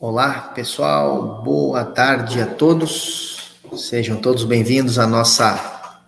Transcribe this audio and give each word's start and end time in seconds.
Olá, 0.00 0.52
pessoal. 0.54 1.42
Boa 1.42 1.84
tarde 1.84 2.40
a 2.40 2.46
todos. 2.46 3.58
Sejam 3.76 4.20
todos 4.20 4.44
bem-vindos 4.44 4.96
à 4.96 5.08
nossa 5.08 5.98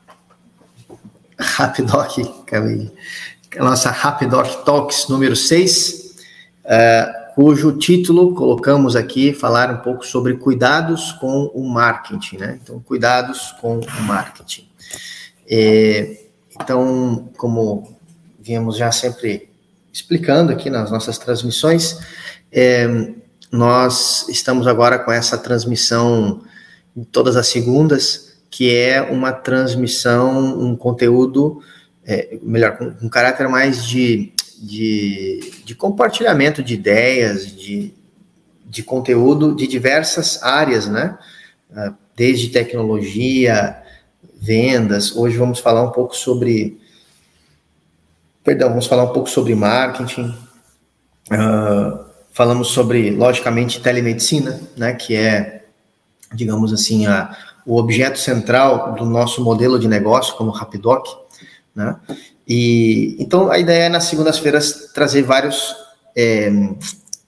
Rapidoc, 1.36 2.18
a 3.58 3.64
nossa 3.64 3.90
Rapidoc 3.90 4.64
Talks 4.64 5.08
número 5.08 5.34
6, 5.34 5.90
uh, 5.90 6.66
é, 6.66 7.32
cujo 7.34 7.78
título 7.78 8.32
colocamos 8.32 8.94
aqui 8.94 9.34
falar 9.34 9.74
um 9.74 9.78
pouco 9.78 10.06
sobre 10.06 10.36
cuidados 10.36 11.10
com 11.14 11.46
o 11.46 11.68
marketing, 11.68 12.36
né? 12.36 12.60
Então, 12.62 12.78
cuidados 12.78 13.50
com 13.60 13.80
o 13.80 14.02
marketing. 14.02 14.68
É, 15.50 16.26
então, 16.54 17.28
como 17.36 17.98
viemos 18.38 18.76
já 18.76 18.92
sempre 18.92 19.50
explicando 19.92 20.52
aqui 20.52 20.70
nas 20.70 20.92
nossas 20.92 21.18
transmissões, 21.18 21.98
é, 22.52 23.18
nós 23.50 24.28
estamos 24.28 24.66
agora 24.66 24.98
com 24.98 25.10
essa 25.10 25.36
transmissão 25.36 26.42
todas 27.10 27.36
as 27.36 27.48
segundas, 27.48 28.36
que 28.50 28.74
é 28.74 29.00
uma 29.00 29.32
transmissão, 29.32 30.60
um 30.60 30.76
conteúdo, 30.76 31.62
é, 32.04 32.38
melhor, 32.42 32.76
com 32.76 32.94
um 33.02 33.08
caráter 33.08 33.48
mais 33.48 33.84
de, 33.84 34.32
de, 34.58 35.62
de 35.64 35.74
compartilhamento 35.74 36.62
de 36.62 36.74
ideias, 36.74 37.46
de, 37.46 37.94
de 38.66 38.82
conteúdo 38.82 39.54
de 39.54 39.66
diversas 39.66 40.42
áreas, 40.42 40.86
né? 40.86 41.18
Ah, 41.74 41.94
desde 42.16 42.48
tecnologia, 42.48 43.80
vendas. 44.40 45.14
Hoje 45.14 45.36
vamos 45.36 45.60
falar 45.60 45.82
um 45.82 45.90
pouco 45.90 46.16
sobre. 46.16 46.80
Perdão, 48.42 48.70
vamos 48.70 48.86
falar 48.86 49.04
um 49.04 49.12
pouco 49.12 49.28
sobre 49.30 49.54
marketing. 49.54 50.34
Uh, 51.30 52.09
Falamos 52.40 52.68
sobre, 52.68 53.10
logicamente, 53.10 53.82
telemedicina, 53.82 54.58
né, 54.74 54.94
que 54.94 55.14
é, 55.14 55.62
digamos 56.32 56.72
assim, 56.72 57.04
a, 57.04 57.36
o 57.66 57.76
objeto 57.76 58.18
central 58.18 58.94
do 58.94 59.04
nosso 59.04 59.44
modelo 59.44 59.78
de 59.78 59.86
negócio 59.86 60.34
como 60.36 60.50
Rapidoc, 60.50 61.04
né? 61.76 61.96
E 62.48 63.14
então 63.18 63.50
a 63.50 63.58
ideia 63.58 63.82
é 63.82 63.88
nas 63.90 64.04
segundas-feiras 64.04 64.90
trazer 64.94 65.20
vários 65.20 65.76
é, 66.16 66.50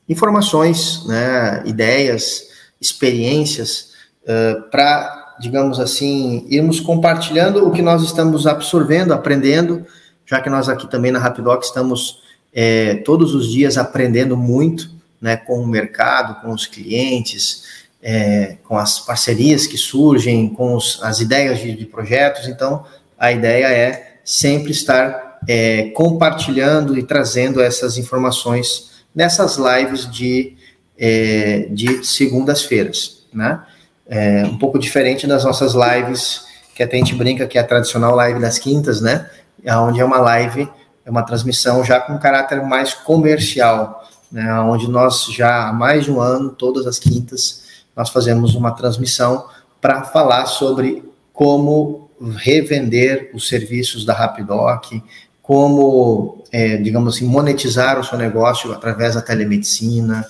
informações, 0.09 1.07
né, 1.07 1.63
ideias, 1.67 2.45
experiências 2.81 3.91
uh, 4.23 4.63
para, 4.71 5.37
digamos 5.39 5.79
assim, 5.79 6.47
irmos 6.49 6.81
compartilhando 6.81 7.69
o 7.69 7.71
que 7.71 7.83
nós 7.83 8.03
estamos 8.03 8.47
absorvendo, 8.47 9.13
aprendendo, 9.13 9.85
já 10.25 10.41
que 10.41 10.49
nós 10.49 10.71
aqui 10.71 10.91
também 10.91 11.13
na 11.13 11.19
Rapidoc 11.19 11.63
estamos 11.63 12.23
é, 12.51 12.95
todos 13.05 13.35
os 13.35 13.53
dias 13.53 13.77
aprendendo 13.77 14.39
muito 14.39 15.02
né, 15.23 15.37
com 15.37 15.61
o 15.61 15.67
mercado, 15.67 16.43
com 16.43 16.53
os 16.53 16.67
clientes, 16.67 17.87
é, 18.03 18.57
com 18.65 18.77
as 18.77 18.99
parcerias 18.99 19.67
que 19.67 19.79
surgem, 19.79 20.49
com 20.49 20.75
os, 20.75 21.01
as 21.03 21.21
ideias 21.21 21.61
de, 21.61 21.77
de, 21.77 21.87
projetos. 21.87 22.49
Então, 22.49 22.85
a 23.17 23.31
ideia 23.31 23.67
é 23.67 24.17
sempre 24.25 24.73
estar 24.73 25.39
é, 25.49 25.85
compartilhando 25.95 26.99
e 26.99 27.05
trazendo 27.05 27.63
essas 27.63 27.97
informações 27.97 28.91
nessas 29.15 29.57
lives 29.57 30.11
de, 30.11 30.57
é, 30.99 31.69
de 31.71 32.05
segundas-feiras, 32.05 33.25
né? 33.33 33.63
É, 34.09 34.45
um 34.45 34.59
pouco 34.59 34.79
diferente 34.79 35.27
das 35.27 35.45
nossas 35.45 35.75
lives, 35.75 36.45
que 36.75 36.83
até 36.83 36.97
a 36.97 36.99
gente 36.99 37.15
brinca 37.15 37.47
que 37.47 37.57
é 37.57 37.61
a 37.61 37.65
tradicional 37.65 38.15
live 38.17 38.41
das 38.41 38.59
quintas, 38.59 39.01
né? 39.01 39.31
Onde 39.65 40.01
é 40.01 40.05
uma 40.05 40.19
live 40.19 40.69
é 41.05 41.11
uma 41.11 41.23
transmissão 41.23 41.85
já 41.85 42.01
com 42.01 42.19
caráter 42.19 42.63
mais 42.63 42.95
comercial, 42.95 44.05
né, 44.33 44.53
onde 44.61 44.89
nós 44.89 45.27
já 45.27 45.69
há 45.69 45.73
mais 45.73 46.07
de 46.07 46.11
um 46.11 46.21
ano, 46.21 46.51
todas 46.51 46.87
as 46.87 46.99
quintas, 46.99 47.63
nós 47.95 48.09
fazemos 48.09 48.55
uma 48.55 48.73
transmissão 48.73 49.47
para 49.81 50.03
falar 50.05 50.47
sobre 50.47 51.05
como 51.33 52.11
revender 52.37 53.31
os 53.35 53.49
serviços 53.49 54.05
da 54.05 54.15
Rapidoc, 54.15 55.03
como, 55.43 56.43
é, 56.51 56.77
digamos 56.79 57.15
assim, 57.15 57.27
monetizar 57.27 57.99
o 58.01 58.05
seu 58.05 58.17
negócio 58.17 58.73
através 58.73 59.15
da 59.15 59.21
telemedicina. 59.21 60.27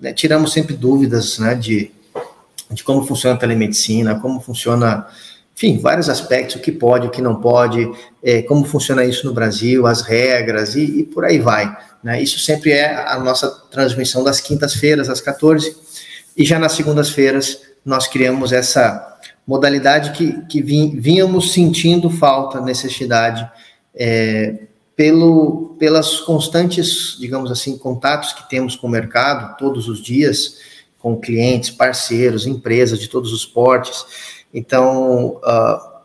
Né, 0.00 0.12
tiramos 0.12 0.52
sempre 0.52 0.74
dúvidas 0.74 1.38
né, 1.38 1.54
de, 1.54 1.90
de 2.70 2.84
como 2.84 3.06
funciona 3.06 3.36
a 3.36 3.38
telemedicina, 3.38 4.18
como 4.20 4.40
funciona 4.40 5.06
enfim, 5.58 5.76
vários 5.80 6.08
aspectos, 6.08 6.54
o 6.54 6.60
que 6.60 6.70
pode, 6.70 7.08
o 7.08 7.10
que 7.10 7.20
não 7.20 7.34
pode, 7.34 7.90
é, 8.22 8.42
como 8.42 8.64
funciona 8.64 9.04
isso 9.04 9.26
no 9.26 9.34
Brasil, 9.34 9.88
as 9.88 10.02
regras 10.02 10.76
e, 10.76 11.00
e 11.00 11.02
por 11.02 11.24
aí 11.24 11.40
vai. 11.40 11.76
Né? 12.02 12.22
Isso 12.22 12.38
sempre 12.38 12.72
é 12.72 12.94
a 12.94 13.18
nossa 13.18 13.48
transmissão 13.70 14.22
das 14.22 14.40
quintas-feiras, 14.40 15.08
às 15.08 15.20
14 15.20 15.76
e 16.36 16.44
já 16.44 16.58
nas 16.58 16.72
segundas-feiras 16.72 17.60
nós 17.84 18.06
criamos 18.06 18.52
essa 18.52 19.18
modalidade 19.46 20.12
que, 20.12 20.42
que 20.46 20.62
vínhamos 20.62 21.52
sentindo 21.52 22.10
falta, 22.10 22.60
necessidade, 22.60 23.50
é, 23.94 24.58
pelo, 24.94 25.76
pelas 25.78 26.20
constantes, 26.20 27.16
digamos 27.18 27.50
assim, 27.50 27.76
contatos 27.78 28.32
que 28.32 28.48
temos 28.48 28.76
com 28.76 28.86
o 28.86 28.90
mercado 28.90 29.56
todos 29.56 29.88
os 29.88 30.02
dias, 30.02 30.58
com 30.98 31.16
clientes, 31.16 31.70
parceiros, 31.70 32.46
empresas 32.46 32.98
de 32.98 33.08
todos 33.08 33.32
os 33.32 33.46
portes, 33.46 34.04
então, 34.52 35.40
uh, 35.44 35.98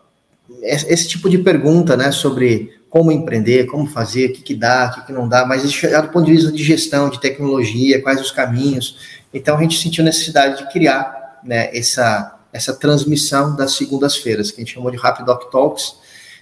esse 0.62 1.08
tipo 1.08 1.30
de 1.30 1.38
pergunta, 1.38 1.96
né, 1.96 2.12
sobre 2.12 2.72
como 2.94 3.12
empreender, 3.12 3.66
como 3.66 3.88
fazer, 3.88 4.30
o 4.30 4.34
que, 4.34 4.44
que 4.44 4.54
dá, 4.54 4.92
o 4.92 4.94
que, 4.94 5.08
que 5.08 5.12
não 5.12 5.28
dá, 5.28 5.48
mas 5.48 5.64
isso 5.64 5.84
é 5.88 6.00
do 6.00 6.10
ponto 6.10 6.28
de 6.28 6.34
vista 6.34 6.52
de 6.52 6.64
gestão, 6.64 7.10
de 7.10 7.20
tecnologia, 7.20 8.00
quais 8.00 8.22
os 8.22 8.30
caminhos. 8.30 9.00
Então, 9.34 9.58
a 9.58 9.62
gente 9.64 9.82
sentiu 9.82 10.04
necessidade 10.04 10.60
de 10.60 10.72
criar 10.72 11.40
né, 11.44 11.76
essa, 11.76 12.38
essa 12.54 12.72
transmissão 12.72 13.56
das 13.56 13.76
segundas-feiras, 13.78 14.52
que 14.52 14.62
a 14.62 14.64
gente 14.64 14.76
chamou 14.76 14.92
de 14.92 14.98
Rapid 14.98 15.26
Doc 15.26 15.52
Talks. 15.52 15.96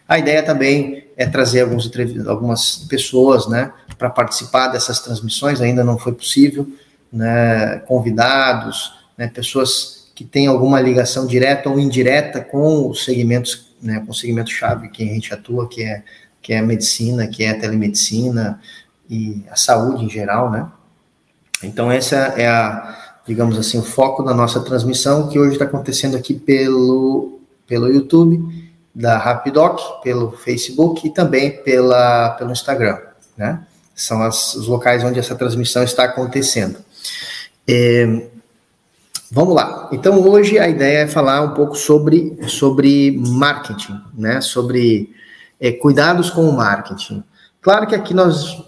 A 0.06 0.20
ideia 0.20 0.44
também 0.44 1.06
é 1.16 1.26
trazer 1.26 1.62
alguns, 1.62 1.90
algumas 2.28 2.86
pessoas 2.90 3.48
né, 3.48 3.72
para 3.98 4.10
participar 4.10 4.68
dessas 4.68 5.00
transmissões, 5.00 5.62
ainda 5.62 5.86
não 5.86 5.98
foi 5.98 6.12
possível, 6.12 6.68
né, 7.14 7.78
convidados, 7.88 8.92
né, 9.18 9.30
pessoas 9.34 10.12
que 10.14 10.26
tem 10.26 10.48
alguma 10.48 10.82
ligação 10.82 11.26
direta 11.26 11.70
ou 11.70 11.80
indireta 11.80 12.42
com 12.42 12.90
os 12.90 13.06
segmentos, 13.06 13.72
né, 13.82 14.04
com 14.06 14.12
o 14.12 14.14
segmento 14.14 14.52
chave 14.52 14.90
que 14.90 15.02
a 15.02 15.14
gente 15.14 15.34
atua, 15.34 15.70
que 15.70 15.82
é 15.82 16.04
que 16.42 16.54
é 16.54 16.60
a 16.60 16.64
medicina, 16.64 17.28
que 17.28 17.44
é 17.44 17.52
a 17.52 17.60
telemedicina 17.60 18.60
e 19.10 19.44
a 19.50 19.56
saúde 19.56 20.06
em 20.06 20.10
geral, 20.10 20.50
né? 20.50 20.68
Então 21.64 21.92
essa 21.92 22.16
é 22.16 22.48
a, 22.48 23.20
digamos 23.28 23.58
assim, 23.58 23.78
o 23.78 23.84
foco 23.84 24.24
da 24.24 24.34
nossa 24.34 24.60
transmissão 24.62 25.28
que 25.28 25.38
hoje 25.38 25.54
está 25.54 25.66
acontecendo 25.66 26.18
aqui 26.18 26.34
pelo 26.34 27.40
pelo 27.68 27.88
YouTube 27.88 28.72
da 28.94 29.18
Rapidoc, 29.18 30.02
pelo 30.04 30.32
Facebook 30.32 31.08
e 31.08 31.14
também 31.14 31.64
pela 31.64 32.32
pelo 32.32 32.52
Instagram, 32.52 33.00
né? 33.38 33.66
São 33.96 34.22
as, 34.24 34.56
os 34.56 34.68
locais 34.68 35.04
onde 35.04 35.20
essa 35.20 35.36
transmissão 35.36 35.84
está 35.84 36.06
acontecendo. 36.06 36.80
É, 37.68 38.30
Vamos 39.34 39.56
lá. 39.56 39.88
Então 39.94 40.22
hoje 40.28 40.60
a 40.60 40.68
ideia 40.68 41.04
é 41.04 41.08
falar 41.08 41.42
um 41.42 41.54
pouco 41.54 41.74
sobre, 41.76 42.38
sobre 42.50 43.18
marketing, 43.18 43.98
né? 44.14 44.42
Sobre 44.42 45.10
é, 45.62 45.72
cuidados 45.72 46.32
com 46.32 46.42
o 46.42 46.52
marketing. 46.52 47.24
Claro 47.62 47.86
que 47.86 47.96
aqui 47.96 48.14
nós 48.14 48.62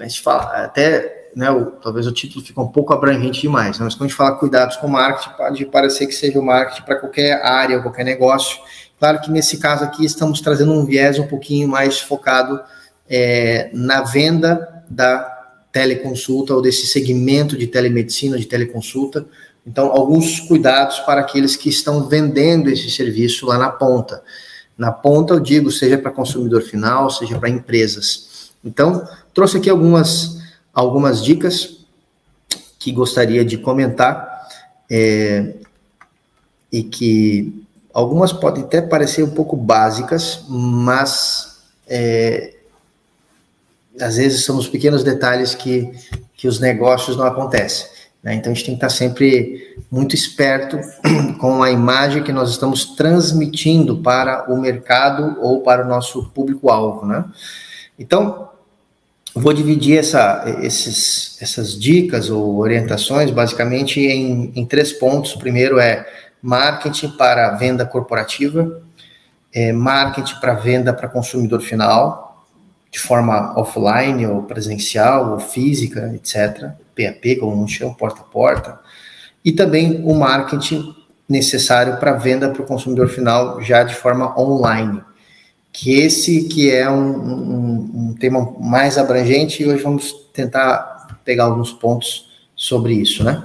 a 0.00 0.04
gente 0.04 0.20
fala 0.22 0.64
até, 0.64 1.30
né? 1.36 1.50
O, 1.50 1.66
talvez 1.72 2.06
o 2.06 2.12
título 2.12 2.44
fique 2.44 2.58
um 2.58 2.66
pouco 2.66 2.94
abrangente 2.94 3.42
demais, 3.42 3.78
né? 3.78 3.84
mas 3.84 3.94
quando 3.94 4.06
a 4.06 4.08
gente 4.08 4.16
fala 4.16 4.36
cuidados 4.36 4.76
com 4.76 4.86
o 4.86 4.90
marketing 4.90 5.36
pode 5.36 5.66
parecer 5.66 6.06
que 6.06 6.14
seja 6.14 6.40
o 6.40 6.42
marketing 6.42 6.82
para 6.82 6.96
qualquer 6.96 7.44
área, 7.44 7.82
qualquer 7.82 8.04
negócio. 8.04 8.58
Claro 8.98 9.20
que 9.20 9.30
nesse 9.30 9.58
caso 9.58 9.84
aqui 9.84 10.04
estamos 10.04 10.40
trazendo 10.40 10.72
um 10.72 10.84
viés 10.84 11.18
um 11.18 11.26
pouquinho 11.26 11.68
mais 11.68 12.00
focado 12.00 12.60
é, 13.08 13.70
na 13.74 14.02
venda 14.02 14.84
da 14.88 15.28
teleconsulta 15.70 16.54
ou 16.54 16.62
desse 16.62 16.86
segmento 16.86 17.56
de 17.56 17.66
telemedicina, 17.66 18.38
de 18.38 18.46
teleconsulta 18.46 19.26
então, 19.66 19.92
alguns 19.92 20.40
cuidados 20.40 20.98
para 21.00 21.20
aqueles 21.20 21.56
que 21.56 21.68
estão 21.68 22.08
vendendo 22.08 22.68
esse 22.68 22.90
serviço 22.90 23.46
lá 23.46 23.56
na 23.56 23.70
ponta. 23.70 24.22
Na 24.76 24.90
ponta, 24.90 25.34
eu 25.34 25.40
digo, 25.40 25.70
seja 25.70 25.98
para 25.98 26.10
consumidor 26.10 26.62
final, 26.62 27.10
seja 27.10 27.38
para 27.38 27.48
empresas. 27.48 28.52
Então, 28.64 29.06
trouxe 29.34 29.58
aqui 29.58 29.68
algumas, 29.68 30.38
algumas 30.72 31.22
dicas 31.22 31.78
que 32.78 32.90
gostaria 32.90 33.44
de 33.44 33.58
comentar 33.58 34.48
é, 34.90 35.54
e 36.70 36.82
que 36.82 37.64
algumas 37.92 38.32
podem 38.32 38.64
até 38.64 38.80
parecer 38.80 39.22
um 39.22 39.30
pouco 39.30 39.56
básicas, 39.56 40.44
mas 40.48 41.60
é, 41.86 42.54
às 44.00 44.16
vezes 44.16 44.44
são 44.44 44.56
os 44.56 44.66
pequenos 44.66 45.04
detalhes 45.04 45.54
que, 45.54 45.92
que 46.34 46.48
os 46.48 46.58
negócios 46.58 47.16
não 47.16 47.24
acontecem. 47.24 47.86
Né? 48.22 48.34
Então 48.34 48.52
a 48.52 48.54
gente 48.54 48.66
tem 48.66 48.74
que 48.74 48.84
estar 48.84 48.90
sempre 48.90 49.76
muito 49.90 50.14
esperto 50.14 50.78
com 51.40 51.62
a 51.62 51.70
imagem 51.70 52.22
que 52.22 52.32
nós 52.32 52.50
estamos 52.50 52.84
transmitindo 52.94 53.98
para 53.98 54.50
o 54.52 54.60
mercado 54.60 55.36
ou 55.40 55.60
para 55.60 55.84
o 55.84 55.88
nosso 55.88 56.30
público-alvo. 56.30 57.04
Né? 57.06 57.24
Então, 57.98 58.48
vou 59.34 59.52
dividir 59.52 59.98
essa, 59.98 60.44
esses, 60.62 61.40
essas 61.40 61.78
dicas 61.78 62.30
ou 62.30 62.58
orientações 62.58 63.30
basicamente 63.30 64.00
em, 64.00 64.52
em 64.54 64.64
três 64.64 64.92
pontos. 64.92 65.34
Primeiro 65.34 65.78
é 65.78 66.06
marketing 66.40 67.10
para 67.16 67.50
venda 67.50 67.84
corporativa, 67.84 68.82
é, 69.52 69.72
marketing 69.72 70.40
para 70.40 70.54
venda 70.54 70.92
para 70.92 71.08
consumidor 71.08 71.60
final, 71.60 72.31
de 72.92 72.98
forma 72.98 73.58
offline 73.58 74.26
ou 74.26 74.42
presencial 74.42 75.32
ou 75.32 75.40
física, 75.40 76.12
etc. 76.14 76.72
PAP, 76.94 77.40
como 77.40 77.56
não 77.56 77.66
chama, 77.66 77.94
porta 77.94 78.20
a 78.20 78.24
porta. 78.24 78.78
E 79.42 79.50
também 79.50 80.02
o 80.04 80.14
marketing 80.14 80.94
necessário 81.26 81.96
para 81.96 82.12
venda 82.12 82.50
para 82.50 82.62
o 82.62 82.66
consumidor 82.66 83.08
final 83.08 83.60
já 83.62 83.82
de 83.82 83.94
forma 83.94 84.38
online 84.38 85.02
que 85.72 85.98
esse 86.00 86.44
que 86.44 86.70
é 86.70 86.88
um, 86.90 87.10
um, 87.10 87.90
um, 87.94 88.14
tema 88.14 88.54
mais 88.60 88.98
abrangente 88.98 89.62
e 89.62 89.66
hoje 89.66 89.82
vamos 89.82 90.12
tentar 90.34 91.18
pegar 91.24 91.44
alguns 91.44 91.72
pontos 91.72 92.30
sobre 92.54 92.92
isso, 92.92 93.24
né? 93.24 93.42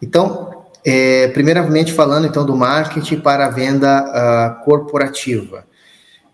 Então, 0.00 0.64
é, 0.84 1.28
primeiramente 1.28 1.92
falando 1.92 2.26
então 2.26 2.46
do 2.46 2.54
marketing 2.54 3.16
para 3.16 3.46
a 3.46 3.50
venda 3.50 4.04
uh, 4.04 4.64
corporativa. 4.64 5.66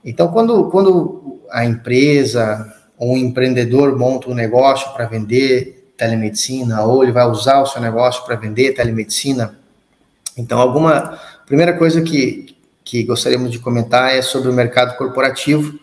Então, 0.05 0.29
quando, 0.29 0.71
quando 0.71 1.41
a 1.51 1.65
empresa 1.65 2.73
ou 2.97 3.15
um 3.15 3.17
empreendedor 3.17 3.99
monta 3.99 4.31
um 4.31 4.35
negócio 4.35 4.93
para 4.93 5.07
vender 5.07 5.93
telemedicina 5.97 6.83
ou 6.83 7.03
ele 7.03 7.13
vai 7.13 7.27
usar 7.27 7.61
o 7.61 7.67
seu 7.67 7.81
negócio 7.81 8.25
para 8.25 8.37
vender 8.37 8.73
telemedicina, 8.73 9.59
então 10.37 10.59
alguma 10.59 11.19
primeira 11.47 11.77
coisa 11.77 12.01
que, 12.01 12.57
que 12.85 13.03
gostaríamos 13.03 13.51
de 13.51 13.59
comentar 13.59 14.15
é 14.15 14.23
sobre 14.23 14.49
o 14.49 14.53
mercado 14.53 14.97
corporativo, 14.97 15.79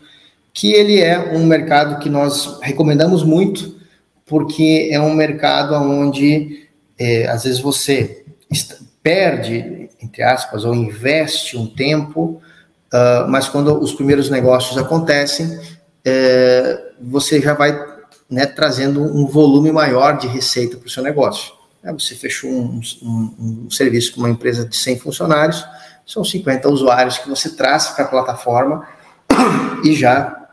que 0.54 0.74
ele 0.74 1.00
é 1.00 1.20
um 1.36 1.46
mercado 1.46 2.00
que 2.00 2.10
nós 2.10 2.60
recomendamos 2.62 3.24
muito, 3.24 3.78
porque 4.26 4.90
é 4.92 5.00
um 5.00 5.14
mercado 5.14 5.76
onde 5.76 6.68
é, 6.98 7.28
às 7.28 7.44
vezes 7.44 7.60
você 7.60 8.26
perde, 9.04 9.90
entre 10.02 10.24
aspas, 10.24 10.66
ou 10.66 10.74
investe 10.74 11.56
um 11.56 11.68
tempo, 11.68 12.42
uh, 12.94 13.28
mas 13.28 13.48
quando 13.48 13.78
os 13.82 13.94
primeiros 13.94 14.30
negócios 14.30 14.78
acontecem, 14.78 15.60
é, 16.06 16.92
você 17.02 17.42
já 17.42 17.54
vai 17.54 17.78
né, 18.30 18.46
trazendo 18.46 19.02
um 19.02 19.26
volume 19.28 19.72
maior 19.72 20.18
de 20.18 20.28
receita 20.28 20.78
para 20.78 20.88
o 20.88 20.90
seu 20.90 21.04
negócio. 21.04 21.54
É, 21.84 21.92
você 21.92 22.16
fechou 22.16 22.50
um, 22.50 22.82
um, 23.02 23.66
um 23.66 23.72
serviço 23.72 24.14
com 24.14 24.22
uma 24.22 24.30
empresa 24.30 24.66
de 24.66 24.76
100 24.76 25.00
funcionários, 25.00 25.66
são 26.06 26.24
50 26.24 26.70
usuários 26.70 27.18
que 27.18 27.30
você 27.30 27.50
traz 27.50 27.88
para 27.88 28.06
a 28.06 28.08
plataforma 28.08 28.88
e 29.84 29.94
já 29.94 30.48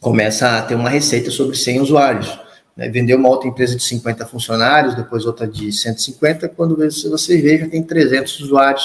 começa 0.00 0.58
a 0.58 0.62
ter 0.62 0.74
uma 0.74 0.88
receita 0.88 1.30
sobre 1.30 1.56
100 1.56 1.80
usuários. 1.80 2.38
Né? 2.76 2.88
Vendeu 2.88 3.18
uma 3.18 3.28
outra 3.28 3.48
empresa 3.48 3.74
de 3.76 3.82
50 3.82 4.26
funcionários, 4.26 4.94
depois 4.94 5.26
outra 5.26 5.46
de 5.46 5.72
150, 5.72 6.48
quando 6.50 6.76
você 6.76 7.40
vê, 7.40 7.58
já 7.58 7.68
tem 7.68 7.82
300 7.82 8.40
usuários, 8.40 8.84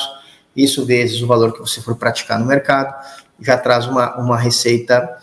isso 0.55 0.85
vezes 0.85 1.21
o 1.21 1.27
valor 1.27 1.53
que 1.53 1.59
você 1.59 1.81
for 1.81 1.95
praticar 1.95 2.39
no 2.39 2.45
mercado, 2.45 2.93
já 3.41 3.57
traz 3.57 3.87
uma, 3.87 4.17
uma 4.17 4.37
receita 4.37 5.17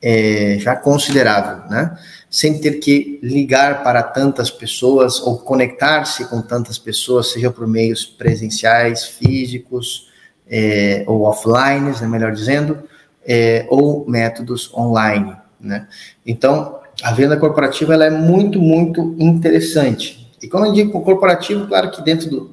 é, 0.00 0.56
já 0.58 0.74
considerável, 0.74 1.68
né? 1.70 1.96
Sem 2.28 2.58
ter 2.58 2.80
que 2.80 3.20
ligar 3.22 3.82
para 3.82 4.02
tantas 4.02 4.50
pessoas 4.50 5.20
ou 5.20 5.38
conectar-se 5.38 6.24
com 6.24 6.40
tantas 6.40 6.78
pessoas, 6.78 7.30
seja 7.30 7.50
por 7.50 7.66
meios 7.66 8.04
presenciais, 8.04 9.04
físicos, 9.04 10.10
é, 10.48 11.04
ou 11.06 11.22
offline, 11.22 11.90
né, 12.00 12.06
melhor 12.08 12.32
dizendo, 12.32 12.82
é, 13.24 13.66
ou 13.68 14.08
métodos 14.08 14.72
online. 14.74 15.36
Né? 15.60 15.86
Então, 16.26 16.80
a 17.02 17.12
venda 17.12 17.36
corporativa 17.36 17.94
ela 17.94 18.06
é 18.06 18.10
muito, 18.10 18.60
muito 18.60 19.14
interessante. 19.18 20.30
E 20.42 20.48
quando 20.48 20.66
eu 20.66 20.72
digo 20.72 21.00
corporativo, 21.02 21.66
claro 21.66 21.90
que 21.90 22.02
dentro 22.02 22.28
do, 22.28 22.50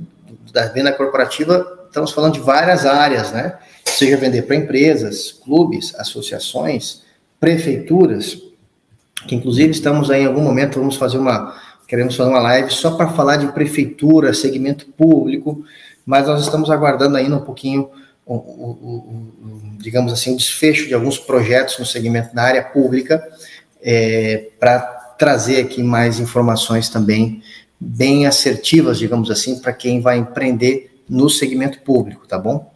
da 0.54 0.68
venda 0.68 0.92
corporativa 0.92 1.79
estamos 1.90 2.12
falando 2.12 2.36
de 2.36 2.40
várias 2.40 2.86
áreas, 2.86 3.32
né? 3.32 3.58
Seja 3.86 4.16
vender 4.16 4.44
para 4.44 4.56
empresas, 4.56 5.32
clubes, 5.32 5.94
associações, 5.96 7.02
prefeituras, 7.40 8.42
que 9.28 9.36
inclusive 9.36 9.72
estamos 9.72 10.10
aí 10.10 10.24
em 10.24 10.28
algum 10.28 10.42
momento, 10.42 10.80
vamos 10.80 10.96
fazer 10.96 11.18
uma, 11.18 11.56
queremos 11.88 12.16
fazer 12.16 12.30
uma 12.30 12.40
live 12.40 12.72
só 12.72 12.92
para 12.92 13.10
falar 13.10 13.38
de 13.38 13.52
prefeitura, 13.52 14.34
segmento 14.34 14.86
público, 14.98 15.64
mas 16.06 16.28
nós 16.28 16.44
estamos 16.44 16.70
aguardando 16.70 17.18
ainda 17.18 17.36
um 17.36 17.42
pouquinho, 17.42 17.90
o, 18.26 18.36
o, 18.36 18.70
o, 18.72 19.34
digamos 19.80 20.14
assim, 20.14 20.34
o 20.34 20.38
desfecho 20.38 20.88
de 20.88 20.94
alguns 20.94 21.18
projetos 21.18 21.78
no 21.80 21.86
segmento 21.86 22.34
da 22.34 22.44
área 22.44 22.64
pública, 22.64 23.22
é, 23.82 24.50
para 24.60 24.80
trazer 25.18 25.62
aqui 25.62 25.84
mais 25.84 26.20
informações 26.20 26.90
também 26.90 27.42
bem 27.80 28.26
assertivas, 28.26 29.00
digamos 29.00 29.32
assim, 29.32 29.60
para 29.60 29.72
quem 29.72 30.02
vai 30.02 30.18
empreender 30.18 30.89
no 31.10 31.30
segmento 31.30 31.82
público, 31.82 32.28
tá 32.28 32.38
bom? 32.38 32.72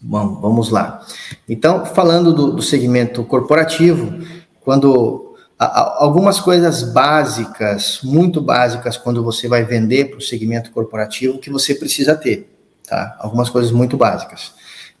Bom, 0.00 0.40
vamos 0.40 0.70
lá. 0.70 1.04
Então, 1.48 1.84
falando 1.84 2.32
do, 2.32 2.52
do 2.52 2.62
segmento 2.62 3.24
corporativo, 3.24 4.24
quando 4.60 5.36
algumas 5.58 6.38
coisas 6.38 6.82
básicas, 6.82 8.00
muito 8.02 8.40
básicas, 8.40 8.96
quando 8.96 9.24
você 9.24 9.48
vai 9.48 9.64
vender 9.64 10.10
para 10.10 10.18
o 10.18 10.22
segmento 10.22 10.70
corporativo, 10.70 11.38
que 11.38 11.50
você 11.50 11.74
precisa 11.74 12.14
ter, 12.14 12.50
tá? 12.86 13.16
Algumas 13.18 13.48
coisas 13.48 13.72
muito 13.72 13.96
básicas, 13.96 14.52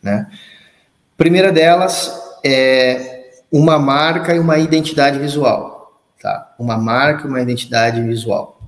né? 0.02 0.30
Primeira 1.16 1.52
delas 1.52 2.12
é 2.42 3.32
uma 3.52 3.78
marca 3.78 4.34
e 4.34 4.38
uma 4.38 4.58
identidade 4.58 5.18
visual, 5.18 6.00
tá? 6.20 6.54
Uma 6.58 6.78
marca 6.78 7.26
e 7.26 7.28
uma 7.28 7.40
identidade 7.40 8.00
visual. 8.02 8.60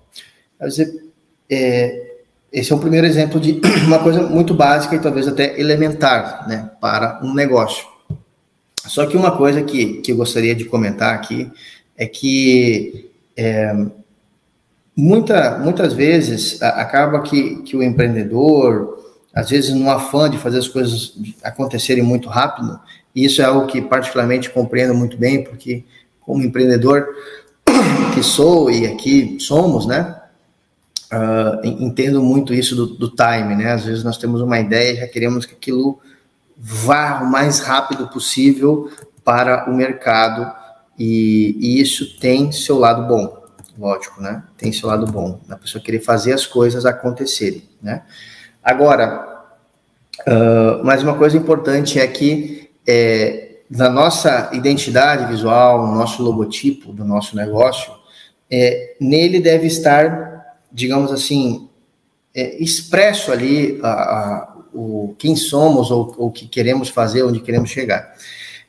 é, 1.50 2.07
esse 2.52 2.72
é 2.72 2.76
o 2.76 2.78
primeiro 2.78 3.06
exemplo 3.06 3.38
de 3.38 3.60
uma 3.86 3.98
coisa 3.98 4.22
muito 4.22 4.54
básica 4.54 4.96
e 4.96 5.00
talvez 5.00 5.28
até 5.28 5.58
elementar, 5.60 6.48
né, 6.48 6.70
para 6.80 7.20
um 7.22 7.34
negócio. 7.34 7.86
Só 8.86 9.06
que 9.06 9.16
uma 9.16 9.36
coisa 9.36 9.62
que, 9.62 9.94
que 10.00 10.12
eu 10.12 10.16
gostaria 10.16 10.54
de 10.54 10.64
comentar 10.64 11.14
aqui 11.14 11.50
é 11.96 12.06
que 12.06 13.10
é, 13.36 13.74
muita, 14.96 15.58
muitas 15.58 15.92
vezes 15.92 16.62
acaba 16.62 17.20
que, 17.20 17.56
que 17.62 17.76
o 17.76 17.82
empreendedor, 17.82 18.98
às 19.34 19.50
vezes 19.50 19.74
no 19.74 19.90
afã 19.90 20.30
de 20.30 20.38
fazer 20.38 20.58
as 20.58 20.68
coisas 20.68 21.14
acontecerem 21.42 22.02
muito 22.02 22.28
rápido, 22.28 22.80
e 23.14 23.24
isso 23.24 23.42
é 23.42 23.44
algo 23.44 23.66
que 23.66 23.82
particularmente 23.82 24.50
compreendo 24.50 24.94
muito 24.94 25.16
bem, 25.16 25.44
porque 25.44 25.84
como 26.20 26.42
empreendedor 26.42 27.06
que 28.14 28.22
sou 28.22 28.70
e 28.70 28.86
aqui 28.86 29.36
somos, 29.38 29.86
né, 29.86 30.17
uh, 31.12 31.64
entendo 31.64 32.22
muito 32.22 32.52
isso 32.54 32.74
do, 32.74 32.86
do 32.86 33.08
time, 33.10 33.54
né, 33.56 33.72
às 33.72 33.84
vezes 33.84 34.04
nós 34.04 34.18
temos 34.18 34.40
uma 34.40 34.58
ideia 34.58 34.92
e 34.92 34.96
já 34.96 35.08
queremos 35.08 35.46
que 35.46 35.54
aquilo 35.54 36.00
vá 36.56 37.20
o 37.22 37.30
mais 37.30 37.60
rápido 37.60 38.08
possível 38.08 38.90
para 39.24 39.70
o 39.70 39.74
mercado, 39.74 40.50
e, 40.98 41.56
e, 41.60 41.80
isso 41.80 42.18
tem 42.18 42.50
seu 42.50 42.78
lado 42.78 43.06
bom, 43.06 43.44
lógico, 43.78 44.20
né? 44.20 44.42
Tem 44.56 44.72
seu 44.72 44.88
lado 44.88 45.06
bom, 45.06 45.38
da 45.46 45.56
pessoa 45.56 45.80
querer 45.80 46.00
fazer 46.00 46.32
as 46.32 46.44
coisas 46.44 46.84
acontecerem, 46.84 47.62
né? 47.80 48.02
Agora, 48.64 49.44
uh, 50.26 50.84
mais 50.84 51.02
uma 51.02 51.14
coisa 51.14 51.36
importante 51.36 52.00
é 52.00 52.06
que 52.06 52.70
é, 52.84 53.48
na 53.70 53.88
nossa 53.88 54.50
identidade 54.52 55.26
visual, 55.26 55.86
no 55.86 55.94
nosso 55.94 56.22
logotipo 56.22 56.92
do 56.92 57.04
nosso 57.04 57.36
negócio, 57.36 57.92
é, 58.50 58.96
nele 58.98 59.40
deve 59.40 59.66
estar, 59.66 60.37
digamos 60.72 61.12
assim, 61.12 61.68
é, 62.34 62.62
expresso 62.62 63.32
ali 63.32 63.78
a, 63.82 63.88
a, 63.90 64.56
o 64.72 65.14
quem 65.18 65.34
somos 65.34 65.90
ou 65.90 66.14
o 66.18 66.30
que 66.30 66.46
queremos 66.46 66.88
fazer, 66.88 67.22
onde 67.22 67.40
queremos 67.40 67.70
chegar. 67.70 68.14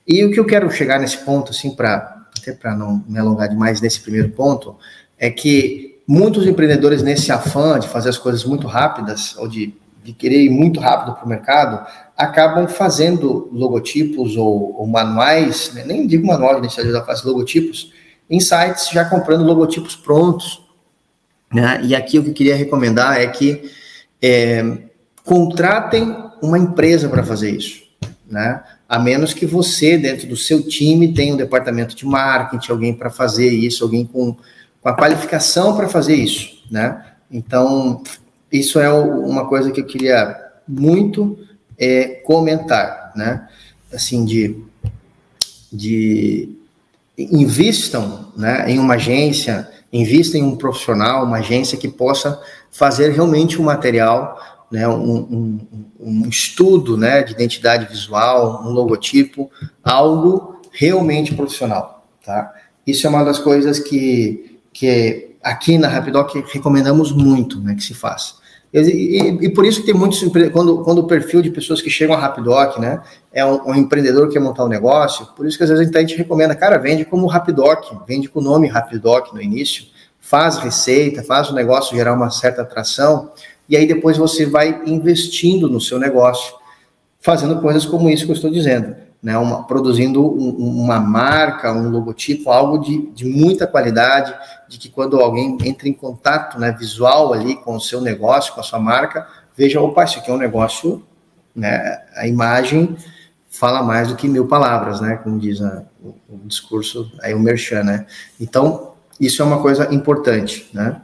E 0.08 0.24
o 0.26 0.32
que 0.32 0.40
eu 0.40 0.46
quero 0.46 0.72
chegar 0.72 1.00
nesse 1.00 1.18
ponto, 1.20 1.52
assim, 1.52 1.72
para 1.72 2.20
até 2.38 2.54
para 2.54 2.76
não 2.76 3.04
me 3.08 3.20
alongar 3.20 3.50
demais 3.50 3.82
nesse 3.82 4.00
primeiro 4.00 4.30
ponto, 4.30 4.76
é 5.18 5.30
que 5.30 6.00
muitos 6.08 6.48
empreendedores, 6.48 7.04
nesse 7.04 7.32
afã 7.32 7.80
de 7.80 7.88
fazer 7.88 8.10
as 8.10 8.18
coisas 8.18 8.44
muito 8.44 8.66
rápidas, 8.66 9.36
ou 9.38 9.48
de, 9.48 9.76
de 10.04 10.14
querer 10.14 10.42
ir 10.44 10.50
muito 10.50 10.80
rápido 10.80 11.14
para 11.14 11.26
o 11.26 11.30
mercado, 11.30 11.86
acabam 12.18 12.68
fazendo 12.68 13.50
logotipos 13.52 14.36
ou, 14.36 14.80
ou 14.80 14.88
manuais, 14.88 15.72
né? 15.74 15.84
nem 15.86 16.08
digo 16.08 16.26
manual, 16.26 16.60
nem 16.60 16.70
se 16.70 16.82
ajuda 16.82 17.00
a 17.00 17.06
fazer 17.06 17.28
logotipos, 17.28 17.94
em 18.30 18.40
sites 18.40 18.90
já 18.90 19.06
comprando 19.06 19.44
logotipos 19.44 19.96
prontos. 19.96 20.68
Né? 21.54 21.82
E 21.84 21.96
aqui 21.96 22.20
o 22.20 22.24
que 22.24 22.30
eu 22.30 22.34
queria 22.34 22.56
recomendar 22.56 23.20
é 23.20 23.28
que 23.28 23.72
é, 24.22 24.78
contratem 25.24 26.16
uma 26.42 26.58
empresa 26.58 27.10
para 27.10 27.24
fazer 27.24 27.52
isso. 27.52 27.88
Né? 28.30 28.62
a 28.90 28.98
menos 28.98 29.36
que 29.36 29.46
você, 29.46 30.00
dentro 30.00 30.28
do 30.28 30.36
seu 30.36 30.64
time, 30.64 31.14
tenha 31.14 31.36
um 31.36 31.38
departamento 31.38 31.96
de 31.96 32.08
marketing, 32.08 32.72
alguém 32.72 32.92
para 32.92 33.12
fazer 33.12 33.48
isso, 33.48 33.84
alguém 33.84 34.04
com, 34.04 34.36
com 34.82 34.90
a 34.90 34.96
qualificação 34.96 35.78
para 35.78 35.88
fazer 35.88 36.16
isso, 36.16 36.64
né? 36.72 37.06
Então, 37.30 38.02
isso 38.52 38.80
é 38.80 38.92
uma 38.92 39.48
coisa 39.48 39.70
que 39.70 39.80
eu 39.80 39.86
queria 39.86 40.36
muito 40.68 41.38
é, 41.78 42.06
comentar, 42.26 43.12
né? 43.16 43.48
Assim, 43.94 44.26
de, 44.26 44.60
de 45.72 46.50
né, 48.36 48.72
em 48.72 48.80
uma 48.80 48.96
agência, 48.96 49.70
invistam 49.92 50.42
em 50.42 50.44
um 50.44 50.56
profissional, 50.56 51.26
uma 51.26 51.38
agência 51.38 51.78
que 51.78 51.88
possa 51.88 52.42
fazer 52.72 53.12
realmente 53.12 53.60
um 53.60 53.66
material, 53.66 54.40
né, 54.72 54.88
um, 54.88 55.18
um, 55.18 55.68
um 56.00 56.30
estudo 56.30 56.96
né, 56.96 57.24
de 57.24 57.34
identidade 57.34 57.86
visual, 57.86 58.64
um 58.64 58.70
logotipo, 58.70 59.50
algo 59.84 60.62
realmente 60.72 61.34
profissional. 61.34 62.08
Tá? 62.24 62.54
Isso 62.86 63.08
é 63.08 63.10
uma 63.10 63.24
das 63.24 63.40
coisas 63.40 63.80
que, 63.80 64.60
que 64.72 65.36
aqui 65.44 65.78
na 65.78 65.88
Rapidoc 65.88 66.36
recomendamos 66.52 67.12
muito 67.12 67.60
né, 67.60 67.74
que 67.74 67.84
se 67.84 67.94
faça. 67.94 68.36
E, 68.72 68.80
e, 68.80 69.46
e, 69.46 69.50
por 69.50 69.66
isso 69.66 69.80
que 69.80 69.88
tem 69.88 69.96
muitos 69.96 70.24
quando, 70.52 70.84
quando 70.84 71.00
o 71.00 71.08
perfil 71.08 71.42
de 71.42 71.50
pessoas 71.50 71.82
que 71.82 71.90
chegam 71.90 72.16
a 72.16 72.20
Rapidoc, 72.20 72.78
né, 72.78 73.02
é 73.34 73.44
um, 73.44 73.70
um, 73.70 73.76
empreendedor 73.76 74.28
que 74.28 74.34
quer 74.34 74.40
montar 74.40 74.64
um 74.64 74.68
negócio, 74.68 75.26
por 75.36 75.48
isso 75.48 75.58
que 75.58 75.64
às 75.64 75.70
vezes 75.70 75.82
a 75.82 75.86
gente, 75.86 75.98
a 75.98 76.02
gente 76.02 76.16
recomenda, 76.16 76.54
cara, 76.56 76.78
vende 76.78 77.04
como 77.04 77.26
Rapidoc, 77.26 77.84
vende 78.08 78.30
com 78.30 78.40
o 78.40 78.44
nome 78.44 78.68
Rapidoc 78.68 79.34
no 79.34 79.42
início, 79.42 79.86
faz 80.20 80.58
receita, 80.58 81.24
faz 81.24 81.50
o 81.50 81.56
negócio 81.56 81.98
gerar 81.98 82.14
uma 82.14 82.30
certa 82.30 82.62
atração, 82.62 83.32
e 83.68 83.76
aí 83.76 83.88
depois 83.88 84.18
você 84.18 84.46
vai 84.46 84.84
investindo 84.86 85.68
no 85.68 85.82
seu 85.82 85.98
negócio, 85.98 86.54
fazendo 87.20 87.60
coisas 87.60 87.86
como 87.86 88.08
isso 88.08 88.26
que 88.26 88.32
eu 88.32 88.36
estou 88.36 88.52
dizendo 88.52 89.09
né, 89.22 89.38
uma, 89.38 89.64
produzindo 89.64 90.26
um, 90.26 90.84
uma 90.84 91.00
marca, 91.00 91.74
um 91.74 91.90
logotipo, 91.90 92.50
algo 92.50 92.78
de, 92.78 93.12
de 93.12 93.26
muita 93.26 93.68
qualidade, 93.68 94.34
de 94.68 94.78
que 94.78 94.90
quando 94.90 95.20
alguém 95.20 95.58
entra 95.66 95.90
em 95.90 95.94
contato 95.94 96.58
né, 96.58 96.72
visual 96.72 97.34
ali 97.34 97.56
com 97.56 97.76
o 97.76 97.82
seu 97.82 98.00
negócio, 98.00 98.54
com 98.54 98.62
a 98.62 98.64
sua 98.64 98.80
marca, 98.80 99.28
veja, 99.58 99.82
opa, 99.82 100.06
isso 100.06 100.20
aqui 100.20 100.32
é 100.32 100.34
um 100.34 100.38
negócio, 100.38 101.04
né, 101.54 102.02
a 102.16 102.28
imagem 102.28 102.96
fala 103.50 103.84
mais 103.84 104.08
do 104.08 104.16
que 104.16 104.28
mil 104.28 104.48
palavras, 104.48 105.02
né, 105.02 105.18
como 105.18 105.38
diz 105.38 105.62
a, 105.62 105.84
o, 106.02 106.16
o, 106.30 106.40
discurso, 106.46 107.12
aí 107.22 107.34
o 107.34 107.40
Merchan, 107.40 107.84
né, 107.84 108.06
então, 108.40 108.94
isso 109.20 109.42
é 109.42 109.46
uma 109.46 109.62
coisa 109.62 109.94
importante, 109.94 110.70
né. 110.74 111.02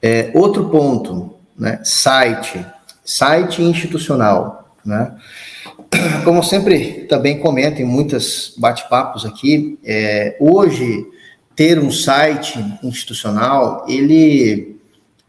É, 0.00 0.30
outro 0.34 0.68
ponto, 0.68 1.34
né, 1.58 1.80
site, 1.82 2.64
site 3.04 3.60
institucional, 3.60 4.76
né, 4.84 5.16
como 6.24 6.42
sempre 6.42 7.04
também 7.08 7.38
comento 7.38 7.80
em 7.80 7.84
muitos 7.84 8.54
bate-papos 8.56 9.24
aqui, 9.24 9.78
é, 9.84 10.36
hoje 10.40 11.06
ter 11.54 11.78
um 11.78 11.90
site 11.90 12.58
institucional, 12.82 13.84
ele, 13.88 14.78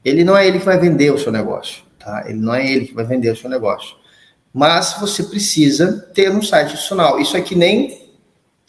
ele 0.04 0.24
não 0.24 0.36
é 0.36 0.48
ele 0.48 0.60
que 0.60 0.66
vai 0.66 0.78
vender 0.78 1.12
o 1.12 1.18
seu 1.18 1.32
negócio, 1.32 1.84
tá? 1.98 2.26
Ele 2.28 2.40
não 2.40 2.54
é 2.54 2.70
ele 2.70 2.88
que 2.88 2.94
vai 2.94 3.06
vender 3.06 3.32
o 3.32 3.36
seu 3.36 3.50
negócio. 3.50 3.96
Mas 4.54 4.98
você 5.00 5.24
precisa 5.24 6.10
ter 6.14 6.32
um 6.32 6.42
site 6.42 6.68
institucional. 6.68 7.20
Isso 7.20 7.38
é 7.38 7.42
que 7.42 7.56
nem 7.56 8.10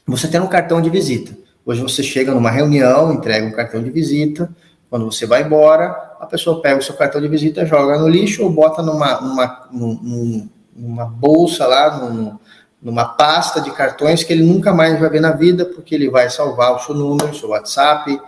você 0.07 0.29
ter 0.29 0.41
um 0.41 0.47
cartão 0.47 0.81
de 0.81 0.91
visita. 0.91 1.37
Hoje 1.65 1.83
você 1.83 2.03
chega 2.03 2.33
numa 2.33 2.51
reunião, 2.51 3.13
entrega 3.13 3.47
um 3.47 3.53
cartão 3.53 3.83
de 3.83 3.91
visita, 3.91 4.51
quando 4.89 5.05
você 5.05 5.27
vai 5.27 5.43
embora, 5.43 5.89
a 6.19 6.27
pessoa 6.27 6.63
pega 6.63 6.79
o 6.79 6.83
seu 6.83 6.95
cartão 6.95 7.21
de 7.21 7.29
visita, 7.29 7.67
joga 7.67 7.99
no 7.99 8.09
lixo 8.09 8.43
ou 8.43 8.51
bota 8.51 8.83
numa, 8.83 9.21
numa, 9.21 9.69
num, 9.71 10.49
numa 10.79 11.05
bolsa 11.05 11.67
lá, 11.67 11.99
num, 11.99 12.39
numa 12.81 13.05
pasta 13.05 13.61
de 13.61 13.71
cartões 13.73 14.23
que 14.23 14.33
ele 14.33 14.45
nunca 14.45 14.73
mais 14.73 14.99
vai 14.99 15.11
ver 15.11 15.21
na 15.21 15.33
vida, 15.33 15.65
porque 15.65 15.95
ele 15.95 16.09
vai 16.09 16.31
salvar 16.31 16.75
o 16.75 16.79
seu 16.79 16.95
número, 16.95 17.31
o 17.31 17.35
seu 17.35 17.51
WhatsApp, 17.51 18.21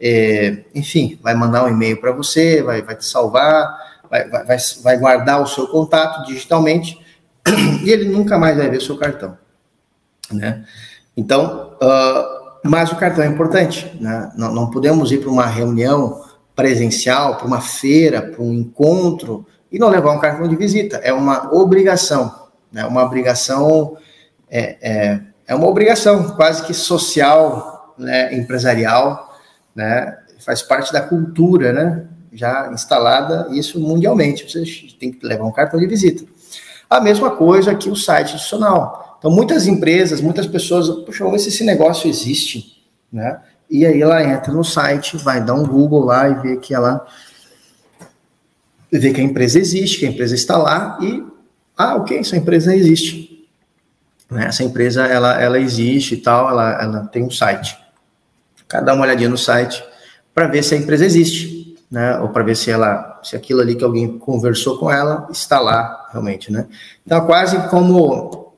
é, 0.00 0.64
enfim, 0.74 1.18
vai 1.22 1.34
mandar 1.34 1.64
um 1.64 1.68
e-mail 1.68 2.00
para 2.00 2.10
você, 2.10 2.62
vai, 2.62 2.82
vai 2.82 2.96
te 2.96 3.04
salvar, 3.04 4.00
vai, 4.10 4.28
vai, 4.28 4.58
vai 4.82 4.98
guardar 4.98 5.40
o 5.40 5.46
seu 5.46 5.68
contato 5.68 6.26
digitalmente, 6.26 7.00
e 7.84 7.90
ele 7.90 8.08
nunca 8.08 8.36
mais 8.36 8.56
vai 8.56 8.68
ver 8.68 8.82
seu 8.82 8.96
cartão. 8.96 9.38
Né? 10.30 10.64
Então, 11.16 11.76
uh, 11.80 12.68
mas 12.68 12.90
o 12.90 12.96
cartão 12.96 13.24
é 13.24 13.28
importante, 13.28 13.90
né? 14.00 14.32
não, 14.36 14.52
não 14.52 14.70
podemos 14.70 15.12
ir 15.12 15.18
para 15.18 15.30
uma 15.30 15.46
reunião 15.46 16.22
presencial, 16.54 17.36
para 17.36 17.46
uma 17.46 17.60
feira, 17.60 18.22
para 18.22 18.42
um 18.42 18.52
encontro, 18.52 19.46
e 19.72 19.78
não 19.78 19.88
levar 19.88 20.12
um 20.12 20.20
cartão 20.20 20.46
de 20.46 20.54
visita. 20.54 20.98
É 20.98 21.12
uma 21.12 21.52
obrigação, 21.54 22.50
né? 22.70 22.84
Uma 22.84 23.02
obrigação 23.02 23.96
é, 24.50 24.76
é, 24.82 25.20
é 25.46 25.54
uma 25.54 25.66
obrigação 25.66 26.36
quase 26.36 26.62
que 26.64 26.74
social, 26.74 27.94
né? 27.96 28.34
Empresarial, 28.34 29.34
né? 29.74 30.18
Faz 30.44 30.62
parte 30.62 30.92
da 30.92 31.00
cultura, 31.00 31.72
né? 31.72 32.04
Já 32.32 32.70
instalada 32.72 33.48
isso 33.50 33.80
mundialmente. 33.80 34.50
Você 34.50 34.62
tem 35.00 35.12
que 35.12 35.26
levar 35.26 35.44
um 35.44 35.52
cartão 35.52 35.80
de 35.80 35.86
visita. 35.86 36.24
A 36.88 37.00
mesma 37.00 37.30
coisa 37.30 37.74
que 37.74 37.88
o 37.88 37.96
site 37.96 38.34
institucional. 38.34 39.16
Então, 39.18 39.30
muitas 39.30 39.66
empresas, 39.66 40.20
muitas 40.20 40.46
pessoas, 40.46 40.90
puxa, 41.06 41.24
vamos 41.24 41.38
ver 41.38 41.38
se 41.38 41.54
esse 41.54 41.64
negócio 41.64 42.10
existe, 42.10 42.82
né? 43.10 43.40
E 43.70 43.86
aí 43.86 44.02
ela 44.02 44.22
entra 44.22 44.52
no 44.52 44.62
site, 44.62 45.16
vai 45.16 45.42
dar 45.42 45.54
um 45.54 45.66
Google 45.66 46.04
lá 46.04 46.28
e 46.28 46.34
vê 46.34 46.56
que 46.58 46.74
ela 46.74 47.06
ver 48.98 49.12
que 49.12 49.20
a 49.20 49.24
empresa 49.24 49.58
existe, 49.58 49.98
que 49.98 50.06
a 50.06 50.10
empresa 50.10 50.34
está 50.34 50.56
lá 50.56 50.98
e, 51.00 51.24
ah, 51.76 51.96
ok, 51.96 52.18
essa 52.18 52.36
empresa 52.36 52.74
existe. 52.74 53.48
Né? 54.30 54.46
Essa 54.46 54.64
empresa, 54.64 55.06
ela, 55.06 55.40
ela 55.40 55.58
existe 55.58 56.14
e 56.14 56.18
tal, 56.18 56.48
ela, 56.48 56.82
ela 56.82 57.00
tem 57.06 57.22
um 57.22 57.30
site. 57.30 57.76
Cada 58.68 58.94
uma 58.94 59.04
olhadinha 59.04 59.28
no 59.28 59.38
site 59.38 59.82
para 60.34 60.46
ver 60.46 60.62
se 60.62 60.74
a 60.74 60.78
empresa 60.78 61.04
existe, 61.04 61.76
né? 61.90 62.18
Ou 62.20 62.30
para 62.30 62.42
ver 62.42 62.56
se 62.56 62.70
ela, 62.70 63.20
se 63.22 63.36
aquilo 63.36 63.60
ali 63.60 63.74
que 63.74 63.84
alguém 63.84 64.18
conversou 64.18 64.78
com 64.78 64.90
ela 64.90 65.28
está 65.30 65.60
lá 65.60 66.08
realmente, 66.10 66.50
né? 66.50 66.66
Então, 67.04 67.26
quase 67.26 67.68
como, 67.68 68.54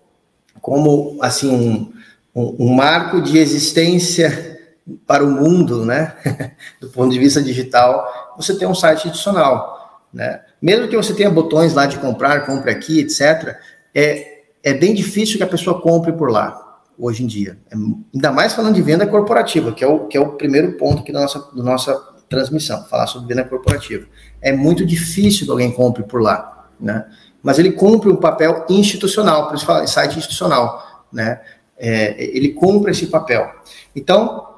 como 0.60 1.18
assim, 1.20 1.50
um, 1.50 1.92
um, 2.32 2.66
um 2.66 2.74
marco 2.74 3.20
de 3.20 3.38
existência 3.38 4.60
para 5.06 5.24
o 5.24 5.30
mundo, 5.30 5.84
né? 5.84 6.14
Do 6.80 6.88
ponto 6.90 7.10
de 7.10 7.18
vista 7.18 7.42
digital, 7.42 8.34
você 8.36 8.56
tem 8.56 8.68
um 8.68 8.74
site 8.74 9.08
institucional. 9.08 9.73
Né? 10.14 10.40
Mesmo 10.62 10.86
que 10.86 10.96
você 10.96 11.12
tenha 11.12 11.28
botões 11.28 11.74
lá 11.74 11.86
de 11.86 11.98
comprar, 11.98 12.46
compre 12.46 12.70
aqui, 12.70 13.00
etc., 13.00 13.56
é, 13.92 14.42
é 14.62 14.72
bem 14.72 14.94
difícil 14.94 15.36
que 15.36 15.42
a 15.42 15.46
pessoa 15.46 15.80
compre 15.80 16.12
por 16.12 16.30
lá, 16.30 16.78
hoje 16.96 17.24
em 17.24 17.26
dia. 17.26 17.58
É, 17.68 17.74
ainda 18.14 18.30
mais 18.30 18.52
falando 18.52 18.76
de 18.76 18.80
venda 18.80 19.04
corporativa, 19.08 19.72
que 19.72 19.82
é 19.82 19.88
o, 19.88 20.06
que 20.06 20.16
é 20.16 20.20
o 20.20 20.36
primeiro 20.36 20.72
ponto 20.74 21.02
aqui 21.02 21.12
da 21.12 21.20
nossa, 21.20 21.40
da 21.52 21.62
nossa 21.64 21.94
transmissão, 22.28 22.84
falar 22.84 23.08
sobre 23.08 23.34
venda 23.34 23.46
corporativa. 23.46 24.06
É 24.40 24.52
muito 24.52 24.86
difícil 24.86 25.46
que 25.46 25.50
alguém 25.50 25.72
compre 25.72 26.04
por 26.04 26.22
lá, 26.22 26.68
né? 26.78 27.04
Mas 27.42 27.58
ele 27.58 27.72
cumpre 27.72 28.08
um 28.08 28.16
papel 28.16 28.64
institucional, 28.70 29.48
por 29.48 29.56
isso 29.56 29.66
fala 29.66 29.86
site 29.86 30.16
institucional, 30.16 31.04
né? 31.12 31.40
É, 31.76 32.14
ele 32.24 32.50
cumpre 32.50 32.92
esse 32.92 33.08
papel. 33.08 33.50
Então, 33.96 34.48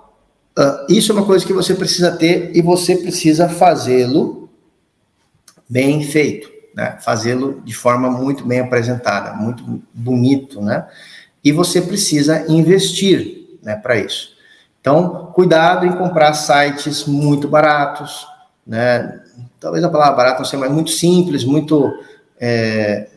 uh, 0.56 0.92
isso 0.92 1.10
é 1.10 1.14
uma 1.14 1.24
coisa 1.24 1.46
que 1.46 1.52
você 1.52 1.74
precisa 1.74 2.12
ter 2.12 2.54
e 2.54 2.60
você 2.60 2.94
precisa 2.94 3.48
fazê-lo 3.48 4.45
bem 5.68 6.02
feito, 6.02 6.48
né? 6.74 6.98
Fazê-lo 7.00 7.60
de 7.64 7.74
forma 7.74 8.10
muito 8.10 8.46
bem 8.46 8.60
apresentada, 8.60 9.32
muito 9.34 9.82
bonito, 9.92 10.60
né? 10.60 10.86
E 11.42 11.52
você 11.52 11.80
precisa 11.80 12.44
investir, 12.48 13.58
né, 13.62 13.76
para 13.76 13.96
isso. 13.96 14.36
Então, 14.80 15.32
cuidado 15.32 15.86
em 15.86 15.92
comprar 15.92 16.32
sites 16.34 17.04
muito 17.06 17.48
baratos, 17.48 18.26
né? 18.66 19.20
Talvez 19.58 19.82
a 19.82 19.88
palavra 19.88 20.16
barato 20.16 20.38
não 20.38 20.44
seja, 20.44 20.60
mas 20.60 20.70
muito 20.70 20.90
simples, 20.90 21.44
muito 21.44 21.92
é... 22.38 23.08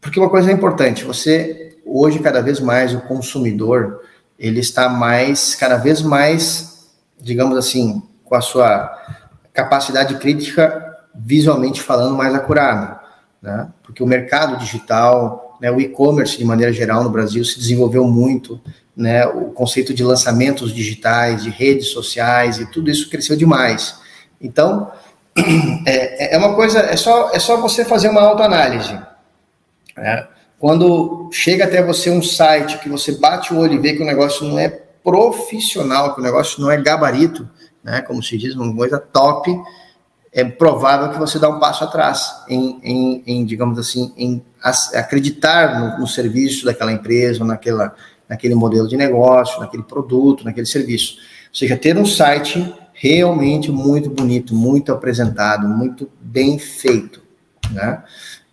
porque 0.00 0.20
uma 0.20 0.28
coisa 0.28 0.50
é 0.50 0.54
importante, 0.54 1.04
você 1.04 1.76
hoje 1.84 2.18
cada 2.18 2.42
vez 2.42 2.60
mais 2.60 2.94
o 2.94 3.00
consumidor 3.00 4.02
ele 4.38 4.60
está 4.60 4.88
mais, 4.88 5.54
cada 5.54 5.76
vez 5.78 6.00
mais, 6.00 6.90
digamos 7.20 7.56
assim, 7.56 8.02
com 8.24 8.36
a 8.36 8.40
sua 8.40 8.96
capacidade 9.52 10.14
crítica 10.18 10.87
visualmente 11.14 11.82
falando, 11.82 12.16
mais 12.16 12.34
acurada, 12.34 13.00
né? 13.40 13.68
Porque 13.82 14.02
o 14.02 14.06
mercado 14.06 14.56
digital, 14.56 15.56
né, 15.60 15.70
o 15.70 15.80
e-commerce 15.80 16.36
de 16.36 16.44
maneira 16.44 16.72
geral 16.72 17.02
no 17.02 17.10
Brasil 17.10 17.44
se 17.44 17.58
desenvolveu 17.58 18.04
muito, 18.06 18.60
né? 18.96 19.26
O 19.26 19.50
conceito 19.52 19.94
de 19.94 20.04
lançamentos 20.04 20.72
digitais, 20.72 21.42
de 21.42 21.50
redes 21.50 21.88
sociais 21.88 22.58
e 22.58 22.66
tudo 22.70 22.90
isso 22.90 23.08
cresceu 23.08 23.36
demais. 23.36 23.96
Então, 24.40 24.90
é, 25.86 26.34
é 26.34 26.38
uma 26.38 26.54
coisa, 26.54 26.80
é 26.80 26.96
só, 26.96 27.30
é 27.32 27.38
só 27.38 27.60
você 27.60 27.84
fazer 27.84 28.08
uma 28.08 28.22
autoanálise. 28.22 28.98
Né? 29.96 30.26
Quando 30.58 31.30
chega 31.32 31.64
até 31.64 31.82
você 31.82 32.10
um 32.10 32.22
site 32.22 32.78
que 32.78 32.88
você 32.88 33.12
bate 33.12 33.54
o 33.54 33.58
olho 33.58 33.74
e 33.74 33.78
vê 33.78 33.94
que 33.94 34.02
o 34.02 34.06
negócio 34.06 34.46
não 34.46 34.58
é 34.58 34.68
profissional, 34.68 36.14
que 36.14 36.20
o 36.20 36.24
negócio 36.24 36.60
não 36.60 36.70
é 36.70 36.76
gabarito, 36.76 37.48
né? 37.82 38.02
Como 38.02 38.22
se 38.22 38.36
diz, 38.36 38.54
uma 38.54 38.74
coisa 38.74 38.98
top, 38.98 39.56
é 40.32 40.44
provável 40.44 41.10
que 41.10 41.18
você 41.18 41.38
dá 41.38 41.48
um 41.48 41.58
passo 41.58 41.84
atrás 41.84 42.42
em, 42.48 42.78
em, 42.82 43.22
em 43.26 43.44
digamos 43.44 43.78
assim, 43.78 44.12
em 44.16 44.42
acreditar 44.94 45.80
no, 45.80 46.00
no, 46.00 46.06
serviço 46.06 46.64
daquela 46.64 46.92
empresa, 46.92 47.44
naquela, 47.44 47.94
naquele 48.28 48.54
modelo 48.54 48.88
de 48.88 48.96
negócio, 48.96 49.60
naquele 49.60 49.82
produto, 49.82 50.44
naquele 50.44 50.66
serviço. 50.66 51.16
Ou 51.48 51.54
seja, 51.54 51.76
ter 51.76 51.96
um 51.96 52.04
site 52.04 52.74
realmente 52.92 53.70
muito 53.70 54.10
bonito, 54.10 54.54
muito 54.54 54.92
apresentado, 54.92 55.66
muito 55.66 56.10
bem 56.20 56.58
feito, 56.58 57.22
né? 57.70 58.02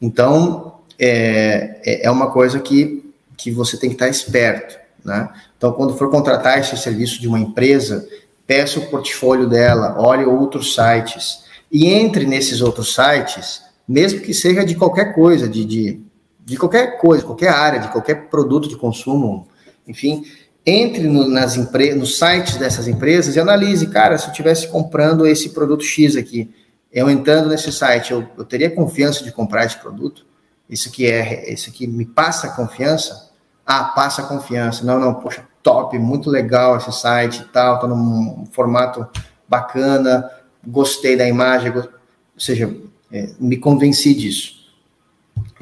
Então, 0.02 0.80
é, 1.00 1.82
é, 1.84 2.06
é 2.06 2.12
uma 2.12 2.32
coisa 2.32 2.60
que, 2.60 3.12
que 3.36 3.52
você 3.52 3.76
tem 3.78 3.90
que 3.90 3.96
estar 3.96 4.08
esperto, 4.08 4.78
né? 5.04 5.30
Então, 5.58 5.74
quando 5.74 5.98
for 5.98 6.10
contratar 6.10 6.60
esse 6.60 6.78
serviço 6.78 7.20
de 7.20 7.28
uma 7.28 7.40
empresa, 7.40 8.08
peça 8.46 8.80
o 8.80 8.86
portfólio 8.86 9.50
dela, 9.50 9.96
olhe 10.00 10.24
outros 10.26 10.76
sites 10.76 11.45
e 11.76 11.88
entre 11.88 12.26
nesses 12.26 12.62
outros 12.62 12.96
sites, 12.96 13.62
mesmo 13.86 14.22
que 14.22 14.34
seja 14.34 14.64
de 14.64 14.76
qualquer 14.76 15.14
coisa, 15.14 15.46
de, 15.46 15.66
de, 15.66 16.02
de 16.40 16.56
qualquer 16.56 16.98
coisa, 17.02 17.26
qualquer 17.26 17.50
área, 17.50 17.82
de 17.82 17.90
qualquer 17.90 18.30
produto 18.30 18.70
de 18.70 18.78
consumo, 18.78 19.50
enfim, 19.86 20.24
entre 20.66 21.04
no, 21.04 21.28
nas 21.28 21.58
nos 21.58 22.18
sites 22.18 22.56
dessas 22.56 22.88
empresas 22.88 23.36
e 23.36 23.42
analise, 23.42 23.88
cara, 23.88 24.18
se 24.18 24.24
eu 24.24 24.32
estivesse 24.32 24.70
comprando 24.70 25.28
esse 25.28 25.50
produto 25.50 25.84
X 25.84 26.16
aqui, 26.16 26.50
eu 26.94 27.10
entrando 27.10 27.50
nesse 27.50 27.74
site, 27.74 28.14
eu, 28.14 28.26
eu 28.38 28.46
teria 28.46 28.72
confiança 28.72 29.22
de 29.22 29.34
comprar 29.34 29.66
esse 29.66 29.78
produto? 29.78 30.26
Isso 30.70 30.90
que 30.90 31.06
é, 31.06 31.52
isso 31.52 31.70
aqui 31.70 31.86
me 31.86 32.06
passa 32.06 32.56
confiança? 32.56 33.32
Ah, 33.66 33.84
passa 33.84 34.24
confiança. 34.24 34.86
Não, 34.86 34.98
não, 34.98 35.16
poxa, 35.16 35.46
top, 35.62 36.00
muito 36.00 36.30
legal 36.30 36.78
esse 36.78 36.94
site 36.94 37.42
e 37.42 37.46
tal, 37.52 37.82
tá 37.82 37.86
num 37.86 38.46
formato 38.54 39.06
bacana, 39.46 40.32
gostei 40.66 41.16
da 41.16 41.28
imagem, 41.28 41.72
ou 41.76 41.90
seja, 42.38 42.74
é, 43.12 43.30
me 43.40 43.58
convenci 43.58 44.14
disso. 44.14 44.56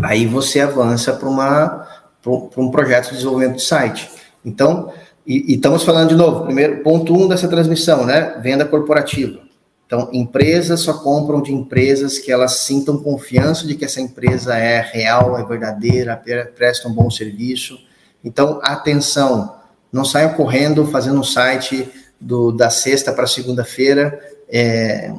Aí 0.02 0.26
você 0.26 0.60
avança 0.60 1.14
para 1.14 1.30
uma 1.30 1.88
para 2.22 2.64
um 2.64 2.72
projeto 2.72 3.10
de 3.10 3.16
desenvolvimento 3.16 3.58
de 3.58 3.64
site. 3.64 4.10
Então, 4.46 4.94
e, 5.28 5.52
e, 5.52 5.56
estamos 5.56 5.84
falando 5.84 6.10
de 6.10 6.16
novo, 6.16 6.46
primeiro 6.46 6.82
ponto 6.82 7.14
um 7.14 7.28
dessa 7.28 7.50
transmissão, 7.50 8.06
né? 8.06 8.40
Venda 8.42 8.66
corporativa. 8.66 9.40
Então, 9.86 10.10
empresas 10.12 10.80
só 10.80 10.94
compram 10.94 11.42
de 11.42 11.54
empresas 11.54 12.18
que 12.18 12.32
elas 12.32 12.60
sintam 12.60 12.98
confiança 12.98 13.68
de 13.68 13.76
que 13.76 13.86
essa 13.86 14.02
empresa 14.02 14.58
é 14.58 14.80
real, 14.80 15.38
é 15.38 15.44
verdadeira, 15.44 16.22
presta 16.56 16.88
um 16.88 16.94
bom 16.94 17.12
serviço. 17.12 17.78
Então, 18.24 18.60
atenção, 18.64 19.56
não 19.92 20.06
saiam 20.06 20.34
correndo 20.34 20.86
fazendo 20.88 21.20
um 21.20 21.24
site 21.24 21.90
do, 22.24 22.52
da 22.52 22.70
sexta 22.70 23.12
para 23.12 23.28
segunda-feira, 23.28 24.20
é, 24.50 25.14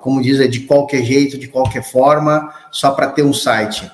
como 0.00 0.22
diz, 0.22 0.40
é 0.40 0.46
de 0.46 0.60
qualquer 0.60 1.02
jeito, 1.02 1.38
de 1.38 1.48
qualquer 1.48 1.82
forma, 1.82 2.52
só 2.70 2.92
para 2.92 3.08
ter 3.08 3.22
um 3.22 3.32
site. 3.32 3.90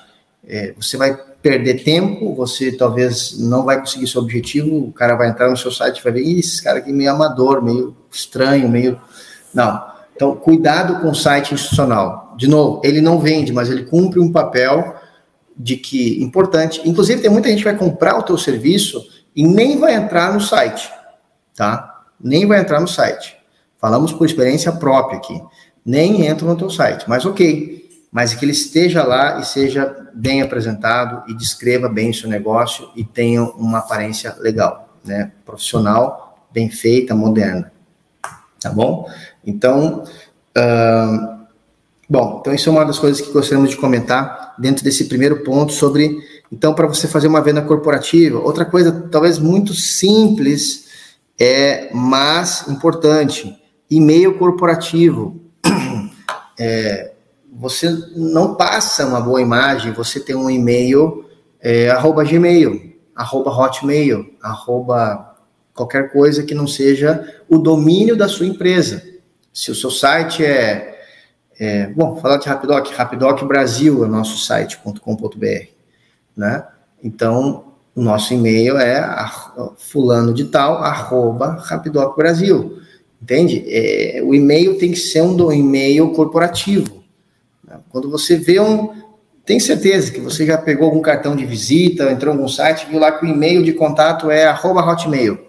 É, 0.47 0.73
você 0.77 0.95
vai 0.95 1.17
perder 1.41 1.83
tempo, 1.83 2.33
você 2.35 2.71
talvez 2.71 3.37
não 3.39 3.63
vai 3.63 3.79
conseguir 3.79 4.07
seu 4.07 4.21
objetivo, 4.21 4.87
o 4.87 4.91
cara 4.91 5.15
vai 5.15 5.29
entrar 5.29 5.49
no 5.49 5.57
seu 5.57 5.71
site 5.71 5.99
e 5.99 6.03
vai 6.03 6.13
ver, 6.13 6.21
esse 6.21 6.63
cara 6.63 6.79
aqui 6.79 6.89
é 6.89 6.93
meio 6.93 7.11
amador, 7.11 7.63
meio 7.63 7.95
estranho, 8.11 8.69
meio... 8.69 8.99
Não, 9.53 9.83
então, 10.15 10.35
cuidado 10.35 11.01
com 11.01 11.09
o 11.09 11.15
site 11.15 11.53
institucional. 11.53 12.33
De 12.37 12.47
novo, 12.47 12.81
ele 12.83 13.01
não 13.01 13.19
vende, 13.19 13.51
mas 13.51 13.69
ele 13.69 13.83
cumpre 13.83 14.19
um 14.19 14.31
papel 14.31 14.95
de 15.57 15.77
que 15.77 16.21
importante. 16.21 16.81
Inclusive, 16.85 17.21
tem 17.21 17.31
muita 17.31 17.49
gente 17.49 17.59
que 17.59 17.65
vai 17.65 17.77
comprar 17.77 18.17
o 18.17 18.23
teu 18.23 18.37
serviço 18.37 19.05
e 19.35 19.45
nem 19.45 19.79
vai 19.79 19.93
entrar 19.93 20.33
no 20.33 20.41
site, 20.41 20.89
tá? 21.55 21.94
Nem 22.19 22.45
vai 22.47 22.59
entrar 22.59 22.79
no 22.79 22.87
site. 22.87 23.37
Falamos 23.79 24.11
por 24.11 24.25
experiência 24.25 24.71
própria 24.71 25.17
aqui. 25.17 25.41
Nem 25.85 26.25
entra 26.25 26.47
no 26.47 26.55
teu 26.55 26.69
site, 26.69 27.07
mas 27.07 27.25
ok. 27.25 27.85
Mas 28.11 28.33
que 28.33 28.45
ele 28.45 28.51
esteja 28.51 29.03
lá 29.03 29.39
e 29.39 29.45
seja 29.45 30.09
bem 30.13 30.41
apresentado 30.41 31.23
e 31.29 31.33
descreva 31.35 31.89
bem 31.89 32.09
o 32.09 32.13
seu 32.13 32.29
negócio 32.29 32.89
e 32.95 33.03
tenha 33.03 33.43
uma 33.43 33.79
aparência 33.79 34.33
legal, 34.39 34.89
né? 35.03 35.31
Profissional, 35.45 36.39
bem 36.51 36.69
feita, 36.69 37.13
moderna. 37.13 37.71
Tá 38.59 38.71
bom? 38.71 39.07
Então, 39.45 40.03
uh, 40.57 41.45
bom, 42.09 42.39
então 42.41 42.53
isso 42.53 42.69
é 42.69 42.71
uma 42.71 42.85
das 42.85 42.97
coisas 42.97 43.21
que 43.21 43.31
gostaríamos 43.31 43.69
de 43.69 43.77
comentar 43.77 44.55
dentro 44.57 44.83
desse 44.83 45.05
primeiro 45.05 45.43
ponto 45.43 45.73
sobre, 45.73 46.17
então, 46.51 46.73
para 46.73 46.87
você 46.87 47.07
fazer 47.07 47.27
uma 47.27 47.41
venda 47.41 47.61
corporativa. 47.61 48.39
Outra 48.39 48.65
coisa, 48.65 49.07
talvez 49.11 49.37
muito 49.37 49.73
simples, 49.73 50.84
é, 51.39 51.89
mas 51.93 52.67
importante, 52.67 53.55
e-mail 53.89 54.37
corporativo. 54.37 55.41
É, 56.57 57.11
você 57.53 57.89
não 58.15 58.55
passa 58.55 59.05
uma 59.05 59.19
boa 59.19 59.41
imagem, 59.41 59.91
você 59.91 60.21
tem 60.21 60.37
um 60.37 60.49
e-mail 60.49 61.25
é, 61.59 61.89
arroba 61.89 62.23
gmail, 62.23 62.95
arroba 63.13 63.51
hotmail, 63.51 64.33
arroba 64.41 65.35
qualquer 65.73 66.13
coisa 66.13 66.43
que 66.43 66.55
não 66.55 66.65
seja 66.65 67.41
o 67.49 67.57
domínio 67.57 68.15
da 68.15 68.29
sua 68.29 68.45
empresa. 68.45 69.03
Se 69.53 69.69
o 69.69 69.75
seu 69.75 69.91
site 69.91 70.45
é, 70.45 70.97
é 71.59 71.87
bom, 71.87 72.15
falar 72.17 72.37
de 72.37 72.47
Rapidoc, 72.47 72.87
Rapidoc 72.91 73.43
Brasil 73.43 74.03
é 74.03 74.07
o 74.07 74.09
nosso 74.09 74.37
site.com.br, 74.45 75.67
né? 76.37 76.67
Então, 77.03 77.74
o 77.95 78.01
nosso 78.01 78.33
e-mail 78.33 78.77
é 78.77 79.31
fulano 79.77 80.33
de 80.33 80.45
tal, 80.45 80.83
arroba 80.83 81.57
Rapidoc 81.61 82.17
Brasil, 82.17 82.79
entende? 83.21 83.63
É, 83.67 84.21
o 84.21 84.35
e-mail 84.35 84.77
tem 84.77 84.91
que 84.91 84.99
ser 84.99 85.21
um 85.21 85.51
e-mail 85.51 86.11
corporativo. 86.11 87.03
Né? 87.65 87.79
Quando 87.89 88.11
você 88.11 88.35
vê 88.35 88.59
um, 88.59 88.89
tem 89.45 89.59
certeza 89.59 90.11
que 90.11 90.19
você 90.19 90.45
já 90.45 90.57
pegou 90.57 90.87
algum 90.87 91.01
cartão 91.01 91.35
de 91.35 91.45
visita, 91.45 92.11
entrou 92.11 92.33
em 92.33 92.37
algum 92.37 92.49
site, 92.49 92.87
viu 92.89 92.99
lá 92.99 93.13
que 93.13 93.25
o 93.25 93.29
e-mail 93.29 93.63
de 93.63 93.71
contato 93.71 94.29
é 94.29 94.45
arroba 94.45 94.81
hotmail. 94.81 95.39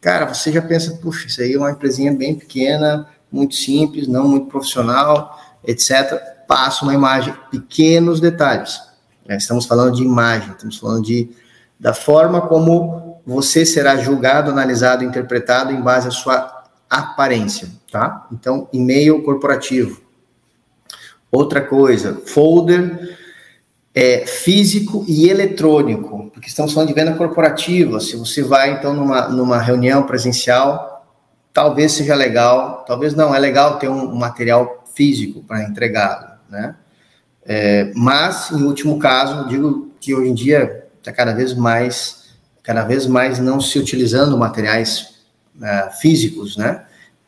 Cara, 0.00 0.26
você 0.26 0.52
já 0.52 0.60
pensa, 0.60 0.98
puxa, 1.00 1.26
isso 1.26 1.40
aí 1.40 1.54
é 1.54 1.58
uma 1.58 1.70
empresinha 1.70 2.12
bem 2.12 2.34
pequena, 2.34 3.08
muito 3.32 3.54
simples, 3.54 4.06
não 4.06 4.28
muito 4.28 4.48
profissional, 4.48 5.38
etc. 5.64 6.20
Passa 6.46 6.84
uma 6.84 6.92
imagem, 6.92 7.34
pequenos 7.50 8.20
detalhes. 8.20 8.80
É, 9.26 9.36
estamos 9.36 9.64
falando 9.64 9.96
de 9.96 10.02
imagem, 10.02 10.50
estamos 10.52 10.76
falando 10.76 11.04
de, 11.04 11.30
da 11.78 11.92
forma 11.92 12.40
como 12.42 13.20
você 13.26 13.66
será 13.66 13.96
julgado, 13.96 14.50
analisado, 14.50 15.04
interpretado 15.04 15.72
em 15.72 15.80
base 15.80 16.08
à 16.08 16.10
sua 16.10 16.64
aparência, 16.88 17.68
tá? 17.90 18.26
Então, 18.32 18.68
e-mail 18.72 19.22
corporativo. 19.22 20.00
Outra 21.30 21.60
coisa, 21.60 22.22
folder 22.24 23.16
é, 23.92 24.26
físico 24.26 25.04
e 25.08 25.28
eletrônico, 25.28 26.30
porque 26.32 26.48
estamos 26.48 26.72
falando 26.72 26.88
de 26.88 26.94
venda 26.94 27.14
corporativa. 27.14 27.98
Se 27.98 28.16
você 28.16 28.42
vai, 28.42 28.74
então, 28.74 28.94
numa, 28.94 29.28
numa 29.28 29.58
reunião 29.58 30.04
presencial, 30.04 31.04
talvez 31.52 31.92
seja 31.92 32.14
legal, 32.14 32.84
talvez 32.86 33.14
não, 33.14 33.34
é 33.34 33.38
legal 33.38 33.78
ter 33.78 33.88
um, 33.88 34.14
material 34.14 34.84
físico 34.94 35.42
para 35.42 35.64
entregá-lo, 35.64 36.38
né? 36.48 36.76
É, 37.44 37.92
mas, 37.94 38.50
em 38.50 38.62
último 38.64 38.98
caso, 38.98 39.48
digo 39.48 39.90
que 40.00 40.14
hoje 40.14 40.30
em 40.30 40.34
dia 40.34 40.85
está 41.06 41.12
cada 41.12 41.32
vez 41.32 41.54
mais, 41.54 42.24
cada 42.64 42.82
vez 42.82 43.06
mais 43.06 43.38
não 43.38 43.60
se 43.60 43.78
utilizando 43.78 44.36
materiais 44.36 45.14
uh, 45.56 46.00
físicos, 46.00 46.56
né? 46.56 46.84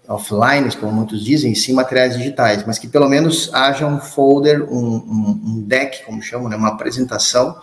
Offline, 0.09 0.75
como 0.77 0.91
muitos 0.91 1.23
dizem, 1.23 1.55
sim 1.55 1.75
materiais 1.75 2.17
digitais, 2.17 2.65
mas 2.67 2.79
que 2.79 2.89
pelo 2.89 3.09
menos 3.09 3.51
haja 3.53 3.87
um 3.87 4.01
folder, 4.01 4.63
um, 4.63 4.97
um, 4.97 5.41
um 5.45 5.63
deck, 5.67 6.03
como 6.05 6.23
chamam, 6.23 6.49
né? 6.49 6.57
uma 6.57 6.69
apresentação 6.69 7.59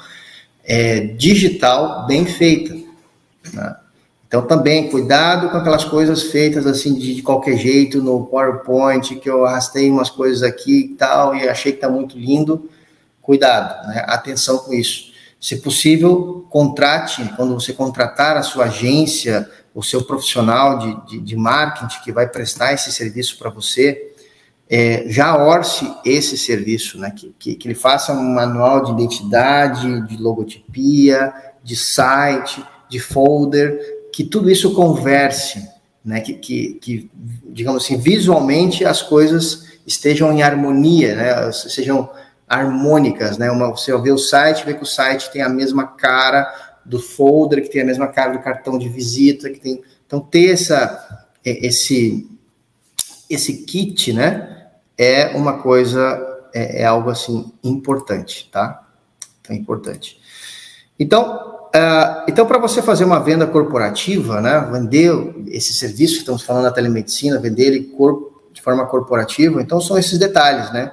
é, 0.63 0.99
digital 0.99 2.06
bem 2.06 2.23
feita. 2.23 2.75
Né? 3.51 3.75
Então, 4.28 4.43
também, 4.43 4.91
cuidado 4.91 5.49
com 5.49 5.58
aquelas 5.58 5.84
coisas 5.84 6.21
feitas 6.23 6.67
assim 6.67 6.93
de, 6.93 7.15
de, 7.15 7.23
qualquer 7.23 7.58
jeito 7.58 7.99
no 7.99 8.28
PowerPoint, 8.28 9.15
que 9.15 9.30
eu 9.30 9.43
arrastei 9.43 9.89
umas 9.89 10.12
coisas 10.12 10.43
aqui 10.43 10.91
e 10.91 10.95
tal, 10.95 11.36
e 11.36 11.49
achei 11.49 11.71
que 11.71 11.80
está 11.80 11.89
muito 11.89 12.15
lindo. 12.15 12.69
Cuidado, 13.23 13.88
né? 13.88 14.06
atenção 14.08 14.60
com 14.60 14.71
isso. 14.71 15.14
Se 15.46 15.58
possível, 15.58 16.44
contrate, 16.50 17.24
quando 17.36 17.54
você 17.54 17.72
contratar 17.72 18.36
a 18.36 18.42
sua 18.42 18.66
agência, 18.66 19.48
o 19.76 19.84
seu 19.84 20.04
profissional 20.04 20.80
de, 20.80 21.08
de, 21.08 21.20
de 21.22 21.36
marketing 21.36 22.04
que 22.04 22.12
vai 22.12 22.28
prestar 22.28 22.74
esse 22.74 22.92
serviço 22.92 23.38
para 23.38 23.52
você, 23.52 24.12
é, 24.68 25.04
já 25.08 25.38
orce 25.38 25.88
esse 26.04 26.36
serviço, 26.36 26.98
né? 26.98 27.12
Que, 27.12 27.36
que, 27.38 27.54
que 27.54 27.68
ele 27.68 27.76
faça 27.76 28.12
um 28.12 28.34
manual 28.34 28.86
de 28.86 28.94
identidade, 28.94 30.08
de 30.08 30.18
logotipia, 30.18 31.32
de 31.64 31.76
site, 31.76 32.66
de 32.90 33.00
folder, 33.00 33.80
que 34.12 34.24
tudo 34.24 34.50
isso 34.50 34.74
converse, 34.74 35.64
né? 36.04 36.22
Que, 36.22 36.34
que, 36.34 36.74
que, 36.82 37.12
digamos 37.52 37.84
assim, 37.84 37.98
visualmente 37.98 38.84
as 38.84 39.04
coisas 39.04 39.68
estejam 39.86 40.34
em 40.34 40.42
harmonia, 40.42 41.16
né? 41.16 41.52
Sejam 41.52 42.10
harmônicas, 42.48 43.38
né? 43.38 43.50
Uma, 43.50 43.70
você 43.70 43.96
vê 44.00 44.12
o 44.12 44.18
site, 44.18 44.66
vê 44.66 44.74
que 44.74 44.84
o 44.84 44.88
site 44.88 45.32
tem 45.32 45.42
a 45.42 45.50
mesma 45.50 45.88
cara 45.88 46.54
do 46.86 47.00
folder, 47.00 47.62
que 47.64 47.70
tem 47.70 47.82
a 47.82 47.86
mesma 47.86 48.08
cara 48.08 48.34
do 48.34 48.40
cartão 48.40 48.78
de 48.78 48.88
visita, 48.88 49.50
que 49.50 49.60
tem. 49.60 49.82
Então, 50.06 50.20
ter 50.20 50.52
essa, 50.52 51.26
esse, 51.44 52.30
esse 53.30 53.66
kit, 53.66 54.14
né? 54.14 54.68
É 54.98 55.36
uma 55.36 55.58
coisa, 55.58 56.48
é, 56.54 56.84
é 56.84 56.86
algo 56.86 57.10
assim 57.10 57.52
importante, 57.64 58.50
tá? 58.52 58.88
É 59.50 59.54
importante. 59.54 60.20
Então, 61.00 61.56
Uh, 61.76 62.24
então, 62.30 62.46
para 62.46 62.58
você 62.58 62.82
fazer 62.82 63.04
uma 63.04 63.20
venda 63.20 63.46
corporativa, 63.46 64.40
né, 64.40 64.66
vender 64.72 65.12
esse 65.48 65.74
serviço 65.74 66.14
que 66.14 66.20
estamos 66.20 66.42
falando 66.42 66.64
da 66.64 66.72
telemedicina, 66.72 67.38
vender 67.38 67.66
ele 67.66 67.92
de 68.54 68.62
forma 68.62 68.86
corporativa, 68.86 69.62
então 69.62 69.82
são 69.82 69.98
esses 69.98 70.18
detalhes, 70.18 70.72
né? 70.72 70.90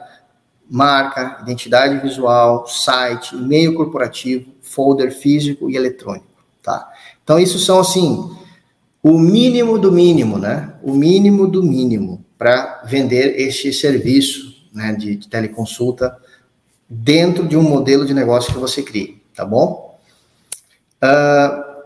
Marca, 0.74 1.37
identidade 1.42 1.98
visual, 1.98 2.66
site, 2.66 3.37
e-mail 3.37 3.74
corporativo, 3.74 4.50
folder 4.62 5.12
físico 5.12 5.68
e 5.68 5.76
eletrônico, 5.76 6.26
tá? 6.62 6.88
Então, 7.22 7.38
isso 7.38 7.58
são, 7.58 7.78
assim, 7.78 8.35
o 9.02 9.18
mínimo 9.18 9.78
do 9.78 9.92
mínimo, 9.92 10.38
né? 10.38 10.72
O 10.82 10.94
mínimo 10.94 11.46
do 11.46 11.62
mínimo 11.62 12.24
para 12.38 12.82
vender 12.87 13.38
este 13.38 13.70
serviço 13.70 14.66
né, 14.72 14.94
de, 14.94 15.16
de 15.16 15.28
teleconsulta 15.28 16.16
dentro 16.88 17.46
de 17.46 17.56
um 17.56 17.62
modelo 17.62 18.06
de 18.06 18.14
negócio 18.14 18.52
que 18.52 18.58
você 18.58 18.82
crie, 18.82 19.22
tá 19.35 19.44
bom? 19.44 20.00
Uh, 21.02 21.82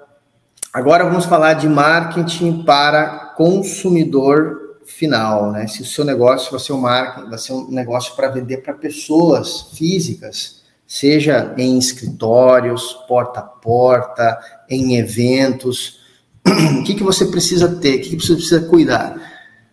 agora 0.72 1.04
vamos 1.04 1.24
falar 1.24 1.54
de 1.54 1.68
marketing 1.68 2.62
para 2.62 3.34
consumidor 3.36 4.65
final, 4.86 5.52
né? 5.52 5.66
Se 5.66 5.82
o 5.82 5.84
seu 5.84 6.04
negócio 6.04 6.50
vai 6.50 6.60
ser 6.60 6.72
um 6.72 6.80
marketing, 6.80 7.28
vai 7.28 7.38
ser 7.38 7.52
um 7.52 7.70
negócio 7.70 8.14
para 8.14 8.28
vender 8.28 8.58
para 8.58 8.72
pessoas 8.72 9.72
físicas, 9.74 10.62
seja 10.86 11.54
em 11.58 11.78
escritórios, 11.78 12.92
porta 13.08 13.40
a 13.40 13.42
porta, 13.42 14.38
em 14.68 14.96
eventos, 14.96 16.00
o 16.80 16.84
que, 16.84 16.94
que 16.94 17.02
você 17.02 17.26
precisa 17.26 17.68
ter, 17.68 17.96
o 17.96 18.02
que, 18.02 18.16
que 18.16 18.24
você 18.24 18.34
precisa 18.34 18.60
cuidar? 18.60 19.16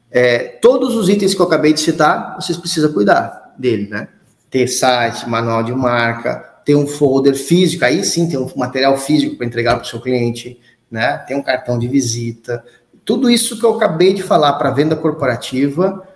É, 0.10 0.40
todos 0.62 0.96
os 0.96 1.10
itens 1.10 1.34
que 1.34 1.42
eu 1.42 1.46
acabei 1.46 1.74
de 1.74 1.80
citar, 1.80 2.36
vocês 2.36 2.58
precisam 2.58 2.92
cuidar 2.94 3.54
dele, 3.58 3.88
né? 3.90 4.08
Ter 4.50 4.68
site, 4.68 5.28
manual 5.28 5.64
de 5.64 5.74
marca, 5.74 6.36
ter 6.66 6.76
um 6.76 6.88
folder 6.88 7.36
físico, 7.36 7.84
aí 7.86 8.04
sim 8.04 8.28
tem 8.28 8.38
um 8.38 8.50
material 8.56 8.98
físico 8.98 9.36
para 9.36 9.46
entregar 9.46 9.76
para 9.76 9.84
o 9.84 9.88
seu 9.88 10.00
cliente, 10.00 10.60
né? 10.90 11.18
Tem 11.28 11.36
um 11.36 11.42
cartão 11.42 11.78
de 11.78 11.88
visita. 11.88 12.64
Tudo 13.06 13.30
isso 13.30 13.60
que 13.60 13.66
eu 13.66 13.76
acabei 13.76 14.14
de 14.14 14.24
falar 14.24 14.54
para 14.54 14.72
venda 14.72 14.96
corporativa, 14.96 16.08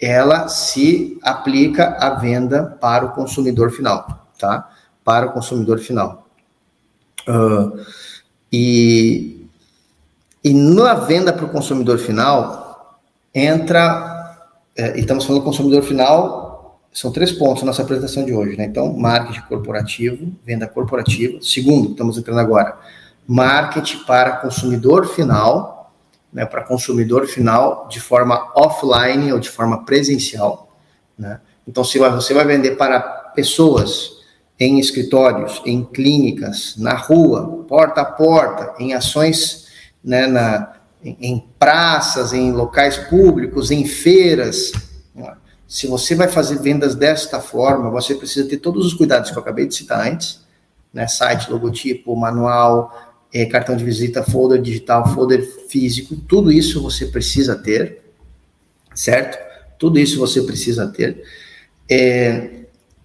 ela 0.00 0.48
se 0.48 1.18
aplica 1.22 1.96
à 1.98 2.10
venda 2.10 2.76
para 2.80 3.06
o 3.06 3.12
consumidor 3.12 3.70
final, 3.70 4.28
tá? 4.38 4.70
Para 5.02 5.26
o 5.26 5.32
consumidor 5.32 5.78
final. 5.78 6.26
Uh, 7.26 7.80
e, 8.52 9.48
e 10.44 10.52
na 10.52 10.94
venda 10.94 11.32
para 11.32 11.46
o 11.46 11.48
consumidor 11.48 11.98
final, 11.98 13.00
entra, 13.34 14.36
é, 14.76 14.98
estamos 14.98 15.24
falando 15.24 15.42
do 15.42 15.44
consumidor 15.44 15.82
final, 15.82 16.80
são 16.92 17.12
três 17.12 17.32
pontos 17.32 17.62
na 17.62 17.66
nossa 17.66 17.82
apresentação 17.82 18.24
de 18.24 18.32
hoje, 18.32 18.56
né? 18.56 18.64
Então, 18.64 18.92
marketing 18.96 19.42
corporativo, 19.48 20.32
venda 20.44 20.66
corporativa. 20.66 21.38
Segundo, 21.42 21.90
estamos 21.90 22.16
entrando 22.16 22.40
agora, 22.40 22.78
marketing 23.26 24.04
para 24.04 24.36
consumidor 24.36 25.06
final, 25.06 25.75
né? 26.36 26.44
Para 26.44 26.62
consumidor 26.62 27.26
final 27.26 27.88
de 27.88 27.98
forma 27.98 28.52
offline 28.54 29.32
ou 29.32 29.38
de 29.38 29.48
forma 29.48 29.86
presencial, 29.86 30.76
né? 31.18 31.40
Então, 31.66 31.82
se 31.82 31.98
você 31.98 32.34
vai 32.34 32.44
vender 32.44 32.76
para 32.76 33.00
pessoas 33.00 34.18
em 34.60 34.78
escritórios, 34.78 35.62
em 35.64 35.82
clínicas, 35.82 36.74
na 36.76 36.94
rua, 36.94 37.64
porta 37.66 38.02
a 38.02 38.04
porta, 38.04 38.74
em 38.78 38.92
ações 38.92 39.66
né, 40.04 40.26
na, 40.26 40.74
em, 41.02 41.44
praças, 41.58 42.32
em 42.32 42.52
locais 42.52 42.96
públicos, 42.96 43.70
em 43.70 43.84
feiras. 43.84 44.72
Se 45.66 45.86
você 45.86 46.14
vai 46.14 46.28
fazer 46.28 46.60
vendas 46.60 46.94
desta 46.94 47.40
forma, 47.40 47.90
você 47.90 48.14
precisa 48.14 48.48
ter 48.48 48.58
todos 48.58 48.86
os 48.86 48.94
cuidados 48.94 49.30
que 49.30 49.36
eu 49.36 49.42
acabei 49.42 49.66
de 49.66 49.74
citar 49.74 50.06
antes, 50.06 50.44
né, 50.94 51.08
site, 51.08 51.50
logotipo, 51.50 52.14
manual, 52.14 53.05
é, 53.32 53.44
cartão 53.46 53.76
de 53.76 53.84
visita, 53.84 54.22
folder 54.22 54.60
digital, 54.60 55.12
folder 55.14 55.42
físico, 55.68 56.16
tudo 56.16 56.50
isso 56.50 56.82
você 56.82 57.06
precisa 57.06 57.56
ter, 57.56 58.02
certo? 58.94 59.38
Tudo 59.78 59.98
isso 59.98 60.18
você 60.18 60.42
precisa 60.42 60.86
ter. 60.86 61.22
É, 61.88 62.50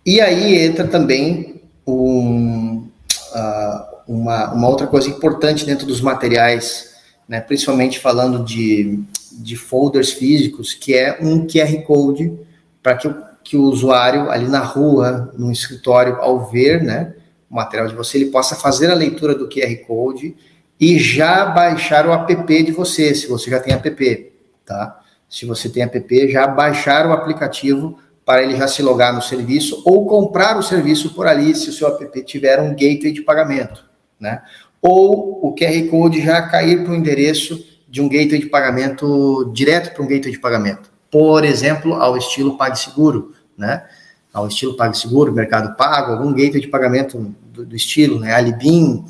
e 0.05 0.19
aí 0.19 0.57
entra 0.65 0.87
também 0.87 1.61
um, 1.85 2.87
uh, 3.35 3.91
uma, 4.07 4.53
uma 4.53 4.67
outra 4.67 4.87
coisa 4.87 5.09
importante 5.09 5.65
dentro 5.65 5.85
dos 5.85 6.01
materiais, 6.01 6.95
né, 7.27 7.39
principalmente 7.39 7.99
falando 7.99 8.43
de, 8.43 8.99
de 9.31 9.55
folders 9.55 10.11
físicos, 10.11 10.73
que 10.73 10.93
é 10.93 11.17
um 11.21 11.45
QR 11.45 11.81
Code 11.83 12.33
para 12.81 12.95
que, 12.95 13.13
que 13.43 13.57
o 13.57 13.63
usuário 13.63 14.29
ali 14.31 14.47
na 14.47 14.59
rua, 14.59 15.31
no 15.37 15.51
escritório, 15.51 16.15
ao 16.15 16.49
ver 16.49 16.81
né, 16.81 17.13
o 17.51 17.55
material 17.55 17.87
de 17.87 17.95
você, 17.95 18.17
ele 18.17 18.31
possa 18.31 18.55
fazer 18.55 18.89
a 18.89 18.95
leitura 18.95 19.35
do 19.35 19.49
QR 19.49 19.75
Code 19.85 20.37
e 20.79 20.97
já 20.97 21.45
baixar 21.45 22.07
o 22.07 22.13
app 22.13 22.63
de 22.63 22.71
você, 22.71 23.13
se 23.13 23.27
você 23.27 23.51
já 23.51 23.59
tem 23.59 23.73
app, 23.73 24.31
tá? 24.65 24.99
Se 25.29 25.45
você 25.45 25.69
tem 25.69 25.83
app, 25.83 26.31
já 26.31 26.47
baixar 26.47 27.05
o 27.05 27.11
aplicativo 27.11 27.99
para 28.25 28.41
ele 28.41 28.55
já 28.55 28.67
se 28.67 28.81
logar 28.81 29.13
no 29.13 29.21
serviço 29.21 29.83
ou 29.85 30.07
comprar 30.07 30.57
o 30.57 30.63
serviço 30.63 31.13
por 31.13 31.27
ali, 31.27 31.53
se 31.53 31.69
o 31.69 31.73
seu 31.73 31.89
app 31.89 32.23
tiver 32.23 32.61
um 32.61 32.69
gateway 32.69 33.11
de 33.11 33.21
pagamento, 33.21 33.83
né? 34.17 34.41
Ou 34.81 35.45
o 35.45 35.53
QR 35.53 35.89
Code 35.89 36.21
já 36.21 36.41
cair 36.43 36.83
para 36.83 36.93
o 36.93 36.95
endereço 36.95 37.63
de 37.87 38.01
um 38.01 38.07
gateway 38.07 38.39
de 38.39 38.47
pagamento 38.47 39.51
direto 39.53 39.93
para 39.93 40.03
um 40.03 40.07
gateway 40.07 40.31
de 40.31 40.39
pagamento. 40.39 40.89
Por 41.11 41.43
exemplo, 41.43 41.95
ao 41.95 42.15
estilo 42.15 42.57
PagSeguro, 42.57 43.33
né? 43.57 43.85
Ao 44.33 44.47
estilo 44.47 44.75
PagSeguro, 44.75 45.33
Mercado 45.33 45.75
Pago, 45.75 46.13
algum 46.13 46.31
gateway 46.31 46.61
de 46.61 46.67
pagamento 46.67 47.35
do, 47.51 47.65
do 47.65 47.75
estilo, 47.75 48.19
né? 48.19 48.33
Alibin, 48.33 49.03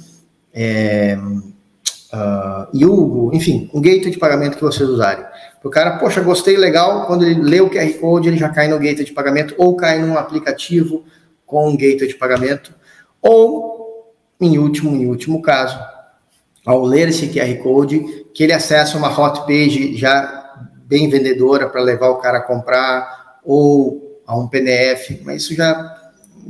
é, 0.53 1.17
uh, 2.13 2.75
Yugo, 2.75 3.31
enfim, 3.34 3.69
um 3.73 3.81
gateway 3.81 4.12
de 4.12 4.17
pagamento 4.17 4.57
que 4.57 4.63
vocês 4.63 4.89
usarem. 4.89 5.23
O 5.63 5.69
cara, 5.69 5.97
poxa, 5.97 6.21
gostei, 6.21 6.57
legal. 6.57 7.05
Quando 7.05 7.23
ele 7.23 7.39
lê 7.39 7.62
o 7.62 7.69
QR 7.69 7.93
Code, 7.99 8.27
ele 8.27 8.38
já 8.38 8.49
cai 8.49 8.67
no 8.67 8.79
gateway 8.79 9.05
de 9.05 9.13
pagamento 9.13 9.53
ou 9.57 9.75
cai 9.75 9.99
num 9.99 10.17
aplicativo 10.17 11.03
com 11.45 11.69
um 11.69 11.77
gateway 11.77 12.07
de 12.07 12.15
pagamento. 12.15 12.73
Ou, 13.21 14.15
em 14.39 14.57
último, 14.57 14.95
em 14.95 15.05
último 15.05 15.39
caso, 15.41 15.79
ao 16.65 16.84
ler 16.84 17.10
esse 17.10 17.27
QR 17.27 17.55
Code, 17.62 18.25
que 18.34 18.43
ele 18.43 18.53
acessa 18.53 18.97
uma 18.97 19.10
hot 19.10 19.41
page 19.41 19.95
já 19.95 20.39
bem 20.86 21.07
vendedora 21.10 21.69
para 21.69 21.81
levar 21.81 22.10
o 22.10 22.17
cara 22.17 22.39
a 22.39 22.41
comprar 22.41 23.39
ou 23.43 24.00
a 24.31 24.37
um 24.37 24.47
PDF, 24.47 25.19
mas 25.23 25.43
isso 25.43 25.53
já 25.53 25.97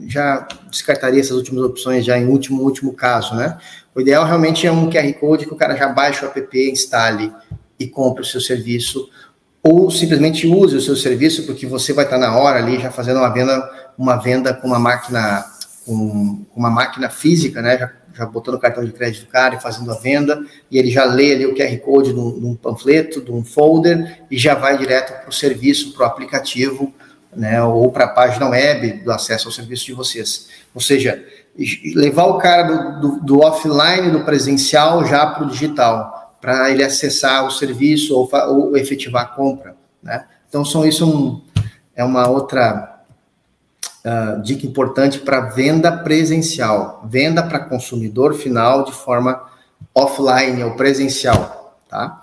já 0.07 0.47
descartaria 0.69 1.19
essas 1.19 1.35
últimas 1.35 1.63
opções 1.63 2.05
já 2.05 2.17
em 2.17 2.25
último 2.25 2.61
último 2.61 2.93
caso, 2.93 3.35
né? 3.35 3.57
O 3.93 3.99
ideal 3.99 4.23
realmente 4.23 4.65
é 4.65 4.71
um 4.71 4.89
QR 4.89 5.11
Code 5.13 5.45
que 5.45 5.53
o 5.53 5.57
cara 5.57 5.75
já 5.75 5.89
baixe 5.89 6.23
o 6.23 6.27
app, 6.27 6.71
instale 6.71 7.33
e 7.77 7.87
compre 7.87 8.21
o 8.21 8.25
seu 8.25 8.39
serviço, 8.39 9.09
ou 9.61 9.91
simplesmente 9.91 10.47
use 10.47 10.75
o 10.75 10.81
seu 10.81 10.95
serviço, 10.95 11.45
porque 11.45 11.65
você 11.65 11.91
vai 11.91 12.05
estar 12.05 12.17
na 12.17 12.37
hora 12.37 12.59
ali 12.59 12.79
já 12.79 12.89
fazendo 12.89 13.17
uma 13.17 13.29
venda, 13.29 13.69
uma 13.97 14.15
venda 14.15 14.53
com 14.53 14.67
uma 14.67 14.79
máquina, 14.79 15.43
com 15.85 16.45
uma 16.55 16.69
máquina 16.69 17.09
física, 17.09 17.61
né? 17.61 17.77
Já, 17.77 17.91
já 18.13 18.25
botando 18.25 18.55
o 18.55 18.59
cartão 18.59 18.85
de 18.85 18.91
crédito 18.91 19.25
do 19.25 19.31
cara 19.31 19.55
e 19.55 19.59
fazendo 19.59 19.91
a 19.91 19.95
venda, 19.95 20.39
e 20.69 20.77
ele 20.77 20.91
já 20.91 21.03
lê 21.03 21.33
ali 21.33 21.45
o 21.47 21.55
QR 21.55 21.77
Code 21.79 22.13
num, 22.13 22.29
num 22.37 22.55
panfleto, 22.55 23.21
de 23.21 23.31
um 23.31 23.43
folder, 23.43 24.21
e 24.29 24.37
já 24.37 24.53
vai 24.53 24.77
direto 24.77 25.19
para 25.19 25.29
o 25.29 25.33
serviço, 25.33 25.93
para 25.93 26.03
o 26.03 26.05
aplicativo, 26.05 26.93
né? 27.35 27.61
Ou 27.63 27.91
para 27.91 28.05
a 28.05 28.09
página 28.09 28.49
web 28.49 29.03
do 29.03 29.11
acesso 29.11 29.47
ao 29.47 29.51
serviço 29.51 29.85
de 29.85 29.93
vocês. 29.93 30.47
Ou 30.73 30.81
seja, 30.81 31.23
levar 31.95 32.25
o 32.25 32.37
cara 32.37 32.63
do, 32.63 32.99
do, 32.99 33.19
do 33.21 33.39
offline, 33.41 34.11
do 34.11 34.23
presencial, 34.23 35.05
já 35.05 35.25
para 35.27 35.43
o 35.43 35.49
digital 35.49 36.21
para 36.41 36.71
ele 36.71 36.83
acessar 36.83 37.45
o 37.45 37.51
serviço 37.51 38.17
ou, 38.17 38.27
ou, 38.49 38.75
efetivar 38.75 39.23
a 39.23 39.27
compra, 39.27 39.75
né? 40.01 40.25
Então, 40.49 40.65
são 40.65 40.85
isso 40.85 41.07
um, 41.07 41.41
é 41.95 42.03
uma 42.03 42.27
outra 42.27 43.03
uh, 44.03 44.41
dica 44.41 44.65
importante 44.65 45.19
para 45.19 45.51
venda 45.51 45.91
presencial, 45.91 47.07
venda 47.07 47.43
para 47.43 47.59
consumidor 47.59 48.33
final 48.33 48.83
de 48.83 48.91
forma 48.91 49.41
offline 49.93 50.63
ou 50.63 50.75
presencial, 50.75 51.77
tá? 51.87 52.20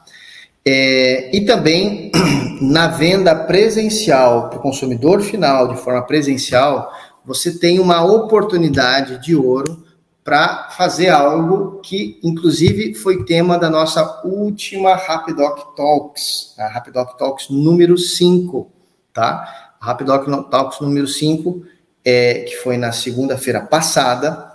É, 0.64 1.34
e 1.34 1.44
também 1.44 2.10
na 2.60 2.88
venda 2.88 3.34
presencial 3.34 4.48
para 4.48 4.58
o 4.58 4.62
consumidor 4.62 5.20
final 5.20 5.68
de 5.68 5.80
forma 5.80 6.02
presencial, 6.02 6.92
você 7.24 7.58
tem 7.58 7.78
uma 7.78 8.04
oportunidade 8.04 9.22
de 9.22 9.36
ouro 9.36 9.86
para 10.28 10.68
fazer 10.70 11.08
algo 11.08 11.80
que, 11.80 12.20
inclusive, 12.22 12.94
foi 12.94 13.24
tema 13.24 13.58
da 13.58 13.70
nossa 13.70 14.20
última 14.24 14.94
Rapidoc 14.94 15.74
Talks, 15.74 16.54
a 16.58 16.68
Rapidoc 16.68 17.16
Talks 17.16 17.48
número 17.48 17.96
5, 17.96 18.70
tá? 19.12 19.72
A 19.80 19.86
Rapidoc 19.86 20.26
Talks 20.50 20.80
número 20.80 21.06
5, 21.06 21.62
é, 22.04 22.40
que 22.40 22.56
foi 22.56 22.76
na 22.76 22.92
segunda-feira 22.92 23.62
passada, 23.62 24.52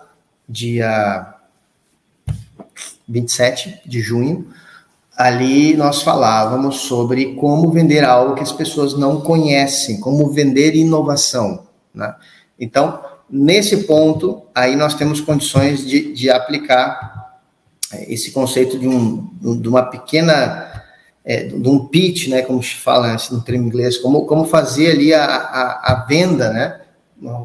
dia 0.48 1.34
27 3.08 3.82
de 3.84 4.00
junho, 4.00 4.54
ali 5.16 5.76
nós 5.76 6.02
falávamos 6.02 6.78
sobre 6.82 7.36
como 7.36 7.72
vender 7.72 8.04
algo 8.04 8.36
que 8.36 8.44
as 8.44 8.52
pessoas 8.52 8.98
não 8.98 9.22
conhecem, 9.22 10.00
como 10.00 10.32
vender 10.32 10.76
inovação, 10.76 11.64
né? 11.94 12.16
Então, 12.60 13.00
Nesse 13.36 13.78
ponto, 13.86 14.44
aí 14.54 14.76
nós 14.76 14.94
temos 14.94 15.20
condições 15.20 15.84
de, 15.84 16.14
de 16.14 16.30
aplicar 16.30 17.40
é, 17.92 18.14
esse 18.14 18.30
conceito 18.30 18.78
de, 18.78 18.88
um, 18.88 19.28
de 19.60 19.68
uma 19.68 19.82
pequena, 19.82 20.72
é, 21.26 21.46
de 21.46 21.68
um 21.68 21.88
pitch, 21.88 22.28
né, 22.28 22.44
como 22.44 22.62
se 22.62 22.76
fala 22.76 23.12
assim, 23.12 23.34
no 23.34 23.42
termo 23.42 23.66
inglês, 23.66 23.98
como, 23.98 24.28
como 24.28 24.46
fazer 24.46 24.92
ali 24.92 25.12
a, 25.16 25.26
a, 25.26 25.94
a 25.94 26.06
venda, 26.08 26.52
né, 26.52 26.80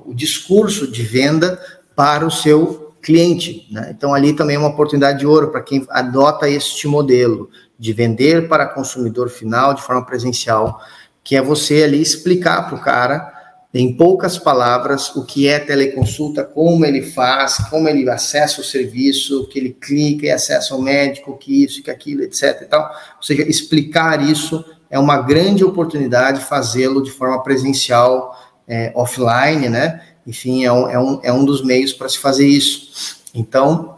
o 0.04 0.12
discurso 0.12 0.92
de 0.92 1.02
venda 1.02 1.58
para 1.96 2.26
o 2.26 2.30
seu 2.30 2.87
cliente. 3.02 3.66
Né? 3.70 3.92
Então, 3.96 4.14
ali 4.14 4.32
também 4.32 4.56
é 4.56 4.58
uma 4.58 4.68
oportunidade 4.68 5.20
de 5.20 5.26
ouro 5.26 5.48
para 5.48 5.62
quem 5.62 5.86
adota 5.90 6.48
este 6.48 6.86
modelo 6.86 7.50
de 7.78 7.92
vender 7.92 8.48
para 8.48 8.66
consumidor 8.66 9.28
final 9.28 9.74
de 9.74 9.82
forma 9.82 10.04
presencial, 10.04 10.80
que 11.22 11.36
é 11.36 11.42
você 11.42 11.82
ali 11.84 12.00
explicar 12.00 12.66
para 12.66 12.76
o 12.76 12.80
cara, 12.80 13.38
em 13.72 13.94
poucas 13.94 14.38
palavras, 14.38 15.14
o 15.14 15.24
que 15.24 15.46
é 15.46 15.58
teleconsulta, 15.58 16.42
como 16.42 16.86
ele 16.86 17.02
faz, 17.02 17.58
como 17.68 17.86
ele 17.86 18.08
acessa 18.08 18.62
o 18.62 18.64
serviço, 18.64 19.46
que 19.48 19.58
ele 19.58 19.76
clica 19.78 20.26
e 20.26 20.30
acessa 20.30 20.74
o 20.74 20.80
médico, 20.80 21.36
que 21.36 21.64
isso, 21.64 21.82
que 21.82 21.90
aquilo, 21.90 22.22
etc. 22.22 22.62
E 22.62 22.64
tal. 22.64 22.90
Ou 23.16 23.22
seja, 23.22 23.42
explicar 23.42 24.22
isso 24.22 24.64
é 24.90 24.98
uma 24.98 25.20
grande 25.20 25.62
oportunidade 25.62 26.40
fazê-lo 26.40 27.02
de 27.02 27.10
forma 27.10 27.42
presencial, 27.42 28.34
é, 28.66 28.90
offline, 28.94 29.68
né? 29.68 30.02
Enfim, 30.28 30.62
é 30.62 30.70
um, 30.70 30.88
é 30.90 30.98
um, 30.98 31.20
é 31.22 31.32
um 31.32 31.42
dos 31.42 31.64
meios 31.64 31.94
para 31.94 32.06
se 32.06 32.18
fazer 32.18 32.46
isso. 32.46 33.16
Então, 33.34 33.96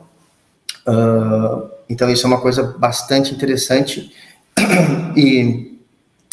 uh, 0.87 1.69
então 1.89 2.09
isso 2.09 2.25
é 2.25 2.29
uma 2.29 2.41
coisa 2.41 2.63
bastante 2.79 3.35
interessante 3.35 4.13
e, 5.17 5.77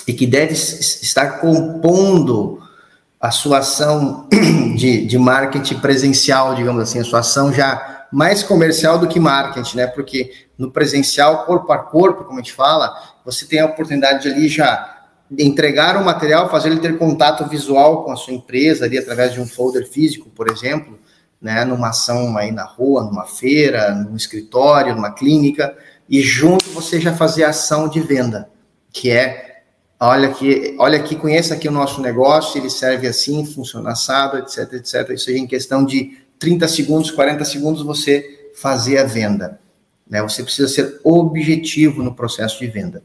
e 0.07 0.13
que 0.13 0.27
deve 0.27 0.53
estar 0.53 1.39
compondo 1.39 2.62
a 3.19 3.31
sua 3.31 3.57
ação 3.57 4.27
de, 4.77 5.07
de 5.07 5.17
marketing 5.17 5.79
presencial, 5.79 6.53
digamos 6.53 6.83
assim, 6.83 6.99
a 6.99 7.03
sua 7.03 7.21
ação 7.21 7.51
já 7.51 8.05
mais 8.12 8.43
comercial 8.43 8.99
do 8.99 9.07
que 9.07 9.19
marketing, 9.19 9.77
né? 9.77 9.88
Porque 9.88 10.31
no 10.55 10.69
presencial, 10.69 11.43
corpo 11.45 11.71
a 11.73 11.79
corpo, 11.79 12.23
como 12.23 12.39
a 12.39 12.43
gente 12.43 12.53
fala, 12.53 12.95
você 13.25 13.47
tem 13.47 13.62
a 13.62 13.65
oportunidade 13.65 14.21
de 14.21 14.29
ali 14.29 14.47
já 14.47 14.96
entregar 15.37 15.97
o 15.97 16.05
material, 16.05 16.49
fazer 16.49 16.69
ele 16.69 16.79
ter 16.79 16.97
contato 16.97 17.47
visual 17.47 18.03
com 18.03 18.11
a 18.11 18.15
sua 18.15 18.33
empresa 18.33 18.85
ali 18.85 18.97
através 18.97 19.33
de 19.33 19.41
um 19.41 19.47
folder 19.47 19.87
físico, 19.87 20.29
por 20.29 20.49
exemplo, 20.49 20.97
né, 21.41 21.65
numa 21.65 21.89
ação 21.89 22.37
aí 22.37 22.51
na 22.51 22.63
rua, 22.63 23.03
numa 23.03 23.25
feira, 23.25 23.93
num 23.93 24.15
escritório, 24.15 24.95
numa 24.95 25.11
clínica, 25.11 25.75
e 26.09 26.21
junto 26.21 26.69
você 26.69 26.99
já 26.99 27.13
fazer 27.13 27.43
a 27.43 27.49
ação 27.49 27.89
de 27.89 27.99
venda, 27.99 28.49
que 28.91 29.11
é, 29.11 29.63
olha 29.99 30.29
aqui, 30.29 30.75
olha 30.79 30.97
aqui, 30.97 31.15
conheça 31.15 31.53
aqui 31.53 31.67
o 31.67 31.71
nosso 31.71 32.01
negócio, 32.01 32.59
ele 32.59 32.69
serve 32.69 33.07
assim, 33.07 33.45
funciona 33.45 33.91
assado, 33.91 34.37
etc, 34.37 34.73
etc. 34.73 35.09
Isso 35.11 35.29
aí 35.29 35.37
em 35.37 35.47
questão 35.47 35.85
de 35.85 36.17
30 36.39 36.67
segundos, 36.67 37.11
40 37.11 37.43
segundos 37.45 37.83
você 37.83 38.51
fazer 38.55 38.97
a 38.99 39.03
venda. 39.03 39.59
Né? 40.09 40.21
Você 40.21 40.43
precisa 40.43 40.67
ser 40.67 40.99
objetivo 41.03 42.01
no 42.01 42.15
processo 42.15 42.59
de 42.59 42.67
venda. 42.67 43.03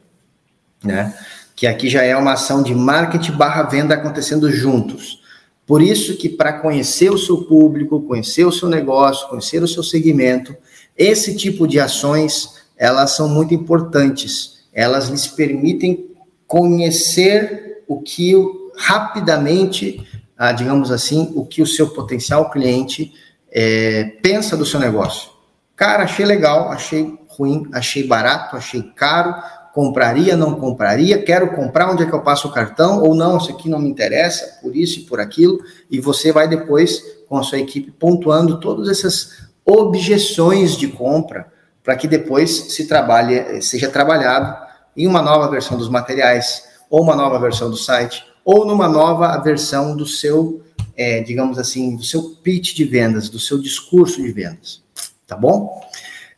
Né? 0.83 1.15
Que 1.55 1.67
aqui 1.67 1.89
já 1.89 2.03
é 2.03 2.17
uma 2.17 2.33
ação 2.33 2.63
de 2.63 2.75
marketing 2.75 3.33
barra 3.33 3.63
venda 3.65 3.95
acontecendo 3.95 4.51
juntos. 4.51 5.21
Por 5.67 5.81
isso 5.81 6.17
que 6.17 6.29
para 6.29 6.55
conhecer 6.55 7.11
o 7.11 7.19
seu 7.19 7.45
público, 7.45 8.03
conhecer 8.03 8.45
o 8.45 8.53
seu 8.53 8.69
negócio, 8.69 9.29
conhecer 9.29 9.63
o 9.63 9.69
seu 9.69 9.83
segmento, 9.83 10.55
esse 10.97 11.37
tipo 11.37 11.67
de 11.67 11.79
ações, 11.79 12.63
elas 12.77 13.13
são 13.13 13.29
muito 13.29 13.55
importantes. 13.55 14.65
Elas 14.73 15.09
lhes 15.09 15.27
permitem 15.27 16.11
conhecer 16.47 17.83
o 17.87 18.01
que 18.01 18.35
rapidamente, 18.77 20.07
ah, 20.37 20.53
digamos 20.53 20.91
assim, 20.91 21.33
o 21.35 21.47
que 21.47 21.63
o 21.63 21.67
seu 21.67 21.91
potencial 21.91 22.51
cliente 22.51 23.13
é, 23.51 24.17
pensa 24.23 24.57
do 24.57 24.67
seu 24.67 24.81
negócio. 24.81 25.31
Cara, 25.77 26.05
achei 26.05 26.25
legal, 26.25 26.71
achei 26.71 27.19
ruim, 27.29 27.69
achei 27.73 28.07
barato, 28.07 28.57
achei 28.57 28.83
caro, 28.95 29.35
compraria, 29.73 30.37
não 30.37 30.55
compraria, 30.55 31.23
quero 31.23 31.55
comprar, 31.55 31.91
onde 31.91 32.03
é 32.03 32.07
que 32.07 32.13
eu 32.13 32.21
passo 32.21 32.49
o 32.49 32.53
cartão, 32.53 33.03
ou 33.03 33.15
não, 33.15 33.39
isso 33.39 33.51
aqui 33.51 33.69
não 33.69 33.79
me 33.79 33.89
interessa, 33.89 34.59
por 34.61 34.77
isso 34.77 35.01
e 35.01 35.03
por 35.05 35.19
aquilo, 35.19 35.59
e 35.91 35.99
você 35.99 36.31
vai 36.31 36.47
depois, 36.47 37.03
com 37.29 37.39
a 37.39 37.43
sua 37.43 37.59
equipe, 37.59 37.91
pontuando 37.91 38.61
todas 38.61 38.89
essas 38.89 39.49
objeções 39.65 40.77
de 40.77 40.89
compra, 40.89 41.51
para 41.83 41.97
que 41.97 42.07
depois 42.07 42.75
se 42.75 42.87
trabalhe, 42.87 43.63
seja 43.63 43.89
trabalhado 43.89 44.57
em 44.97 45.07
uma 45.07 45.23
nova 45.23 45.49
versão 45.49 45.77
dos 45.79 45.89
materiais, 45.89 46.65
ou 46.91 47.03
uma 47.03 47.17
nova 47.17 47.39
versão 47.39 47.71
do 47.71 47.77
site, 47.77 48.23
ou 48.45 48.67
numa 48.67 48.89
nova 48.89 49.37
versão 49.39 49.97
do 49.97 50.07
seu, 50.07 50.61
é, 50.95 51.23
digamos 51.23 51.59
assim, 51.59 51.97
do 51.97 52.05
seu 52.05 52.23
pitch 52.43 52.75
de 52.75 52.85
vendas, 52.85 53.31
do 53.31 53.39
seu 53.39 53.59
discurso 53.59 54.21
de 54.21 54.31
vendas, 54.31 54.83
tá 55.27 55.35
bom? 55.35 55.81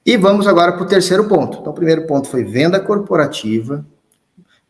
E 0.06 0.18
vamos 0.18 0.46
agora 0.46 0.72
para 0.72 0.82
o 0.82 0.88
terceiro 0.88 1.24
ponto. 1.24 1.58
Então, 1.58 1.72
o 1.72 1.74
primeiro 1.74 2.06
ponto 2.06 2.28
foi 2.28 2.44
venda 2.44 2.78
corporativa, 2.78 3.86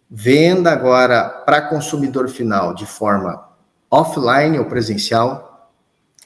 venda 0.08 0.70
agora 0.70 1.28
para 1.28 1.62
consumidor 1.62 2.28
final 2.28 2.72
de 2.72 2.86
forma 2.86 3.48
offline 3.90 4.58
ou 4.58 4.66
presencial. 4.66 5.70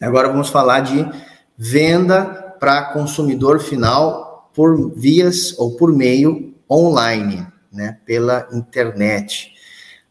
Agora 0.00 0.28
vamos 0.28 0.50
falar 0.50 0.80
de 0.80 1.08
venda 1.56 2.54
para 2.60 2.92
consumidor 2.92 3.60
final 3.60 4.50
por 4.54 4.92
vias 4.94 5.58
ou 5.58 5.76
por 5.76 5.90
meio 5.92 6.54
online, 6.70 7.46
né, 7.72 7.98
pela 8.04 8.46
internet. 8.52 9.52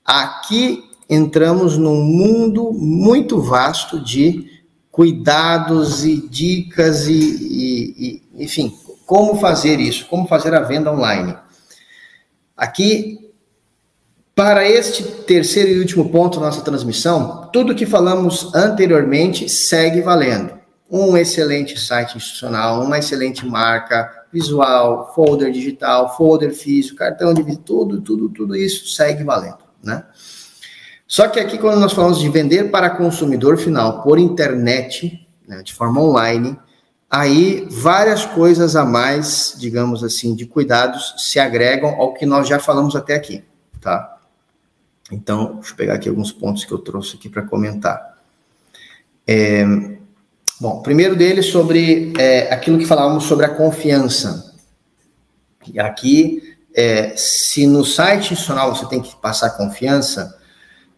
Aqui 0.03 0.83
entramos 1.07 1.77
num 1.77 2.01
mundo 2.01 2.71
muito 2.73 3.39
vasto 3.39 4.03
de 4.03 4.57
cuidados 4.89 6.03
e 6.03 6.27
dicas 6.27 7.05
e, 7.07 7.13
e, 7.13 8.21
e 8.35 8.43
enfim, 8.43 8.73
como 9.07 9.39
fazer 9.39 9.79
isso? 9.79 10.05
Como 10.07 10.27
fazer 10.27 10.53
a 10.53 10.59
venda 10.59 10.91
online? 10.91 11.33
Aqui, 12.55 13.31
para 14.35 14.69
este 14.69 15.01
terceiro 15.03 15.71
e 15.71 15.79
último 15.79 16.09
ponto 16.09 16.39
da 16.39 16.47
nossa 16.47 16.61
transmissão, 16.61 17.49
tudo 17.53 17.73
que 17.73 17.85
falamos 17.85 18.53
anteriormente 18.53 19.47
segue 19.47 20.01
valendo. 20.01 20.59
Um 20.91 21.15
excelente 21.15 21.79
site 21.79 22.17
institucional, 22.17 22.83
uma 22.83 22.99
excelente 22.99 23.45
marca 23.45 24.11
visual, 24.31 25.13
folder 25.15 25.53
digital, 25.53 26.15
folder 26.17 26.51
físico, 26.51 26.97
cartão 26.97 27.33
de 27.33 27.41
visita, 27.41 27.63
tudo, 27.65 28.01
tudo, 28.01 28.29
tudo 28.29 28.55
isso 28.57 28.89
segue 28.89 29.23
valendo, 29.23 29.59
né? 29.81 30.03
Só 31.07 31.29
que 31.29 31.39
aqui, 31.39 31.57
quando 31.57 31.79
nós 31.79 31.93
falamos 31.93 32.19
de 32.19 32.27
vender 32.27 32.69
para 32.69 32.89
consumidor 32.89 33.57
final 33.57 34.03
por 34.03 34.19
internet, 34.19 35.25
né, 35.47 35.63
de 35.63 35.73
forma 35.73 36.01
online, 36.01 36.59
Aí, 37.09 37.65
várias 37.69 38.25
coisas 38.25 38.75
a 38.75 38.83
mais, 38.83 39.55
digamos 39.57 40.03
assim, 40.03 40.35
de 40.35 40.45
cuidados 40.45 41.15
se 41.17 41.39
agregam 41.39 41.95
ao 42.01 42.13
que 42.13 42.25
nós 42.25 42.47
já 42.47 42.59
falamos 42.59 42.97
até 42.97 43.15
aqui, 43.15 43.43
tá? 43.79 44.17
Então, 45.09 45.55
deixa 45.55 45.71
eu 45.71 45.77
pegar 45.77 45.93
aqui 45.93 46.09
alguns 46.09 46.33
pontos 46.33 46.65
que 46.65 46.71
eu 46.71 46.79
trouxe 46.79 47.15
aqui 47.15 47.29
para 47.29 47.43
comentar. 47.43 48.17
É, 49.25 49.65
bom, 50.59 50.81
primeiro 50.81 51.15
deles 51.15 51.45
sobre 51.45 52.11
é, 52.17 52.53
aquilo 52.53 52.77
que 52.77 52.85
falávamos 52.85 53.23
sobre 53.23 53.45
a 53.45 53.55
confiança. 53.55 54.53
E 55.73 55.79
aqui, 55.79 56.57
é, 56.75 57.15
se 57.15 57.65
no 57.65 57.85
site 57.85 58.33
institucional 58.33 58.75
você 58.75 58.85
tem 58.87 59.01
que 59.01 59.15
passar 59.15 59.51
confiança, 59.51 60.37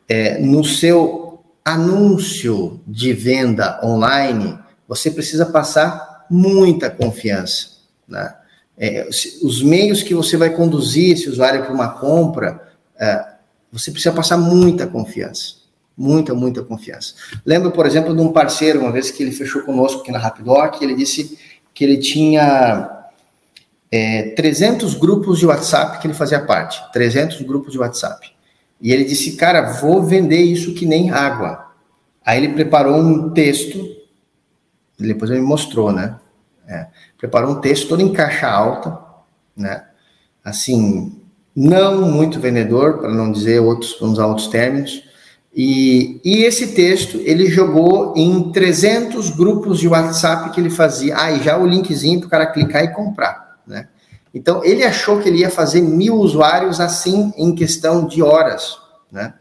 é, 0.08 0.40
no 0.40 0.64
seu 0.64 1.44
anúncio 1.64 2.82
de 2.88 3.14
venda 3.14 3.80
online, 3.84 4.58
você 4.90 5.12
precisa 5.12 5.46
passar 5.46 6.26
muita 6.32 6.90
confiança. 6.90 7.78
Né? 8.08 8.36
É, 8.76 9.08
os 9.44 9.62
meios 9.62 10.02
que 10.02 10.16
você 10.16 10.36
vai 10.36 10.50
conduzir 10.50 11.14
esse 11.14 11.30
usuário 11.30 11.64
para 11.64 11.72
uma 11.72 11.90
compra, 11.90 12.74
é, 13.00 13.24
você 13.72 13.92
precisa 13.92 14.16
passar 14.16 14.36
muita 14.36 14.88
confiança. 14.88 15.60
Muita, 15.96 16.34
muita 16.34 16.64
confiança. 16.64 17.14
Lembro, 17.46 17.72
por 17.72 17.86
exemplo, 17.86 18.16
de 18.16 18.22
um 18.22 18.32
parceiro, 18.32 18.80
uma 18.80 18.92
vez 18.92 19.12
que 19.12 19.22
ele 19.22 19.32
fechou 19.32 19.62
conosco 19.62 20.02
aqui 20.02 20.12
na 20.12 20.18
Rapidoc, 20.18 20.82
ele 20.82 20.96
disse 20.96 21.38
que 21.72 21.84
ele 21.84 21.98
tinha 21.98 23.06
é, 23.92 24.32
300 24.32 24.96
grupos 24.96 25.38
de 25.38 25.46
WhatsApp 25.46 26.00
que 26.00 26.08
ele 26.08 26.16
fazia 26.16 26.40
parte. 26.40 26.82
300 26.94 27.42
grupos 27.42 27.74
de 27.74 27.78
WhatsApp. 27.78 28.32
E 28.82 28.92
ele 28.92 29.04
disse, 29.04 29.36
cara, 29.36 29.74
vou 29.74 30.02
vender 30.02 30.42
isso 30.42 30.74
que 30.74 30.86
nem 30.86 31.12
água. 31.12 31.68
Aí 32.26 32.44
ele 32.44 32.54
preparou 32.54 32.98
um 32.98 33.30
texto 33.32 33.99
depois 35.08 35.32
ele 35.32 35.40
me 35.40 35.46
mostrou, 35.46 35.92
né? 35.92 36.18
É, 36.68 36.88
preparou 37.18 37.52
um 37.52 37.62
texto 37.62 37.88
todo 37.88 38.02
em 38.02 38.14
caixa 38.14 38.48
alta, 38.48 39.00
né? 39.56 39.86
Assim, 40.44 41.20
não 41.56 42.10
muito 42.10 42.40
vendedor, 42.40 43.00
para 43.00 43.10
não 43.10 43.32
dizer 43.32 43.60
outros, 43.60 43.98
vamos 44.00 44.18
usar 44.18 44.28
outros 44.28 44.48
términos. 44.48 45.04
E, 45.54 46.22
e 46.24 46.44
esse 46.44 46.74
texto 46.74 47.20
ele 47.24 47.48
jogou 47.48 48.14
em 48.16 48.52
300 48.52 49.32
grupos 49.32 49.80
de 49.80 49.88
WhatsApp 49.88 50.52
que 50.52 50.62
ele 50.62 50.70
fazia. 50.70 51.16
Ah, 51.18 51.32
e 51.32 51.42
já 51.44 51.58
o 51.58 51.66
linkzinho 51.66 52.20
para 52.20 52.28
o 52.28 52.30
cara 52.30 52.46
clicar 52.48 52.84
e 52.84 52.94
comprar, 52.94 53.60
né? 53.66 53.88
Então 54.34 54.64
ele 54.64 54.84
achou 54.84 55.20
que 55.20 55.28
ele 55.28 55.40
ia 55.40 55.50
fazer 55.50 55.82
mil 55.82 56.16
usuários 56.16 56.80
assim 56.80 57.34
em 57.36 57.54
questão 57.56 58.06
de 58.06 58.22
horas, 58.22 58.78
né? 59.12 59.34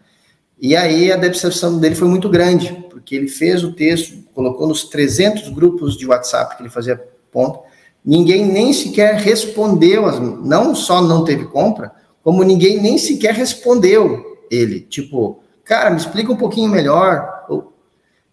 E 0.60 0.74
aí 0.74 1.12
a 1.12 1.16
decepção 1.16 1.78
dele 1.78 1.94
foi 1.94 2.08
muito 2.08 2.28
grande, 2.28 2.72
porque 2.90 3.14
ele 3.14 3.28
fez 3.28 3.62
o 3.62 3.72
texto, 3.72 4.24
colocou 4.38 4.68
nos 4.68 4.84
300 4.84 5.48
grupos 5.48 5.96
de 5.96 6.06
WhatsApp 6.06 6.56
que 6.56 6.62
ele 6.62 6.70
fazia 6.70 6.96
ponto, 7.32 7.58
ninguém 8.04 8.46
nem 8.46 8.72
sequer 8.72 9.16
respondeu, 9.16 10.08
não 10.20 10.76
só 10.76 11.02
não 11.02 11.24
teve 11.24 11.46
compra, 11.46 11.90
como 12.22 12.44
ninguém 12.44 12.80
nem 12.80 12.96
sequer 12.98 13.34
respondeu 13.34 14.38
ele, 14.48 14.80
tipo, 14.82 15.42
cara, 15.64 15.90
me 15.90 15.96
explica 15.96 16.30
um 16.32 16.36
pouquinho 16.36 16.70
melhor. 16.70 17.48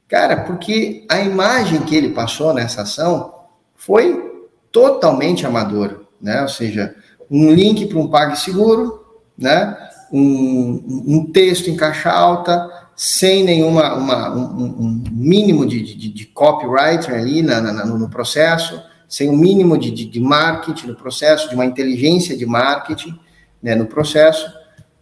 Cara, 0.07 0.41
porque 0.41 1.07
a 1.09 1.19
imagem 1.21 1.81
que 1.81 1.95
ele 1.95 2.09
passou 2.09 2.53
nessa 2.53 2.83
ação 2.83 3.33
foi 3.73 4.45
totalmente 4.71 5.43
amador, 5.43 6.05
né? 6.21 6.43
Ou 6.43 6.47
seja, 6.49 6.95
um 7.31 7.51
link 7.51 7.87
para 7.87 7.97
um 7.97 8.07
PagSeguro, 8.07 9.03
né? 9.35 9.75
Um, 10.13 10.83
um, 11.07 11.31
texto 11.31 11.67
em 11.67 11.75
caixa 11.75 12.11
alta, 12.11 12.85
sem 12.95 13.43
nenhuma 13.43 13.93
uma, 13.95 14.34
um, 14.34 14.63
um 14.63 15.03
mínimo 15.12 15.65
de, 15.65 15.81
de, 15.81 16.10
de, 16.10 16.25
copyright 16.27 17.12
ali 17.12 17.41
na, 17.41 17.60
na, 17.60 17.86
no 17.86 18.10
processo, 18.10 18.81
sem 19.08 19.29
um 19.29 19.36
mínimo 19.36 19.77
de, 19.77 19.91
de, 19.91 20.05
de, 20.05 20.19
marketing 20.19 20.88
no 20.88 20.95
processo, 20.95 21.49
de 21.49 21.55
uma 21.55 21.65
inteligência 21.65 22.38
de 22.38 22.45
marketing 22.45 23.19
né, 23.62 23.75
no 23.75 23.86
processo, 23.86 24.49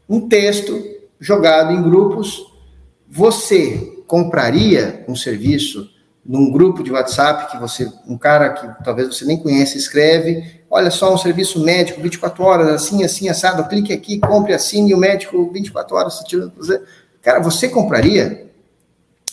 um 0.10 0.28
texto 0.28 0.82
jogado 1.20 1.72
em 1.72 1.82
grupos. 1.82 2.52
Você 3.08 4.04
compraria 4.08 5.06
um 5.08 5.16
serviço 5.16 5.90
num 6.26 6.52
grupo 6.52 6.84
de 6.84 6.92
WhatsApp 6.92 7.52
que 7.52 7.60
você, 7.60 7.92
um 8.08 8.18
cara 8.18 8.50
que 8.50 8.84
talvez 8.84 9.10
você 9.10 9.26
nem 9.26 9.38
conhece, 9.38 9.78
escreve, 9.78 10.62
olha 10.70 10.90
só, 10.90 11.14
um 11.14 11.18
serviço 11.18 11.64
médico, 11.64 12.02
24 12.02 12.44
horas, 12.44 12.68
assim, 12.70 13.04
assim, 13.04 13.28
assado, 13.28 13.68
clique 13.68 13.92
aqui, 13.92 14.20
compre, 14.20 14.54
assine, 14.54 14.92
e 14.92 14.94
o 14.94 14.98
médico 14.98 15.52
24 15.52 15.96
horas, 15.96 16.18
se 16.18 16.26
tira, 16.26 16.52
cara, 17.24 17.40
você 17.40 17.68
compraria? 17.68 18.52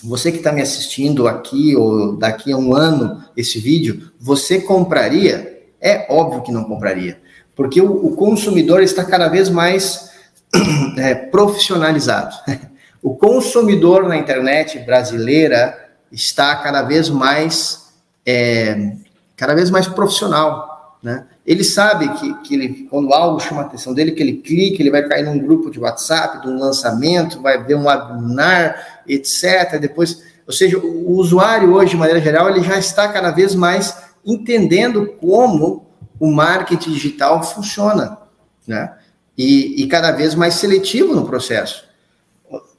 Você 0.02 0.32
que 0.32 0.38
está 0.38 0.50
me 0.50 0.62
assistindo 0.62 1.28
aqui 1.28 1.76
ou 1.76 2.16
daqui 2.16 2.52
a 2.52 2.56
um 2.56 2.74
ano 2.74 3.22
esse 3.36 3.58
vídeo, 3.58 4.10
você 4.18 4.58
compraria? 4.58 5.66
É 5.78 6.06
óbvio 6.10 6.42
que 6.42 6.52
não 6.52 6.64
compraria, 6.64 7.20
porque 7.54 7.82
o, 7.82 8.06
o 8.06 8.16
consumidor 8.16 8.82
está 8.82 9.04
cada 9.04 9.28
vez 9.28 9.50
mais 9.50 10.10
é, 10.96 11.14
profissionalizado. 11.14 12.34
O 13.02 13.16
consumidor 13.16 14.06
na 14.06 14.18
internet 14.18 14.78
brasileira 14.80 15.88
está 16.12 16.54
cada 16.56 16.82
vez 16.82 17.08
mais 17.08 17.94
é, 18.26 18.92
cada 19.34 19.54
vez 19.54 19.70
mais 19.70 19.88
profissional, 19.88 20.98
né? 21.02 21.26
Ele 21.46 21.64
sabe 21.64 22.08
que, 22.18 22.34
que 22.42 22.54
ele, 22.54 22.86
quando 22.90 23.12
algo 23.12 23.40
chama 23.40 23.62
a 23.62 23.64
atenção 23.64 23.94
dele, 23.94 24.12
que 24.12 24.22
ele 24.22 24.34
clica, 24.34 24.82
ele 24.82 24.90
vai 24.90 25.06
cair 25.08 25.24
num 25.24 25.38
grupo 25.38 25.70
de 25.70 25.80
WhatsApp, 25.80 26.42
de 26.42 26.48
um 26.48 26.58
lançamento, 26.58 27.40
vai 27.40 27.62
ver 27.62 27.76
um 27.76 27.86
webinar, 27.86 29.02
etc. 29.08 29.78
Depois, 29.80 30.22
ou 30.46 30.52
seja, 30.52 30.78
o 30.78 31.12
usuário 31.12 31.72
hoje, 31.72 31.92
de 31.92 31.96
maneira 31.96 32.20
geral, 32.20 32.50
ele 32.50 32.62
já 32.62 32.78
está 32.78 33.08
cada 33.08 33.30
vez 33.30 33.54
mais 33.54 33.96
entendendo 34.24 35.06
como 35.18 35.86
o 36.18 36.30
marketing 36.30 36.92
digital 36.92 37.42
funciona, 37.42 38.18
né? 38.66 38.94
E, 39.36 39.82
e 39.82 39.86
cada 39.86 40.12
vez 40.12 40.34
mais 40.34 40.54
seletivo 40.54 41.14
no 41.14 41.24
processo. 41.24 41.88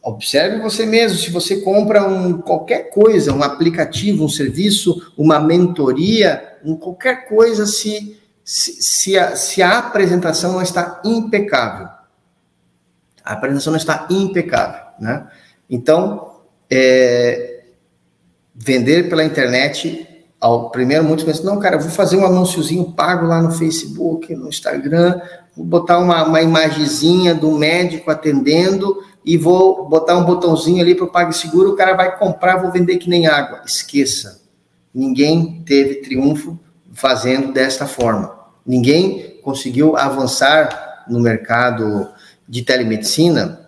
Observe 0.04 0.60
você 0.60 0.86
mesmo, 0.86 1.18
se 1.18 1.32
você 1.32 1.62
compra 1.62 2.08
um, 2.08 2.40
qualquer 2.40 2.90
coisa, 2.90 3.34
um 3.34 3.42
aplicativo, 3.42 4.26
um 4.26 4.30
serviço, 4.30 5.12
uma 5.18 5.40
mentoria, 5.40 6.58
um, 6.64 6.76
qualquer 6.76 7.28
coisa, 7.28 7.66
se, 7.66 8.18
se, 8.44 9.18
a, 9.18 9.36
se 9.36 9.62
a 9.62 9.78
apresentação 9.78 10.54
não 10.54 10.62
está 10.62 11.02
impecável. 11.06 11.88
A 13.24 13.34
apresentação 13.34 13.72
não 13.72 13.78
está 13.78 14.08
impecável, 14.10 14.82
né? 15.00 15.28
Então, 15.70 16.42
é, 16.70 17.64
vender 18.54 19.10
pela 19.10 19.24
internet, 19.24 20.08
ao 20.40 20.70
primeiro 20.72 21.04
muitos 21.04 21.24
pensam, 21.24 21.46
não, 21.46 21.60
cara, 21.60 21.78
vou 21.78 21.90
fazer 21.90 22.18
um 22.18 22.26
anúnciozinho 22.26 22.92
pago 22.94 23.28
lá 23.28 23.42
no 23.42 23.52
Facebook, 23.52 24.36
no 24.36 24.50
Instagram, 24.50 25.22
vou 25.56 25.66
botar 25.66 26.00
uma, 26.00 26.26
uma 26.26 26.42
imagenzinha 26.42 27.36
do 27.36 27.52
médico 27.52 28.10
atendendo 28.10 29.04
e 29.24 29.38
vou 29.38 29.88
botar 29.88 30.18
um 30.18 30.26
botãozinho 30.26 30.82
ali 30.82 30.96
para 30.96 31.06
o 31.06 31.12
PagSeguro, 31.12 31.72
o 31.72 31.76
cara 31.76 31.94
vai 31.94 32.18
comprar, 32.18 32.58
vou 32.58 32.72
vender 32.72 32.98
que 32.98 33.10
nem 33.10 33.28
água. 33.28 33.62
Esqueça. 33.66 34.42
Ninguém 34.94 35.62
teve 35.64 36.02
triunfo 36.02 36.60
fazendo 37.02 37.52
desta 37.52 37.88
forma. 37.88 38.40
Ninguém 38.66 39.40
conseguiu 39.42 39.98
avançar 39.98 41.04
no 41.10 41.20
mercado 41.20 42.08
de 42.48 42.62
telemedicina, 42.62 43.68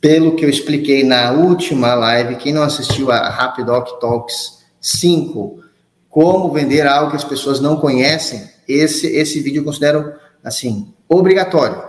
pelo 0.00 0.36
que 0.36 0.44
eu 0.44 0.48
expliquei 0.48 1.02
na 1.02 1.32
última 1.32 1.94
live, 1.94 2.36
quem 2.36 2.52
não 2.52 2.62
assistiu 2.62 3.10
a 3.10 3.28
Rapidoc 3.28 3.98
Talks 3.98 4.64
5, 4.80 5.64
como 6.08 6.52
vender 6.52 6.86
algo 6.86 7.10
que 7.10 7.16
as 7.16 7.24
pessoas 7.24 7.58
não 7.58 7.76
conhecem, 7.76 8.48
esse, 8.68 9.08
esse 9.08 9.40
vídeo 9.40 9.60
eu 9.60 9.64
considero, 9.64 10.12
assim, 10.42 10.94
obrigatório 11.08 11.82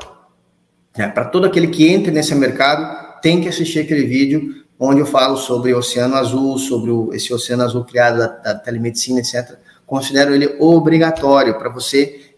é, 0.98 1.08
Para 1.08 1.26
todo 1.26 1.46
aquele 1.46 1.68
que 1.68 1.88
entre 1.88 2.12
nesse 2.12 2.34
mercado, 2.34 3.22
tem 3.22 3.42
que 3.42 3.50
assistir 3.50 3.80
aquele 3.80 4.06
vídeo 4.06 4.66
onde 4.80 5.00
eu 5.02 5.06
falo 5.06 5.38
sobre 5.38 5.74
o 5.74 5.78
Oceano 5.78 6.16
Azul, 6.16 6.58
sobre 6.58 6.90
o, 6.90 7.14
esse 7.14 7.34
Oceano 7.34 7.64
Azul 7.64 7.84
criado 7.84 8.18
da, 8.18 8.28
da 8.28 8.56
telemedicina, 8.56 9.20
etc. 9.20 9.58
Considero 9.86 10.34
ele 10.34 10.56
obrigatório 10.60 11.58
para 11.58 11.70
você 11.70 12.34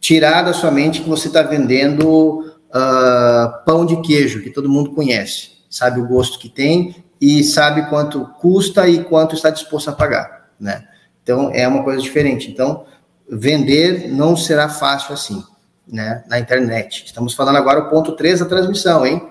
tirar 0.00 0.42
da 0.42 0.52
sua 0.52 0.70
mente 0.70 1.02
que 1.02 1.08
você 1.08 1.28
está 1.28 1.42
vendendo 1.42 2.54
uh, 2.70 3.64
pão 3.64 3.84
de 3.84 4.00
queijo, 4.00 4.42
que 4.42 4.50
todo 4.50 4.68
mundo 4.68 4.92
conhece, 4.92 5.50
sabe 5.68 6.00
o 6.00 6.06
gosto 6.06 6.38
que 6.38 6.48
tem 6.48 7.04
e 7.20 7.44
sabe 7.44 7.88
quanto 7.88 8.26
custa 8.40 8.88
e 8.88 9.04
quanto 9.04 9.34
está 9.34 9.50
disposto 9.50 9.88
a 9.88 9.92
pagar, 9.92 10.50
né? 10.58 10.84
Então 11.22 11.50
é 11.52 11.68
uma 11.68 11.84
coisa 11.84 12.00
diferente. 12.00 12.50
Então 12.50 12.86
vender 13.28 14.08
não 14.08 14.36
será 14.36 14.68
fácil 14.68 15.14
assim 15.14 15.44
né, 15.86 16.24
na 16.28 16.38
internet. 16.38 17.04
Estamos 17.04 17.34
falando 17.34 17.56
agora 17.56 17.80
o 17.80 17.90
ponto 17.90 18.12
3 18.12 18.40
da 18.40 18.46
transmissão, 18.46 19.04
hein? 19.06 19.28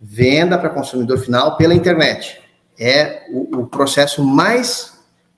Venda 0.00 0.58
para 0.58 0.68
consumidor 0.68 1.18
final 1.18 1.56
pela 1.56 1.74
internet. 1.74 2.40
É 2.78 3.26
o, 3.30 3.60
o 3.60 3.66
processo 3.66 4.22
mais 4.24 4.91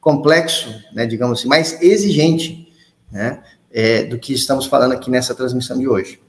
complexo, 0.05 0.69
né, 0.93 1.07
digamos 1.07 1.40
assim, 1.40 1.49
mais 1.49 1.83
exigente, 1.83 2.69
né, 3.11 3.43
é, 3.73 4.05
do 4.05 4.19
que 4.19 4.33
estamos 4.33 4.67
falando 4.67 4.93
aqui 4.93 5.11
nessa 5.11 5.35
transmissão 5.35 5.77
de 5.77 5.88
hoje. 5.88 6.21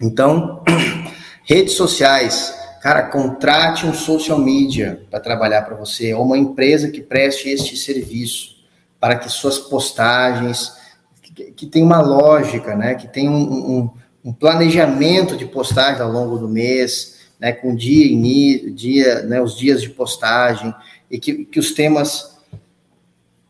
Então, 0.00 0.62
redes 1.44 1.74
sociais, 1.74 2.54
cara, 2.80 3.02
contrate 3.02 3.84
um 3.84 3.92
social 3.92 4.38
media 4.38 5.02
para 5.10 5.20
trabalhar 5.20 5.62
para 5.62 5.74
você, 5.74 6.14
ou 6.14 6.24
uma 6.24 6.38
empresa 6.38 6.88
que 6.88 7.02
preste 7.02 7.50
este 7.50 7.76
serviço 7.76 8.54
para 9.00 9.16
que 9.16 9.28
suas 9.28 9.58
postagens, 9.58 10.72
que, 11.20 11.50
que 11.50 11.66
tem 11.66 11.82
uma 11.82 12.00
lógica, 12.00 12.76
né? 12.76 12.94
Que 12.94 13.08
tem 13.08 13.28
um, 13.28 13.34
um, 13.34 13.90
um, 14.24 14.32
planejamento 14.32 15.36
de 15.36 15.44
postagem 15.44 16.00
ao 16.00 16.10
longo 16.10 16.38
do 16.38 16.48
mês, 16.48 17.16
né? 17.40 17.52
Com 17.52 17.74
dia 17.74 18.72
dia, 18.72 19.22
né? 19.22 19.42
Os 19.42 19.56
dias 19.56 19.82
de 19.82 19.90
postagem 19.90 20.72
e 21.10 21.18
que, 21.18 21.44
que 21.44 21.58
os 21.58 21.72
temas, 21.72 22.33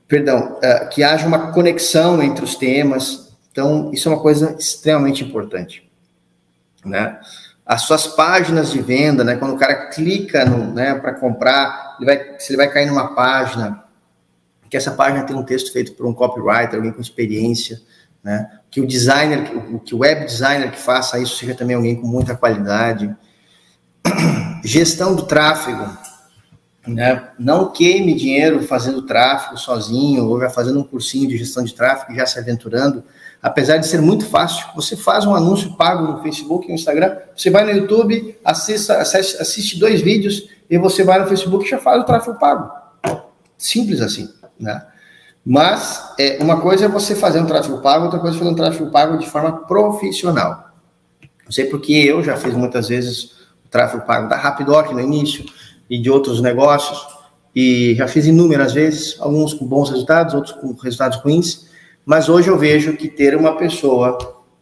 perdão, 0.09 0.59
uh, 0.59 0.89
que 0.89 1.03
haja 1.03 1.27
uma 1.27 1.53
conexão 1.53 2.23
entre 2.23 2.45
os 2.45 2.55
temas. 2.55 3.35
Então, 3.51 3.91
isso 3.93 4.09
é 4.09 4.13
uma 4.13 4.21
coisa 4.21 4.57
extremamente 4.59 5.25
importante, 5.25 5.91
né? 6.85 7.21
As 7.65 7.83
suas 7.83 8.07
páginas 8.07 8.71
de 8.71 8.81
venda, 8.83 9.25
né? 9.25 9.37
Quando 9.37 9.55
o 9.55 9.59
cara 9.59 9.87
clica 9.89 10.45
no, 10.45 10.75
né, 10.75 10.95
para 10.95 11.15
comprar, 11.15 11.97
ele 11.99 12.07
vai, 12.07 12.39
se 12.39 12.53
ele 12.53 12.59
vai 12.59 12.71
cair 12.71 12.87
numa 12.87 13.15
página 13.15 13.85
que 14.75 14.77
essa 14.77 14.91
página 14.91 15.23
tem 15.23 15.37
um 15.37 15.45
texto 15.45 15.73
feito 15.73 15.93
por 15.93 16.05
um 16.05 16.13
copywriter, 16.13 16.75
alguém 16.75 16.91
com 16.91 17.01
experiência, 17.01 17.81
né? 18.25 18.59
Que 18.69 18.81
o 18.81 18.87
designer, 18.87 19.45
que 19.85 19.95
o 19.95 19.99
web 19.99 20.25
designer 20.25 20.73
que 20.73 20.81
faça 20.81 21.17
isso 21.21 21.37
seja 21.37 21.55
também 21.55 21.77
alguém 21.77 21.95
com 21.95 22.09
muita 22.09 22.37
qualidade. 22.37 23.15
Gestão 24.65 25.15
do 25.15 25.27
tráfego, 25.27 25.97
né? 26.87 27.31
Não 27.39 27.71
queime 27.73 28.15
dinheiro 28.15 28.63
fazendo 28.63 29.03
tráfego 29.03 29.57
sozinho 29.57 30.27
ou 30.29 30.39
já 30.41 30.51
fazendo 30.51 30.81
um 30.81 30.85
cursinho 30.85 31.29
de 31.29 31.39
gestão 31.39 31.65
de 31.65 31.75
tráfego, 31.75 32.15
já 32.15 32.27
se 32.27 32.39
aventurando. 32.39 33.03
Apesar 33.43 33.79
de 33.79 33.87
ser 33.87 34.01
muito 34.01 34.27
fácil, 34.27 34.67
você 34.75 34.97
faz 34.97 35.25
um 35.27 35.35
anúncio 35.35 35.77
pago 35.77 36.07
no 36.07 36.23
Facebook 36.23 36.69
no 36.69 36.75
Instagram, 36.75 37.17
você 37.37 37.51
vai 37.51 37.65
no 37.65 37.79
YouTube, 37.79 38.39
assista, 38.45 38.99
assiste, 38.99 39.41
assiste 39.41 39.79
dois 39.79 40.01
vídeos 40.01 40.49
e 40.69 40.79
você 40.79 41.05
vai 41.05 41.19
no 41.19 41.27
Facebook 41.27 41.65
e 41.67 41.69
já 41.69 41.79
faz 41.79 42.03
o 42.03 42.05
tráfego 42.05 42.39
pago. 42.39 42.71
Simples 43.57 44.01
assim. 44.01 44.29
Né? 44.59 44.83
Mas 45.45 46.13
é, 46.19 46.39
uma 46.41 46.61
coisa 46.61 46.87
é 46.87 46.89
você 46.89 47.15
fazer 47.15 47.41
um 47.41 47.47
tráfego 47.47 47.81
pago, 47.81 48.05
outra 48.05 48.19
coisa 48.19 48.37
é 48.37 48.39
fazer 48.39 48.51
um 48.51 48.57
tráfego 48.57 48.91
pago 48.91 49.19
de 49.19 49.29
forma 49.29 49.65
profissional. 49.67 50.71
Não 51.45 51.53
sei 51.53 51.67
porque 51.67 51.93
eu 51.93 52.23
já 52.23 52.37
fiz 52.37 52.55
muitas 52.55 52.89
vezes 52.89 53.25
o 53.65 53.69
tráfego 53.71 54.07
pago 54.07 54.29
da 54.29 54.37
Rapidoc 54.37 54.91
no 54.93 55.01
início 55.01 55.45
e 55.89 55.99
de 55.99 56.11
outros 56.11 56.41
negócios, 56.41 56.99
e 57.55 57.95
já 57.95 58.09
fiz 58.09 58.27
inúmeras 58.27 58.73
vezes, 58.73 59.17
alguns 59.21 59.55
com 59.55 59.67
bons 59.67 59.91
resultados, 59.91 60.35
outros 60.35 60.55
com 60.55 60.73
resultados 60.73 61.19
ruins, 61.19 61.67
mas 62.05 62.29
hoje 62.29 62.49
eu 62.49 62.59
vejo 62.59 62.97
que 62.97 63.09
ter 63.09 63.37
uma 63.37 63.57
pessoa 63.57 64.19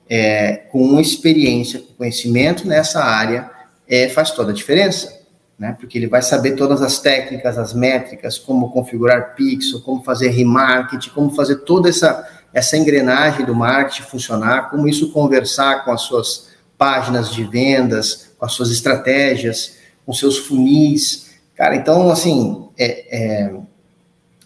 é, 0.09 0.67
com 0.71 1.01
experiência, 1.01 1.81
com 1.81 1.95
conhecimento 1.95 2.67
nessa 2.67 3.03
área, 3.03 3.51
é, 3.89 4.09
faz 4.09 4.31
toda 4.31 4.53
a 4.53 4.55
diferença 4.55 5.23
né? 5.63 5.77
Porque 5.79 5.97
ele 5.97 6.09
vai 6.09 6.21
saber 6.21 6.57
todas 6.57 6.83
as 6.83 6.99
técnicas, 6.99 7.57
as 7.57 7.73
métricas, 7.73 8.37
como 8.37 8.73
configurar 8.73 9.37
pixel, 9.37 9.81
como 9.81 10.03
fazer 10.03 10.31
remarketing, 10.31 11.11
como 11.11 11.31
fazer 11.31 11.57
toda 11.59 11.89
essa 11.89 12.29
essa 12.53 12.77
engrenagem 12.77 13.47
do 13.47 13.55
marketing 13.55 14.03
funcionar, 14.03 14.69
como 14.69 14.87
isso 14.87 15.11
conversar 15.11 15.87
com 15.87 15.93
as 15.93 16.03
suas 16.03 16.49
páginas 16.77 17.33
de 17.33 17.45
vendas, 17.45 18.35
com 18.37 18.45
as 18.45 18.53
suas 18.53 18.71
estratégias, 18.71 19.79
com 20.05 20.13
seus 20.13 20.39
funis. 20.39 21.31
Cara, 21.55 21.77
então, 21.77 22.11
assim, 22.11 22.69
é, 22.79 23.17
é, 23.17 23.55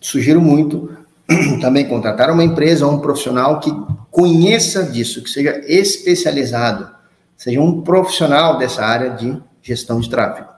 sugiro 0.00 0.40
muito 0.40 0.96
também 1.60 1.88
contratar 1.88 2.30
uma 2.30 2.44
empresa 2.44 2.86
ou 2.86 2.92
um 2.92 3.00
profissional 3.00 3.60
que 3.60 3.70
conheça 4.10 4.84
disso, 4.84 5.22
que 5.22 5.30
seja 5.30 5.60
especializado, 5.66 6.90
seja 7.36 7.60
um 7.60 7.82
profissional 7.82 8.58
dessa 8.58 8.84
área 8.84 9.10
de 9.10 9.40
gestão 9.62 10.00
de 10.00 10.08
tráfego. 10.08 10.48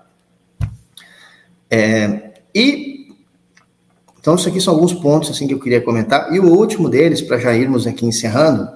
É, 1.70 2.32
e 2.54 2.98
então, 4.28 4.34
isso 4.34 4.48
aqui 4.48 4.60
são 4.60 4.74
alguns 4.74 4.92
pontos 4.92 5.30
assim 5.30 5.46
que 5.46 5.54
eu 5.54 5.58
queria 5.58 5.80
comentar. 5.80 6.30
E 6.34 6.38
o 6.38 6.52
último 6.52 6.90
deles, 6.90 7.22
para 7.22 7.38
já 7.38 7.54
irmos 7.54 7.86
aqui 7.86 8.04
encerrando, 8.04 8.68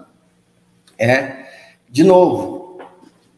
é, 0.96 1.46
de 1.90 2.02
novo, 2.02 2.78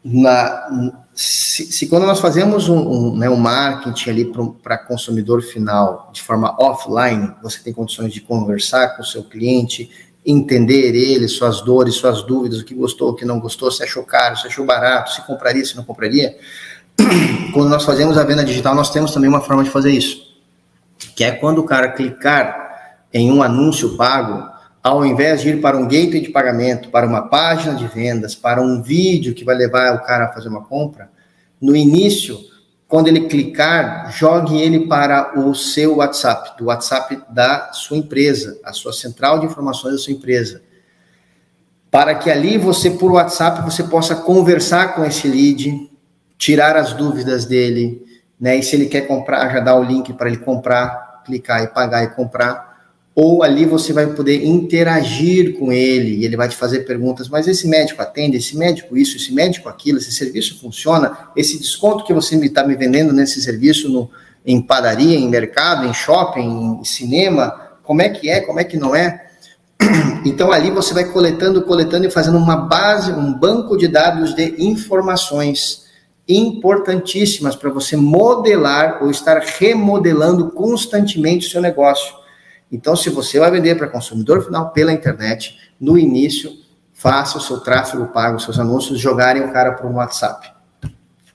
na, 0.01 1.03
se, 1.15 1.71
se 1.71 1.87
quando 1.87 2.05
nós 2.05 2.19
fazemos 2.19 2.67
um, 2.67 2.77
um, 2.77 3.17
né, 3.17 3.29
um 3.29 3.37
marketing 3.37 4.09
ali 4.09 4.33
para 4.61 4.77
consumidor 4.77 5.41
final 5.41 6.11
de 6.13 6.21
forma 6.21 6.55
offline, 6.59 7.33
você 7.41 7.59
tem 7.59 7.73
condições 7.73 8.13
de 8.13 8.21
conversar 8.21 8.95
com 8.95 9.01
o 9.01 9.05
seu 9.05 9.23
cliente, 9.23 9.89
entender 10.25 10.93
ele, 10.93 11.27
suas 11.27 11.61
dores, 11.61 11.95
suas 11.95 12.21
dúvidas, 12.23 12.59
o 12.59 12.65
que 12.65 12.75
gostou, 12.75 13.11
o 13.11 13.15
que 13.15 13.25
não 13.25 13.39
gostou, 13.39 13.71
se 13.71 13.81
achou 13.83 14.03
caro, 14.03 14.37
se 14.37 14.47
achou 14.47 14.65
barato, 14.65 15.13
se 15.13 15.25
compraria, 15.25 15.65
se 15.65 15.75
não 15.75 15.83
compraria. 15.83 16.37
Quando 17.53 17.69
nós 17.69 17.85
fazemos 17.85 18.17
a 18.17 18.23
venda 18.23 18.43
digital, 18.43 18.75
nós 18.75 18.89
temos 18.89 19.11
também 19.11 19.29
uma 19.29 19.41
forma 19.41 19.63
de 19.63 19.69
fazer 19.69 19.91
isso 19.91 20.25
que 21.15 21.23
é 21.23 21.31
quando 21.31 21.59
o 21.59 21.63
cara 21.63 21.91
clicar 21.91 22.97
em 23.13 23.31
um 23.31 23.41
anúncio 23.41 23.95
pago, 23.95 24.49
ao 24.85 25.03
invés 25.03 25.41
de 25.41 25.49
ir 25.49 25.61
para 25.61 25.75
um 25.75 25.87
gateway 25.87 26.21
de 26.21 26.29
pagamento, 26.29 26.91
para 26.91 27.07
uma 27.07 27.23
página 27.23 27.73
de 27.73 27.87
vendas, 27.87 28.35
para 28.35 28.61
um 28.61 28.83
vídeo 28.83 29.33
que 29.33 29.43
vai 29.43 29.55
levar 29.55 29.95
o 29.95 30.03
cara 30.03 30.25
a 30.25 30.31
fazer 30.31 30.47
uma 30.47 30.63
compra, 30.63 31.09
no 31.59 31.75
início, 31.75 32.37
quando 32.87 33.07
ele 33.07 33.21
clicar, 33.21 34.11
jogue 34.11 34.61
ele 34.61 34.85
para 34.85 35.39
o 35.39 35.55
seu 35.55 35.95
WhatsApp, 35.95 36.55
do 36.59 36.65
WhatsApp 36.65 37.19
da 37.31 37.73
sua 37.73 37.97
empresa, 37.97 38.59
a 38.63 38.71
sua 38.73 38.93
central 38.93 39.39
de 39.39 39.47
informações 39.47 39.95
da 39.95 39.99
sua 39.99 40.13
empresa. 40.13 40.61
Para 41.89 42.13
que 42.13 42.29
ali 42.29 42.55
você, 42.55 42.91
por 42.91 43.11
WhatsApp, 43.11 43.63
você 43.63 43.85
possa 43.85 44.13
conversar 44.13 44.93
com 44.93 45.03
esse 45.03 45.27
lead, 45.27 45.89
tirar 46.37 46.77
as 46.77 46.93
dúvidas 46.93 47.45
dele, 47.45 48.05
né? 48.39 48.57
E 48.57 48.61
se 48.61 48.75
ele 48.75 48.85
quer 48.85 49.07
comprar, 49.07 49.51
já 49.51 49.61
dá 49.61 49.75
o 49.75 49.81
link 49.81 50.13
para 50.13 50.27
ele 50.27 50.37
comprar, 50.37 51.23
clicar 51.25 51.63
e 51.63 51.67
pagar 51.69 52.03
e 52.03 52.09
comprar. 52.09 52.74
Ou 53.15 53.43
ali 53.43 53.65
você 53.65 53.93
vai 53.93 54.07
poder 54.07 54.45
interagir 54.45 55.57
com 55.57 55.71
ele 55.71 56.17
e 56.17 56.25
ele 56.25 56.35
vai 56.35 56.49
te 56.49 56.55
fazer 56.57 56.81
perguntas, 56.81 57.29
mas 57.29 57.47
esse 57.47 57.65
médico 57.65 58.01
atende, 58.01 58.35
esse 58.35 58.57
médico 58.57 58.97
isso, 58.97 59.15
esse 59.15 59.33
médico 59.33 59.69
aquilo, 59.69 59.99
esse 59.99 60.11
serviço 60.11 60.59
funciona, 60.59 61.29
esse 61.33 61.57
desconto 61.57 62.03
que 62.03 62.13
você 62.13 62.35
está 62.35 62.67
me, 62.67 62.75
vendendo 62.75 63.13
nesse 63.13 63.41
serviço 63.41 63.87
no, 63.87 64.11
em 64.45 64.61
padaria, 64.61 65.17
em 65.17 65.29
mercado, 65.29 65.87
em 65.87 65.93
shopping, 65.93 66.79
em 66.81 66.83
cinema, 66.83 67.55
como 67.83 68.01
é 68.01 68.09
que 68.09 68.29
é, 68.29 68.41
como 68.41 68.59
é 68.59 68.65
que 68.65 68.75
não 68.75 68.93
é? 68.93 69.23
Então 70.25 70.51
ali 70.51 70.71
você 70.71 70.91
vai 70.93 71.05
coletando, 71.05 71.61
coletando 71.61 72.07
e 72.07 72.11
fazendo 72.11 72.37
uma 72.37 72.57
base, 72.57 73.11
um 73.11 73.31
banco 73.31 73.77
de 73.77 73.87
dados 73.87 74.33
de 74.35 74.55
informações 74.57 75.85
importantíssimas 76.27 77.55
para 77.55 77.69
você 77.69 77.95
modelar 77.95 79.03
ou 79.03 79.11
estar 79.11 79.39
remodelando 79.39 80.49
constantemente 80.49 81.47
o 81.47 81.49
seu 81.51 81.61
negócio. 81.61 82.24
Então, 82.71 82.95
se 82.95 83.09
você 83.09 83.39
vai 83.39 83.51
vender 83.51 83.75
para 83.75 83.87
consumidor 83.87 84.43
final 84.43 84.71
pela 84.71 84.91
internet, 84.91 85.57
no 85.79 85.97
início, 85.97 86.51
faça 86.93 87.37
o 87.37 87.41
seu 87.41 87.59
tráfego 87.59 88.07
pago, 88.07 88.37
os 88.37 88.43
seus 88.43 88.59
anúncios, 88.59 88.99
jogarem 88.99 89.43
o 89.43 89.51
cara 89.51 89.73
para 89.73 89.87
um 89.87 89.95
WhatsApp, 89.95 90.51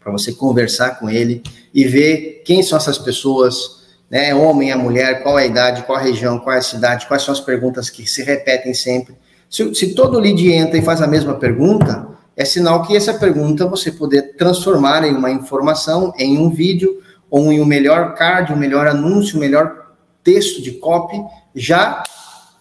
para 0.02 0.10
você 0.10 0.32
conversar 0.32 0.98
com 0.98 1.08
ele 1.08 1.42
e 1.72 1.84
ver 1.84 2.42
quem 2.44 2.62
são 2.62 2.78
essas 2.78 2.98
pessoas, 2.98 3.80
né? 4.10 4.34
Homem, 4.34 4.72
a 4.72 4.76
mulher, 4.76 5.22
qual 5.22 5.38
é 5.38 5.42
a 5.42 5.46
idade, 5.46 5.82
qual 5.82 5.98
a 5.98 6.00
região, 6.00 6.38
qual 6.38 6.56
é 6.56 6.58
a 6.58 6.62
cidade, 6.62 7.06
quais 7.06 7.22
são 7.22 7.32
as 7.32 7.40
perguntas 7.40 7.88
que 7.88 8.06
se 8.06 8.22
repetem 8.22 8.74
sempre. 8.74 9.14
Se, 9.48 9.74
se 9.74 9.94
todo 9.94 10.18
lead 10.18 10.50
entra 10.50 10.78
e 10.78 10.82
faz 10.82 11.00
a 11.00 11.06
mesma 11.06 11.34
pergunta, 11.34 12.08
é 12.36 12.44
sinal 12.44 12.82
que 12.86 12.96
essa 12.96 13.14
pergunta 13.14 13.66
você 13.66 13.92
poder 13.92 14.34
transformar 14.36 15.04
em 15.04 15.14
uma 15.14 15.30
informação, 15.30 16.12
em 16.18 16.38
um 16.38 16.50
vídeo, 16.50 17.02
ou 17.30 17.52
em 17.52 17.60
um 17.60 17.64
melhor 17.64 18.14
card, 18.14 18.52
um 18.52 18.56
melhor 18.56 18.88
anúncio, 18.88 19.36
um 19.36 19.40
melhor 19.40 19.79
texto 20.22 20.62
de 20.62 20.72
copy, 20.72 21.16
já 21.54 22.02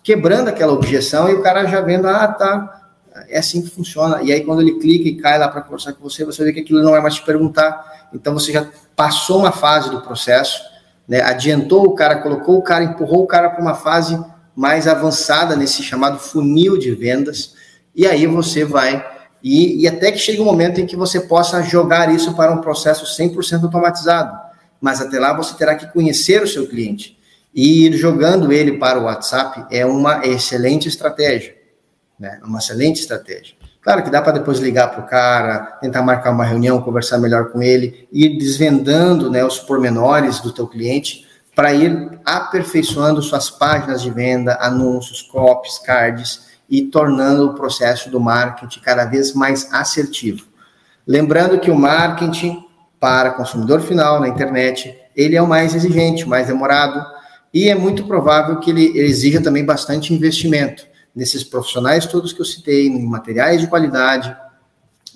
quebrando 0.04 0.48
aquela 0.48 0.74
objeção 0.74 1.30
e 1.30 1.34
o 1.34 1.42
cara 1.42 1.66
já 1.66 1.82
vendo, 1.82 2.08
ah, 2.08 2.28
tá, 2.28 2.92
é 3.28 3.40
assim 3.40 3.62
que 3.62 3.70
funciona. 3.70 4.22
E 4.24 4.32
aí, 4.32 4.44
quando 4.44 4.62
ele 4.62 4.80
clica 4.80 5.08
e 5.08 5.16
cai 5.16 5.38
lá 5.38 5.48
para 5.48 5.62
conversar 5.62 5.94
com 5.94 6.02
você, 6.02 6.24
você 6.24 6.44
vê 6.44 6.54
que 6.54 6.62
aquilo 6.62 6.82
não 6.82 6.96
é 6.96 7.02
mais 7.02 7.16
te 7.16 7.24
perguntar. 7.24 8.10
Então, 8.14 8.34
você 8.34 8.52
já 8.52 8.68
passou 8.96 9.40
uma 9.40 9.52
fase 9.52 9.90
do 9.90 10.02
processo, 10.02 10.62
né, 11.08 11.22
adiantou 11.22 11.86
o 11.86 11.96
cara, 11.96 12.22
colocou 12.22 12.58
o 12.58 12.62
cara, 12.62 12.84
empurrou 12.84 13.24
o 13.24 13.28
cara 13.28 13.50
para 13.50 13.62
uma 13.62 13.76
fase 13.76 14.20
mais 14.56 14.88
avançada 14.88 15.56
nesse 15.56 15.84
chamado 15.84 16.20
funil 16.20 16.78
de 16.78 16.92
vendas. 16.92 17.56
E 17.96 18.08
aí 18.08 18.26
você 18.28 18.64
vai 18.64 19.06
e, 19.44 19.84
e 19.84 19.88
até 19.88 20.12
que 20.12 20.18
chegue 20.18 20.42
um 20.42 20.46
momento 20.46 20.80
em 20.82 20.86
que 20.86 20.96
você 20.96 21.22
possa 21.22 21.62
jogar 21.62 22.14
isso 22.14 22.34
para 22.34 22.52
um 22.52 22.62
processo 22.62 23.06
100% 23.06 23.64
automatizado. 23.64 24.38
Mas 24.82 25.02
até 25.02 25.20
lá 25.20 25.34
você 25.34 25.56
terá 25.56 25.76
que 25.76 25.88
conhecer 25.88 26.44
o 26.44 26.48
seu 26.48 26.68
cliente. 26.68 27.18
E 27.54 27.88
ir 27.88 27.94
jogando 27.94 28.52
ele 28.52 28.78
para 28.78 29.00
o 29.00 29.04
WhatsApp 29.04 29.66
é 29.72 29.86
uma 29.86 30.26
excelente 30.26 30.88
estratégia. 30.88 31.56
Né? 32.20 32.40
Uma 32.44 32.60
excelente 32.60 33.02
estratégia. 33.02 33.56
Claro 33.82 34.04
que 34.04 34.10
dá 34.10 34.22
para 34.22 34.34
depois 34.34 34.60
ligar 34.60 34.92
para 34.92 35.02
o 35.02 35.08
cara, 35.08 35.78
tentar 35.82 36.02
marcar 36.02 36.32
uma 36.32 36.44
reunião, 36.44 36.82
conversar 36.82 37.18
melhor 37.18 37.50
com 37.52 37.62
ele, 37.62 38.08
ir 38.12 38.38
desvendando 38.38 39.32
né, 39.32 39.44
os 39.44 39.58
pormenores 39.58 40.40
do 40.42 40.52
teu 40.52 40.68
cliente 40.68 41.26
para 41.56 41.74
ir 41.74 42.20
aperfeiçoando 42.26 43.22
suas 43.22 43.50
páginas 43.50 44.02
de 44.02 44.12
venda, 44.12 44.58
anúncios, 44.62 45.22
copies, 45.22 45.80
cards, 45.80 46.50
e 46.70 46.84
tornando 46.84 47.48
o 47.48 47.54
processo 47.56 48.10
do 48.12 48.20
marketing 48.20 48.80
cada 48.82 49.06
vez 49.06 49.34
mais 49.34 49.74
assertivo. 49.74 50.46
Lembrando 51.08 51.60
que 51.60 51.72
o 51.72 51.76
marketing 51.76 52.64
para 53.00 53.32
consumidor 53.32 53.82
final 53.82 54.20
na 54.20 54.28
internet, 54.28 54.96
ele 55.16 55.36
é 55.36 55.42
o 55.42 55.48
mais 55.48 55.74
exigente, 55.74 56.26
o 56.26 56.30
mais 56.30 56.48
demorado, 56.48 57.04
e 57.54 57.70
é 57.70 57.76
muito 57.76 58.06
provável 58.06 58.60
que 58.60 58.70
ele 58.70 59.00
exija 59.00 59.42
também 59.42 59.66
bastante 59.66 60.14
investimento 60.14 60.88
nesses 61.16 61.44
profissionais 61.44 62.06
todos 62.06 62.32
que 62.32 62.42
eu 62.42 62.46
citei, 62.46 62.88
em 62.88 63.06
materiais 63.06 63.62
de 63.62 63.68
qualidade. 63.68 64.36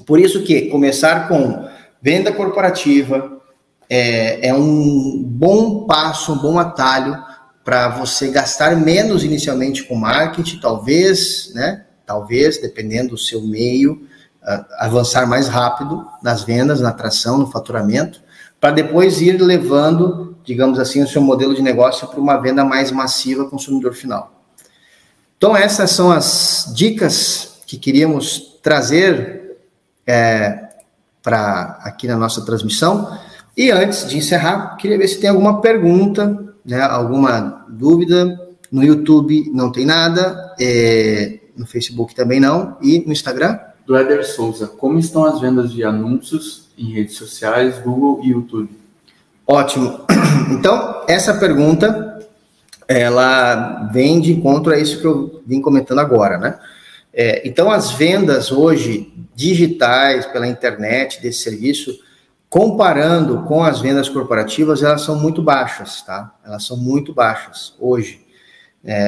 Por 0.06 0.20
isso 0.20 0.44
que 0.44 0.70
começar 0.70 1.28
com 1.28 1.68
venda 2.02 2.32
corporativa 2.32 3.42
é, 3.90 4.50
é 4.50 4.54
um 4.54 5.24
bom 5.24 5.86
passo, 5.86 6.34
um 6.34 6.40
bom 6.40 6.58
atalho 6.58 7.18
para 7.64 7.90
você 7.90 8.30
gastar 8.30 8.76
menos 8.76 9.24
inicialmente 9.24 9.84
com 9.84 9.96
marketing, 9.96 10.60
talvez, 10.60 11.52
né? 11.54 11.86
Talvez, 12.06 12.60
dependendo 12.60 13.12
do 13.12 13.18
seu 13.18 13.42
meio, 13.42 13.94
uh, 14.42 14.66
avançar 14.80 15.26
mais 15.26 15.48
rápido 15.48 16.06
nas 16.22 16.44
vendas, 16.44 16.82
na 16.82 16.90
atração, 16.90 17.38
no 17.38 17.48
faturamento, 17.48 18.22
para 18.60 18.72
depois 18.72 19.22
ir 19.22 19.42
levando, 19.42 20.33
digamos 20.44 20.80
assim, 20.80 21.02
o 21.02 21.08
seu 21.08 21.22
modelo 21.22 21.54
de 21.54 21.62
negócio 21.62 22.08
para 22.08 22.20
uma 22.20 22.38
venda 22.38 22.64
mais 22.64 22.92
massiva 22.92 23.50
consumidor 23.50 23.94
final. 23.94 24.44
Então, 25.38 25.56
essas 25.56 25.92
são 25.92 26.12
as 26.12 26.72
dicas 26.76 27.62
que 27.66 27.78
queríamos 27.78 28.60
trazer 28.62 29.58
é, 30.06 30.70
para 31.22 31.80
aqui 31.84 32.08
na 32.08 32.18
nossa 32.18 32.46
transmissão. 32.46 33.18
E 33.56 33.72
antes 33.72 34.08
de 34.08 34.18
encerrar, 34.18 34.78
queria 34.78 34.98
ver 34.98 35.08
se 35.08 35.20
tem 35.20 35.30
alguma 35.30 35.62
pergunta 35.62 36.44
né, 36.66 36.82
alguma 36.82 37.66
dúvida, 37.68 38.40
no 38.72 38.84
YouTube 38.84 39.52
não 39.54 39.72
tem 39.72 39.86
nada, 39.86 40.56
é, 40.60 41.40
no 41.56 41.66
Facebook 41.66 42.16
também 42.16 42.40
não, 42.40 42.78
e 42.82 43.00
no 43.06 43.12
Instagram? 43.12 43.60
Do 43.86 43.98
Eder 43.98 44.26
Souza, 44.26 44.68
como 44.68 44.98
estão 44.98 45.26
as 45.26 45.42
vendas 45.42 45.72
de 45.72 45.84
anúncios 45.84 46.70
em 46.78 46.94
redes 46.94 47.16
sociais, 47.16 47.80
Google 47.80 48.22
e 48.24 48.30
YouTube? 48.30 48.70
Ótimo. 49.48 50.06
Então, 50.52 51.04
essa 51.08 51.34
pergunta, 51.36 52.20
ela 52.88 53.90
vem 53.92 54.20
de 54.20 54.34
encontro 54.34 54.74
a 54.74 54.78
isso 54.78 55.00
que 55.00 55.08
eu 55.08 55.42
vim 55.48 55.62
comentando 55.62 56.00
agora, 56.00 56.38
né? 56.38 56.60
É, 57.14 57.48
então, 57.48 57.72
as 57.72 57.92
vendas 57.92 58.52
hoje 58.52 59.12
digitais 59.34 60.26
pela 60.26 60.48
internet 60.48 61.22
desse 61.22 61.40
serviço, 61.40 61.98
Comparando 62.54 63.42
com 63.46 63.64
as 63.64 63.82
vendas 63.82 64.08
corporativas, 64.08 64.84
elas 64.84 65.02
são 65.02 65.20
muito 65.20 65.42
baixas, 65.42 66.04
tá? 66.04 66.36
Elas 66.46 66.64
são 66.64 66.78
muito 66.78 67.12
baixas 67.12 67.74
hoje. 67.80 68.22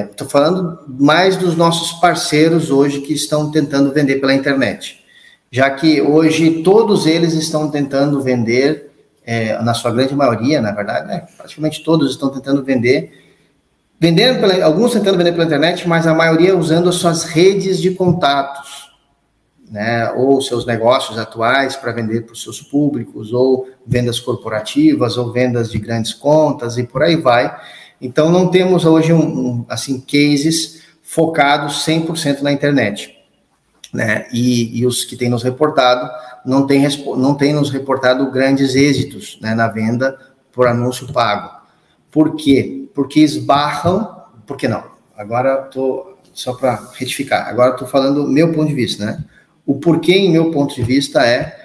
Estou 0.10 0.26
é, 0.26 0.30
falando 0.32 0.80
mais 0.88 1.38
dos 1.38 1.56
nossos 1.56 2.00
parceiros 2.00 2.72
hoje 2.72 3.02
que 3.02 3.14
estão 3.14 3.52
tentando 3.52 3.94
vender 3.94 4.16
pela 4.16 4.34
internet, 4.34 5.00
já 5.52 5.70
que 5.70 6.02
hoje 6.02 6.64
todos 6.64 7.06
eles 7.06 7.34
estão 7.34 7.70
tentando 7.70 8.20
vender, 8.20 8.85
é, 9.26 9.62
na 9.62 9.74
sua 9.74 9.92
grande 9.92 10.16
maioria, 10.16 10.62
na 10.62 10.72
verdade, 10.72 11.08
né, 11.08 11.26
praticamente 11.36 11.84
todos 11.84 12.12
estão 12.12 12.30
tentando 12.30 12.64
vender, 12.64 13.12
vendendo 14.00 14.40
pela, 14.40 14.64
alguns 14.64 14.94
tentando 14.94 15.18
vender 15.18 15.32
pela 15.32 15.46
internet, 15.46 15.88
mas 15.88 16.06
a 16.06 16.14
maioria 16.14 16.56
usando 16.56 16.90
as 16.90 16.96
suas 16.96 17.24
redes 17.24 17.82
de 17.82 17.92
contatos 17.92 18.86
né, 19.70 20.12
ou 20.12 20.42
seus 20.42 20.66
negócios 20.66 21.18
atuais 21.18 21.76
para 21.76 21.92
vender 21.92 22.22
para 22.22 22.34
os 22.34 22.44
seus 22.44 22.62
públicos, 22.62 23.34
ou 23.34 23.68
vendas 23.86 24.20
corporativas, 24.20 25.18
ou 25.18 25.32
vendas 25.32 25.72
de 25.72 25.80
grandes 25.80 26.14
contas 26.14 26.78
e 26.78 26.84
por 26.84 27.04
aí 27.04 27.16
vai. 27.16 27.56
Então, 28.00 28.30
não 28.30 28.50
temos 28.50 28.86
hoje, 28.86 29.14
um, 29.14 29.20
um 29.20 29.66
assim, 29.68 30.00
cases 30.00 30.84
focados 31.02 31.86
100% 31.86 32.42
na 32.42 32.52
internet. 32.52 33.15
Né? 33.96 34.28
E, 34.34 34.78
e, 34.78 34.86
os 34.86 35.06
que 35.06 35.16
têm 35.16 35.30
nos 35.30 35.42
reportado 35.42 36.12
não 36.46 36.68
têm, 36.68 36.86
não 37.18 37.34
têm 37.34 37.54
nos 37.54 37.70
reportado 37.70 38.30
grandes 38.30 38.76
êxitos 38.76 39.40
né, 39.42 39.56
na 39.56 39.70
venda 39.70 40.20
por 40.52 40.68
anúncio 40.68 41.12
pago. 41.14 41.50
Por 42.12 42.36
quê? 42.36 42.90
Porque 42.94 43.22
esbarram. 43.22 44.24
Por 44.46 44.58
que 44.58 44.68
não? 44.68 44.84
Agora 45.16 45.64
estou 45.66 46.20
só 46.34 46.54
para 46.54 46.90
retificar. 46.94 47.48
Agora 47.48 47.72
estou 47.72 47.88
falando 47.88 48.28
meu 48.28 48.52
ponto 48.52 48.68
de 48.68 48.76
vista, 48.76 49.06
né? 49.06 49.24
O 49.66 49.76
porquê, 49.76 50.14
em 50.14 50.30
meu 50.30 50.52
ponto 50.52 50.76
de 50.76 50.84
vista, 50.84 51.26
é, 51.26 51.58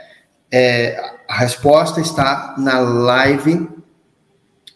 é 0.53 1.03
a 1.29 1.35
resposta 1.35 2.01
está 2.01 2.55
na 2.57 2.79
live 2.79 3.69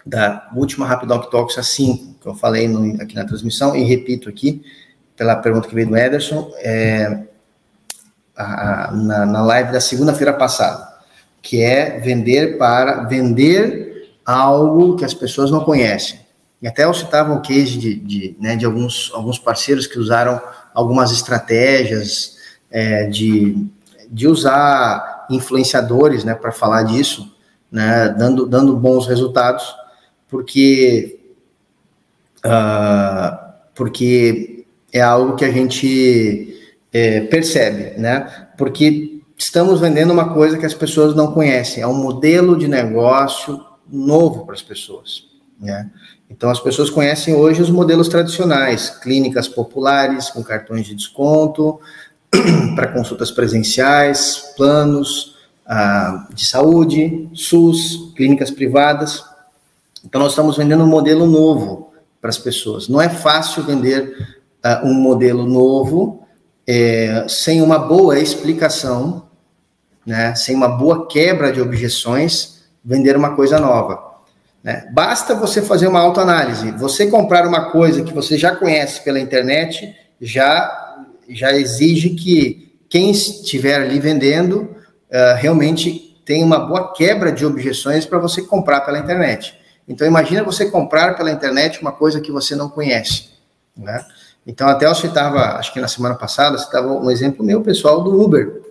da 0.04 0.50
última 0.54 0.86
Rapidoc 0.86 1.30
Talks 1.30 1.56
a 1.56 1.62
5, 1.62 2.14
que 2.20 2.26
eu 2.26 2.34
falei 2.34 2.66
no, 2.66 3.00
aqui 3.00 3.14
na 3.14 3.24
transmissão, 3.24 3.76
e 3.76 3.84
repito 3.84 4.28
aqui, 4.28 4.62
pela 5.16 5.36
pergunta 5.36 5.68
que 5.68 5.74
veio 5.74 5.88
do 5.88 5.96
Ederson, 5.96 6.52
é, 6.58 7.24
a, 8.36 8.90
na, 8.92 9.26
na 9.26 9.42
live 9.42 9.72
da 9.72 9.80
segunda-feira 9.80 10.32
passada, 10.32 10.88
que 11.42 11.62
é 11.62 11.98
vender 12.00 12.58
para 12.58 13.04
vender 13.04 14.14
algo 14.24 14.96
que 14.96 15.04
as 15.04 15.14
pessoas 15.14 15.50
não 15.50 15.64
conhecem. 15.64 16.20
E 16.60 16.66
até 16.66 16.84
eu 16.84 16.94
citava 16.94 17.32
um 17.32 17.42
case 17.42 17.76
de, 17.76 17.94
de, 17.94 18.36
né, 18.40 18.56
de 18.56 18.64
alguns, 18.64 19.10
alguns 19.14 19.38
parceiros 19.38 19.86
que 19.86 19.98
usaram 19.98 20.40
algumas 20.72 21.12
estratégias 21.12 22.38
é, 22.70 23.06
de, 23.06 23.68
de 24.10 24.26
usar 24.26 25.26
influenciadores 25.30 26.24
né, 26.24 26.34
para 26.34 26.50
falar 26.52 26.84
disso, 26.84 27.36
né, 27.70 28.08
dando, 28.16 28.46
dando 28.46 28.76
bons 28.76 29.06
resultados, 29.06 29.74
porque, 30.28 31.20
uh, 32.44 33.36
porque 33.74 34.64
é 34.92 35.00
algo 35.00 35.36
que 35.36 35.44
a 35.44 35.50
gente 35.50 36.53
é, 36.94 37.22
percebe, 37.22 38.00
né? 38.00 38.46
Porque 38.56 39.20
estamos 39.36 39.80
vendendo 39.80 40.12
uma 40.12 40.32
coisa 40.32 40.56
que 40.56 40.64
as 40.64 40.74
pessoas 40.74 41.12
não 41.12 41.32
conhecem, 41.32 41.82
é 41.82 41.86
um 41.86 42.00
modelo 42.00 42.56
de 42.56 42.68
negócio 42.68 43.60
novo 43.90 44.46
para 44.46 44.54
as 44.54 44.62
pessoas, 44.62 45.24
né? 45.60 45.90
Então, 46.30 46.50
as 46.50 46.60
pessoas 46.60 46.88
conhecem 46.88 47.34
hoje 47.34 47.60
os 47.60 47.68
modelos 47.68 48.08
tradicionais, 48.08 48.90
clínicas 48.90 49.48
populares 49.48 50.30
com 50.30 50.42
cartões 50.42 50.86
de 50.86 50.94
desconto, 50.94 51.80
para 52.74 52.88
consultas 52.88 53.30
presenciais, 53.30 54.52
planos 54.56 55.34
ah, 55.66 56.26
de 56.32 56.46
saúde, 56.46 57.28
SUS, 57.34 58.12
clínicas 58.16 58.50
privadas. 58.50 59.22
Então, 60.04 60.20
nós 60.20 60.32
estamos 60.32 60.56
vendendo 60.56 60.84
um 60.84 60.88
modelo 60.88 61.26
novo 61.26 61.92
para 62.20 62.30
as 62.30 62.38
pessoas. 62.38 62.88
Não 62.88 63.00
é 63.00 63.08
fácil 63.08 63.62
vender 63.62 64.38
ah, 64.62 64.82
um 64.84 64.94
modelo 64.94 65.46
novo 65.46 66.23
é, 66.66 67.26
sem 67.28 67.60
uma 67.62 67.78
boa 67.78 68.18
explicação, 68.18 69.28
né, 70.06 70.34
sem 70.34 70.54
uma 70.54 70.68
boa 70.68 71.06
quebra 71.06 71.52
de 71.52 71.60
objeções, 71.60 72.62
vender 72.84 73.16
uma 73.16 73.34
coisa 73.34 73.58
nova. 73.58 74.14
Né? 74.62 74.88
Basta 74.92 75.34
você 75.34 75.60
fazer 75.60 75.86
uma 75.86 76.00
autoanálise. 76.00 76.70
Você 76.72 77.06
comprar 77.06 77.46
uma 77.46 77.70
coisa 77.70 78.02
que 78.02 78.14
você 78.14 78.38
já 78.38 78.56
conhece 78.56 79.02
pela 79.02 79.20
internet 79.20 79.94
já, 80.20 81.04
já 81.28 81.52
exige 81.52 82.10
que 82.10 82.74
quem 82.88 83.10
estiver 83.10 83.82
ali 83.82 84.00
vendendo 84.00 84.62
uh, 85.10 85.36
realmente 85.36 86.20
tenha 86.24 86.44
uma 86.44 86.58
boa 86.58 86.94
quebra 86.94 87.30
de 87.30 87.44
objeções 87.44 88.06
para 88.06 88.18
você 88.18 88.40
comprar 88.40 88.80
pela 88.80 88.98
internet. 88.98 89.54
Então, 89.86 90.06
imagina 90.06 90.42
você 90.42 90.70
comprar 90.70 91.14
pela 91.14 91.30
internet 91.30 91.82
uma 91.82 91.92
coisa 91.92 92.20
que 92.20 92.32
você 92.32 92.56
não 92.56 92.70
conhece. 92.70 93.28
Né? 93.76 94.02
Então, 94.46 94.68
até 94.68 94.86
eu 94.86 94.94
citava, 94.94 95.56
acho 95.56 95.72
que 95.72 95.80
na 95.80 95.88
semana 95.88 96.14
passada, 96.14 96.58
citava 96.58 96.92
um 96.92 97.10
exemplo 97.10 97.44
meu 97.44 97.62
pessoal 97.62 98.02
do 98.02 98.20
Uber. 98.20 98.62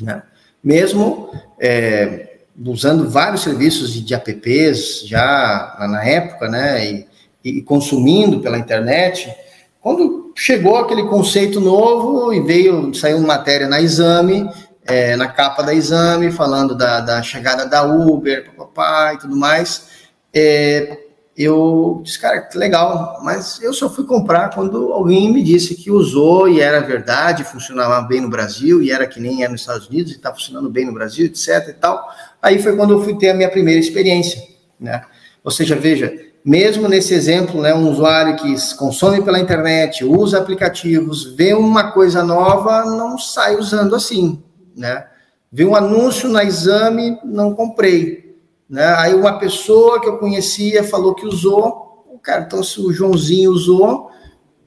Né? 0.00 0.22
Mesmo 0.62 1.30
é, 1.60 2.36
usando 2.66 3.08
vários 3.08 3.42
serviços 3.42 3.92
de, 3.92 4.02
de 4.02 4.14
apps 4.14 5.06
já 5.06 5.76
na 5.88 6.04
época, 6.04 6.48
né, 6.48 6.84
e, 6.84 7.08
e, 7.44 7.62
consumindo 7.62 8.40
pela 8.40 8.58
internet, 8.58 9.32
quando 9.80 10.32
chegou 10.36 10.76
aquele 10.76 11.04
conceito 11.04 11.60
novo 11.60 12.32
e 12.32 12.40
veio, 12.40 12.94
saiu 12.94 13.18
uma 13.18 13.28
matéria 13.28 13.68
na 13.68 13.80
Exame, 13.80 14.48
é, 14.84 15.16
na 15.16 15.28
capa 15.28 15.62
da 15.62 15.74
Exame, 15.74 16.30
falando 16.30 16.74
da, 16.74 17.00
da 17.00 17.22
chegada 17.22 17.66
da 17.66 17.82
Uber, 17.82 18.50
papai 18.56 19.14
e 19.14 19.18
tudo 19.18 19.36
mais, 19.36 19.88
é, 20.34 20.98
eu 21.36 22.00
disse, 22.04 22.18
cara, 22.18 22.42
que 22.42 22.58
legal, 22.58 23.18
mas 23.22 23.60
eu 23.62 23.72
só 23.72 23.88
fui 23.88 24.04
comprar 24.04 24.50
quando 24.50 24.92
alguém 24.92 25.32
me 25.32 25.42
disse 25.42 25.74
que 25.74 25.90
usou 25.90 26.46
e 26.48 26.60
era 26.60 26.80
verdade, 26.80 27.42
funcionava 27.42 28.06
bem 28.06 28.20
no 28.20 28.28
Brasil, 28.28 28.82
e 28.82 28.90
era 28.90 29.06
que 29.06 29.18
nem 29.18 29.42
era 29.42 29.50
nos 29.50 29.62
Estados 29.62 29.88
Unidos, 29.88 30.12
e 30.12 30.16
está 30.16 30.32
funcionando 30.32 30.68
bem 30.68 30.84
no 30.84 30.92
Brasil, 30.92 31.24
etc 31.24 31.68
e 31.68 31.72
tal. 31.72 32.06
Aí 32.40 32.62
foi 32.62 32.76
quando 32.76 32.92
eu 32.92 33.02
fui 33.02 33.16
ter 33.16 33.30
a 33.30 33.34
minha 33.34 33.50
primeira 33.50 33.80
experiência, 33.80 34.42
né? 34.78 35.02
Ou 35.42 35.50
seja, 35.50 35.74
veja, 35.74 36.12
mesmo 36.44 36.86
nesse 36.86 37.14
exemplo, 37.14 37.62
né, 37.62 37.74
um 37.74 37.88
usuário 37.88 38.36
que 38.36 38.54
consome 38.76 39.22
pela 39.22 39.40
internet, 39.40 40.04
usa 40.04 40.38
aplicativos, 40.38 41.34
vê 41.34 41.54
uma 41.54 41.92
coisa 41.92 42.22
nova, 42.22 42.84
não 42.84 43.16
sai 43.16 43.56
usando 43.56 43.94
assim, 43.94 44.42
né? 44.76 45.06
Vê 45.50 45.64
um 45.64 45.74
anúncio 45.74 46.28
na 46.28 46.44
exame, 46.44 47.18
não 47.24 47.54
comprei, 47.54 48.31
né? 48.72 48.86
Aí 48.96 49.14
uma 49.14 49.38
pessoa 49.38 50.00
que 50.00 50.08
eu 50.08 50.16
conhecia 50.16 50.82
falou 50.82 51.14
que 51.14 51.26
usou, 51.26 52.06
o 52.10 52.18
cara, 52.18 52.44
então 52.44 52.62
se 52.62 52.80
o 52.80 52.90
Joãozinho 52.90 53.52
usou, 53.52 54.10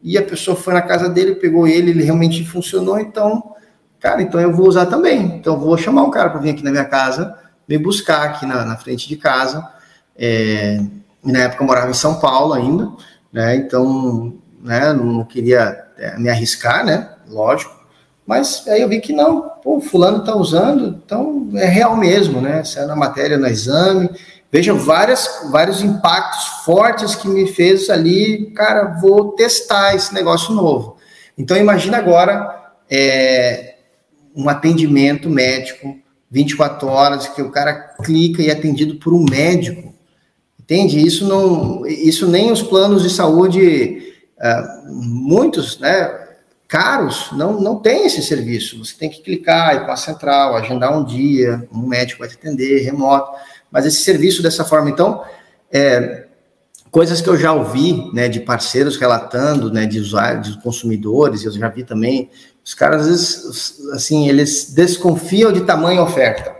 e 0.03 0.15
a 0.15 0.21
pessoa 0.21 0.55
foi 0.55 0.75
na 0.75 0.83
casa 0.83 1.09
dele, 1.09 1.33
pegou 1.33 1.67
ele, 1.67 1.89
ele 1.89 2.03
realmente 2.03 2.45
funcionou, 2.45 2.99
então, 2.99 3.55
cara, 3.99 4.21
então 4.21 4.39
eu 4.39 4.53
vou 4.53 4.67
usar 4.67 4.85
também. 4.85 5.37
Então 5.37 5.55
eu 5.55 5.59
vou 5.59 5.75
chamar 5.75 6.03
um 6.03 6.11
cara 6.11 6.29
para 6.29 6.39
vir 6.39 6.51
aqui 6.51 6.63
na 6.63 6.69
minha 6.69 6.85
casa, 6.85 7.35
me 7.67 7.79
buscar 7.79 8.25
aqui 8.25 8.45
na, 8.45 8.63
na 8.63 8.77
frente 8.77 9.07
de 9.07 9.17
casa. 9.17 9.67
É, 10.15 10.79
na 11.23 11.39
época 11.39 11.63
eu 11.63 11.67
morava 11.67 11.89
em 11.89 11.95
São 11.95 12.19
Paulo 12.19 12.53
ainda, 12.53 12.91
né? 13.33 13.55
Então, 13.55 14.35
né, 14.61 14.93
não 14.93 15.23
queria 15.23 15.83
é, 15.97 16.15
me 16.19 16.29
arriscar, 16.29 16.85
né? 16.85 17.09
Lógico. 17.27 17.75
Mas 18.25 18.67
aí 18.67 18.81
eu 18.81 18.89
vi 18.89 18.99
que 18.99 19.13
não, 19.13 19.49
pô, 19.63 19.79
fulano 19.79 20.19
está 20.19 20.35
usando, 20.35 20.99
então 21.05 21.49
é 21.53 21.65
real 21.65 21.95
mesmo, 21.95 22.41
né? 22.41 22.63
Saiu 22.63 22.87
na 22.87 22.95
matéria 22.95 23.37
no 23.37 23.47
exame. 23.47 24.09
Veja 24.51 24.73
várias, 24.73 25.29
vários 25.51 25.81
impactos 25.83 26.63
fortes 26.63 27.13
que 27.13 27.27
me 27.27 27.45
fez 27.45 27.89
ali, 27.89 28.51
cara, 28.55 28.97
vou 28.99 29.33
testar 29.33 29.95
esse 29.95 30.13
negócio 30.13 30.53
novo. 30.53 30.97
Então 31.37 31.57
imagina 31.57 31.97
agora 31.97 32.73
é, 32.89 33.75
um 34.35 34.49
atendimento 34.49 35.29
médico 35.29 35.95
24 36.31 36.87
horas 36.87 37.27
que 37.27 37.41
o 37.41 37.51
cara 37.51 37.73
clica 38.03 38.41
e 38.41 38.49
é 38.49 38.51
atendido 38.51 38.95
por 38.95 39.13
um 39.13 39.25
médico. 39.29 39.93
Entende? 40.59 41.05
Isso 41.05 41.27
não, 41.27 41.85
isso 41.85 42.27
nem 42.27 42.51
os 42.51 42.61
planos 42.61 43.03
de 43.03 43.09
saúde, 43.09 44.13
uh, 44.37 44.91
muitos, 44.91 45.79
né? 45.79 46.24
Caros 46.67 47.29
não, 47.31 47.59
não 47.59 47.77
tem 47.77 48.05
esse 48.05 48.21
serviço. 48.21 48.83
Você 48.83 48.95
tem 48.97 49.09
que 49.09 49.21
clicar, 49.21 49.75
ir 49.75 49.83
para 49.83 49.93
a 49.93 49.97
central, 49.97 50.55
agendar 50.55 50.97
um 50.97 51.03
dia, 51.03 51.67
um 51.71 51.87
médico 51.87 52.19
vai 52.19 52.29
te 52.29 52.35
atender, 52.35 52.83
remoto. 52.83 53.31
Mas 53.71 53.85
esse 53.85 54.03
serviço 54.03 54.41
dessa 54.41 54.63
forma, 54.63 54.89
então, 54.89 55.23
é, 55.71 56.25
coisas 56.89 57.19
que 57.19 57.29
eu 57.29 57.37
já 57.37 57.51
ouvi, 57.51 58.09
né, 58.13 58.29
de 58.29 58.39
parceiros 58.39 58.97
relatando, 58.97 59.71
né, 59.71 59.85
de 59.85 59.99
usuários, 59.99 60.55
de 60.55 60.61
consumidores, 60.61 61.43
eu 61.43 61.51
já 61.51 61.67
vi 61.67 61.83
também, 61.83 62.29
os 62.63 62.73
caras, 62.73 63.01
às 63.01 63.07
vezes, 63.07 63.91
assim, 63.91 64.29
eles 64.29 64.73
desconfiam 64.73 65.51
de 65.51 65.61
tamanho 65.61 66.01
oferta, 66.01 66.55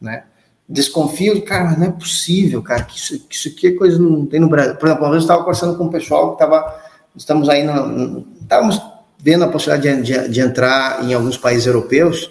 né, 0.00 0.24
desconfiam, 0.68 1.34
de, 1.34 1.42
cara, 1.42 1.76
não 1.76 1.86
é 1.88 1.90
possível, 1.90 2.62
cara, 2.62 2.84
que 2.84 2.96
isso, 2.96 3.18
que 3.26 3.34
isso 3.34 3.48
aqui 3.48 3.66
é 3.66 3.72
coisa 3.72 3.98
não 3.98 4.24
tem 4.24 4.38
no 4.38 4.48
Brasil. 4.48 4.76
Por 4.76 4.86
exemplo, 4.86 5.04
uma 5.04 5.10
vez 5.10 5.22
eu 5.22 5.26
estava 5.26 5.40
conversando 5.40 5.76
com 5.76 5.84
um 5.84 5.90
pessoal 5.90 6.28
que 6.28 6.34
estava, 6.34 6.80
estamos 7.16 7.48
aí, 7.48 7.64
no, 7.64 8.24
estávamos 8.40 8.80
vendo 9.22 9.44
a 9.44 9.48
possibilidade 9.48 10.02
de, 10.02 10.12
de, 10.12 10.28
de, 10.28 10.40
entrar 10.40 11.04
em 11.04 11.14
alguns 11.14 11.36
países 11.36 11.66
europeus, 11.66 12.30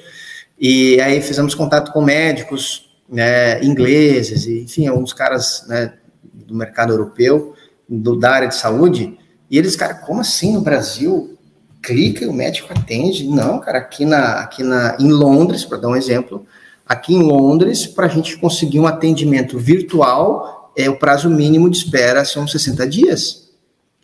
e 0.59 0.99
aí 1.01 1.21
fizemos 1.21 1.55
contato 1.55 1.91
com 1.91 2.01
médicos 2.01 2.89
né, 3.07 3.63
ingleses, 3.63 4.45
e, 4.45 4.61
enfim, 4.61 4.87
alguns 4.87 5.13
caras 5.13 5.65
né, 5.67 5.93
do 6.23 6.55
mercado 6.55 6.93
europeu, 6.93 7.53
do, 7.87 8.15
da 8.15 8.31
área 8.31 8.47
de 8.47 8.55
saúde, 8.55 9.17
e 9.49 9.57
eles, 9.57 9.75
cara, 9.75 9.95
como 9.95 10.21
assim 10.21 10.53
no 10.53 10.61
Brasil? 10.61 11.35
Clica 11.81 12.25
e 12.25 12.27
o 12.27 12.33
médico 12.33 12.71
atende? 12.71 13.25
Não, 13.27 13.59
cara, 13.59 13.79
aqui, 13.79 14.05
na, 14.05 14.41
aqui 14.41 14.63
na, 14.63 14.97
em 14.99 15.11
Londres, 15.11 15.63
para 15.63 15.77
dar 15.77 15.87
um 15.87 15.95
exemplo, 15.95 16.45
aqui 16.85 17.15
em 17.15 17.23
Londres, 17.23 17.87
para 17.87 18.05
a 18.05 18.09
gente 18.09 18.37
conseguir 18.37 18.79
um 18.79 18.85
atendimento 18.85 19.57
virtual, 19.57 20.71
é 20.75 20.89
o 20.89 20.97
prazo 20.97 21.29
mínimo 21.29 21.69
de 21.69 21.77
espera 21.77 22.25
são 22.25 22.47
60 22.47 22.87
dias. 22.87 23.49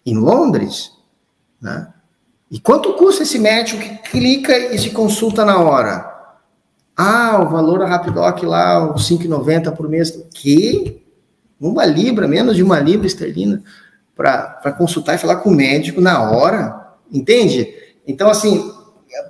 Em 0.05 0.17
Londres, 0.17 0.91
né? 1.61 1.87
E 2.55 2.59
quanto 2.61 2.93
custa 2.93 3.23
esse 3.23 3.37
médico 3.37 3.81
que 3.81 4.11
clica 4.11 4.57
e 4.73 4.79
se 4.79 4.91
consulta 4.91 5.43
na 5.43 5.59
hora? 5.59 6.09
Ah, 6.95 7.41
o 7.43 7.49
valor 7.49 7.79
da 7.79 7.85
Rapidoc 7.85 8.41
lá, 8.43 8.93
os 8.93 9.09
5,90 9.09 9.75
por 9.75 9.89
mês. 9.89 10.09
Que? 10.33 11.03
uma 11.59 11.85
libra, 11.85 12.29
menos 12.29 12.55
de 12.55 12.63
uma 12.63 12.79
libra 12.79 13.07
esterlina, 13.07 13.61
para 14.15 14.71
consultar 14.77 15.15
e 15.15 15.17
falar 15.17 15.37
com 15.37 15.49
o 15.49 15.53
médico 15.53 15.99
na 15.99 16.31
hora, 16.31 16.93
entende? 17.11 17.67
Então, 18.07 18.29
assim, 18.29 18.71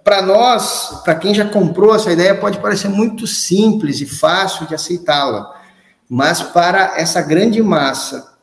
para 0.03 0.21
nós, 0.21 1.01
para 1.03 1.15
quem 1.15 1.33
já 1.33 1.49
comprou 1.49 1.95
essa 1.95 2.11
ideia, 2.11 2.35
pode 2.35 2.59
parecer 2.59 2.89
muito 2.89 3.25
simples 3.25 4.01
e 4.01 4.05
fácil 4.05 4.67
de 4.67 4.75
aceitá-la, 4.75 5.51
mas 6.07 6.43
para 6.43 6.93
essa 6.95 7.23
grande 7.23 7.59
massa, 7.63 8.34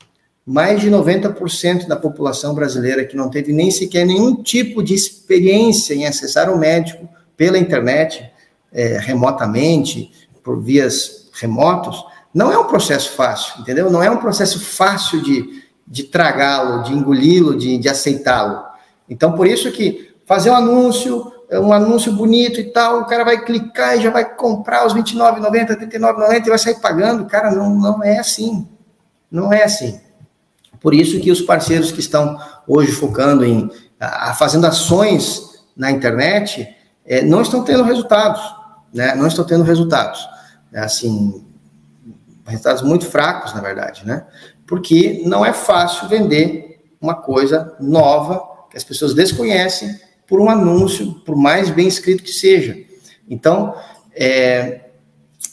mais 0.45 0.81
de 0.81 0.91
90% 0.91 1.87
da 1.87 1.97
população 1.97 2.55
brasileira 2.55 3.05
que 3.05 3.17
não 3.17 3.31
teve 3.31 3.53
nem 3.53 3.71
sequer 3.71 4.05
nenhum 4.05 4.43
tipo 4.43 4.83
de 4.83 4.95
experiência 4.95 5.95
em 5.95 6.07
acessar 6.07 6.51
o 6.51 6.59
médico 6.59 7.09
pela 7.37 7.59
internet, 7.59 8.31
é, 8.73 8.99
remotamente, 8.99 10.11
por 10.43 10.61
vias 10.61 11.31
remotos, 11.33 12.05
não 12.35 12.51
é 12.51 12.59
um 12.59 12.65
processo 12.65 13.13
fácil, 13.13 13.61
entendeu? 13.61 13.91
Não 13.91 14.03
é 14.03 14.11
um 14.11 14.17
processo 14.17 14.59
fácil 14.59 15.23
de, 15.23 15.63
de 15.87 16.05
tragá-lo, 16.05 16.83
de 16.83 16.93
engoli-lo, 16.93 17.57
de, 17.57 17.79
de 17.79 17.89
aceitá-lo. 17.89 18.65
Então, 19.09 19.33
por 19.33 19.47
isso 19.47 19.71
que 19.71 20.15
fazer 20.27 20.51
um 20.51 20.57
anúncio, 20.57 21.31
um 21.53 21.73
anúncio 21.73 22.13
bonito 22.13 22.59
e 22.59 22.65
tal, 22.65 23.01
o 23.01 23.07
cara 23.07 23.25
vai 23.25 23.45
clicar 23.45 23.97
e 23.97 24.03
já 24.03 24.11
vai 24.11 24.25
comprar 24.35 24.87
os 24.87 24.95
R$29,90, 24.95 25.69
R$39,90 25.69 26.47
e 26.47 26.49
vai 26.49 26.59
sair 26.59 26.81
pagando. 26.81 27.27
Cara, 27.27 27.51
não, 27.51 27.75
não 27.75 28.03
é 28.03 28.19
assim. 28.19 28.67
Não 29.31 29.53
é 29.53 29.63
assim. 29.65 30.01
Por 30.83 30.93
isso 30.93 31.21
que 31.21 31.31
os 31.31 31.41
parceiros 31.41 31.93
que 31.93 32.01
estão 32.01 32.39
hoje 32.67 32.93
focando 32.93 33.45
em 33.45 33.71
a, 33.99 34.35
fazendo 34.35 34.67
ações 34.67 35.63
na 35.77 35.91
internet 35.91 36.69
é, 37.07 37.23
não 37.23 37.41
estão 37.41 37.63
tendo 37.63 37.85
resultados, 37.85 38.43
né? 38.93 39.15
Não 39.15 39.27
estão 39.27 39.45
tendo 39.45 39.63
resultados. 39.63 40.27
É, 40.73 40.81
assim, 40.81 41.45
resultados 42.47 42.83
muito 42.83 43.07
fracos, 43.07 43.55
na 43.55 43.61
verdade, 43.61 44.05
né? 44.05 44.27
Porque 44.67 45.23
não 45.25 45.45
é 45.45 45.53
fácil 45.53 46.09
vender 46.09 46.85
uma 47.01 47.15
coisa 47.15 47.77
nova 47.81 48.43
que 48.71 48.77
as 48.77 48.85
pessoas 48.85 49.15
desconhecem 49.15 49.95
por 50.27 50.41
um 50.41 50.49
anúncio, 50.49 51.15
por 51.27 51.37
mais 51.37 51.71
bem 51.71 51.87
escrito 51.87 52.23
que 52.23 52.33
seja. 52.33 52.77
Então, 53.29 53.75
é, 54.15 54.87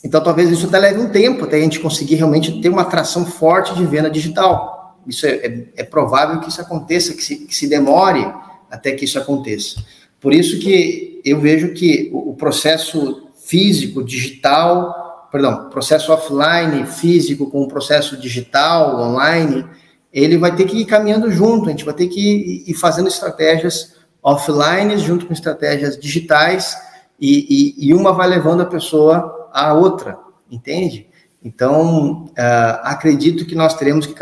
então 0.03 0.23
talvez 0.23 0.49
isso 0.49 0.67
até 0.67 0.79
leve 0.79 0.99
um 0.99 1.09
tempo 1.09 1.43
até 1.43 1.57
a 1.57 1.61
gente 1.61 1.79
conseguir 1.79 2.15
realmente 2.15 2.61
ter 2.61 2.69
uma 2.69 2.83
atração 2.83 3.25
forte 3.25 3.75
de 3.75 3.85
venda 3.85 4.09
digital. 4.09 4.78
Isso 5.09 5.25
é, 5.25 5.29
é, 5.29 5.63
é 5.77 5.83
provável 5.83 6.39
que 6.39 6.49
isso 6.49 6.61
aconteça, 6.61 7.13
que 7.13 7.23
se, 7.23 7.35
que 7.37 7.55
se, 7.55 7.67
demore 7.67 8.25
até 8.69 8.91
que 8.91 9.05
isso 9.05 9.17
aconteça. 9.17 9.83
Por 10.21 10.33
isso 10.33 10.59
que 10.59 11.21
eu 11.25 11.39
vejo 11.39 11.73
que 11.73 12.09
o, 12.13 12.31
o 12.31 12.35
processo 12.35 13.27
físico, 13.35 14.03
digital, 14.03 15.27
perdão, 15.31 15.69
processo 15.69 16.11
offline, 16.13 16.85
físico, 16.85 17.49
com 17.49 17.63
o 17.63 17.67
processo 17.67 18.15
digital, 18.17 18.99
online, 18.99 19.65
ele 20.13 20.37
vai 20.37 20.55
ter 20.55 20.65
que 20.65 20.77
ir 20.77 20.85
caminhando 20.85 21.31
junto, 21.31 21.67
a 21.67 21.71
gente 21.71 21.85
vai 21.85 21.93
ter 21.93 22.07
que 22.07 22.63
ir 22.67 22.73
fazendo 22.75 23.07
estratégias 23.07 23.95
offline 24.21 24.97
junto 24.97 25.25
com 25.25 25.33
estratégias 25.33 25.97
digitais 25.97 26.77
e, 27.19 27.75
e, 27.79 27.87
e 27.87 27.93
uma 27.93 28.13
vai 28.13 28.27
levando 28.27 28.61
a 28.61 28.65
pessoa 28.65 29.49
à 29.53 29.73
outra, 29.73 30.17
entende? 30.49 31.07
Então, 31.43 32.25
uh, 32.25 32.79
acredito 32.83 33.45
que 33.45 33.55
nós 33.55 33.73
teremos 33.75 34.05
que 34.05 34.13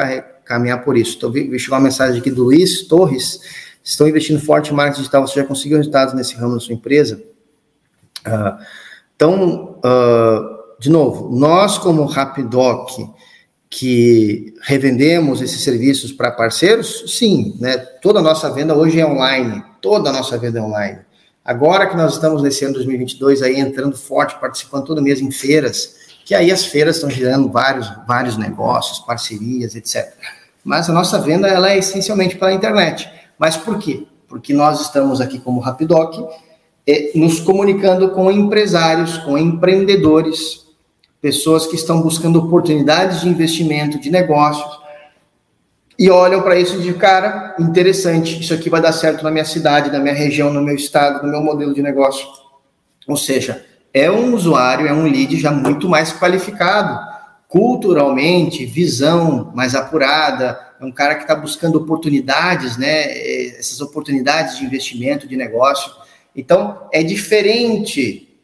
caminhar 0.48 0.84
por 0.84 0.98
isso. 0.98 1.12
Estou 1.12 1.32
vendo 1.32 1.58
chegou 1.60 1.78
uma 1.78 1.84
mensagem 1.84 2.20
aqui 2.20 2.32
do 2.32 2.44
Luiz 2.44 2.88
Torres. 2.88 3.40
Estão 3.84 4.08
investindo 4.08 4.40
forte 4.40 4.72
em 4.72 4.76
marketing 4.76 5.02
digital. 5.02 5.28
Você 5.28 5.40
já 5.40 5.46
conseguiu 5.46 5.78
resultados 5.78 6.14
nesse 6.14 6.36
ramo 6.36 6.56
da 6.56 6.60
sua 6.60 6.74
empresa? 6.74 7.22
Uh, 8.26 8.64
então, 9.16 9.80
uh, 9.80 10.80
de 10.80 10.90
novo, 10.90 11.36
nós 11.36 11.78
como 11.78 12.06
Rapidoc, 12.06 12.90
que 13.70 14.54
revendemos 14.62 15.42
esses 15.42 15.62
serviços 15.62 16.12
para 16.12 16.32
parceiros, 16.32 17.06
sim, 17.18 17.56
né? 17.60 17.78
Toda 17.78 18.20
a 18.20 18.22
nossa 18.22 18.52
venda 18.52 18.76
hoje 18.76 19.00
é 19.00 19.06
online, 19.06 19.64
toda 19.82 20.10
a 20.10 20.14
nossa 20.14 20.38
venda 20.38 20.60
é 20.60 20.62
online. 20.62 21.00
Agora 21.44 21.88
que 21.88 21.96
nós 21.96 22.14
estamos 22.14 22.42
nesse 22.42 22.66
ano 22.66 22.74
2022 22.74 23.42
aí 23.42 23.60
entrando 23.60 23.98
forte, 23.98 24.40
participando 24.40 24.86
todo 24.86 25.02
mês 25.02 25.22
em 25.22 25.32
feiras, 25.32 25.96
que 26.26 26.36
aí 26.36 26.52
as 26.52 26.66
feiras 26.66 26.98
estão 26.98 27.10
gerando 27.10 27.50
vários, 27.50 27.90
vários 28.06 28.38
negócios, 28.38 29.00
parcerias, 29.00 29.76
etc. 29.76 30.14
Mas 30.68 30.90
a 30.90 30.94
nossa 30.94 31.18
venda 31.18 31.48
ela 31.48 31.72
é 31.72 31.78
essencialmente 31.78 32.36
pela 32.36 32.52
internet. 32.52 33.10
Mas 33.40 33.56
por 33.56 33.80
quê? 33.80 34.06
Porque 34.28 34.54
nós 34.54 34.82
estamos 34.82 35.22
aqui 35.22 35.40
como 35.40 35.62
Rapidoc, 35.62 36.14
eh, 36.86 37.12
nos 37.16 37.40
comunicando 37.40 38.10
com 38.10 38.30
empresários, 38.30 39.18
com 39.20 39.38
empreendedores, 39.38 40.66
pessoas 41.22 41.66
que 41.66 41.76
estão 41.76 42.02
buscando 42.02 42.40
oportunidades 42.40 43.22
de 43.22 43.30
investimento, 43.30 43.98
de 43.98 44.10
negócios, 44.10 44.78
e 45.98 46.10
olham 46.10 46.42
para 46.42 46.60
isso 46.60 46.82
de 46.82 46.94
cara, 46.96 47.56
interessante, 47.58 48.42
isso 48.42 48.54
aqui 48.54 48.70
vai 48.70 48.82
dar 48.82 48.92
certo 48.92 49.24
na 49.24 49.32
minha 49.32 49.46
cidade, 49.46 49.90
na 49.90 50.00
minha 50.00 50.14
região, 50.14 50.52
no 50.52 50.62
meu 50.62 50.76
estado, 50.76 51.26
no 51.26 51.32
meu 51.32 51.40
modelo 51.42 51.74
de 51.74 51.82
negócio. 51.82 52.28
Ou 53.08 53.16
seja, 53.16 53.66
é 53.94 54.12
um 54.12 54.36
usuário, 54.36 54.86
é 54.86 54.92
um 54.92 55.04
lead 55.04 55.40
já 55.40 55.50
muito 55.50 55.88
mais 55.88 56.12
qualificado, 56.12 57.07
culturalmente, 57.48 58.66
visão 58.66 59.52
mais 59.56 59.74
apurada, 59.74 60.60
é 60.80 60.86
um 60.86 60.92
cara 60.92 61.16
que 61.16 61.22
está 61.22 61.36
buscando 61.36 61.78
oportunidades, 61.78 62.78
né? 62.78 63.12
Essas 63.58 63.82
oportunidades 63.82 64.58
de 64.58 64.66
investimento, 64.66 65.28
de 65.28 65.36
negócio. 65.36 65.92
Então, 66.36 66.88
é 66.92 67.02
diferente 67.02 68.38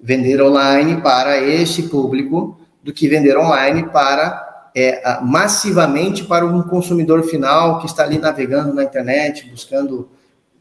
vender 0.00 0.40
online 0.40 1.00
para 1.00 1.38
esse 1.38 1.84
público 1.84 2.58
do 2.82 2.92
que 2.92 3.08
vender 3.08 3.36
online 3.36 3.88
para 3.88 4.48
é, 4.74 5.20
massivamente 5.20 6.24
para 6.24 6.46
um 6.46 6.62
consumidor 6.62 7.22
final 7.24 7.80
que 7.80 7.86
está 7.86 8.04
ali 8.04 8.18
navegando 8.18 8.72
na 8.72 8.84
internet, 8.84 9.48
buscando 9.50 10.08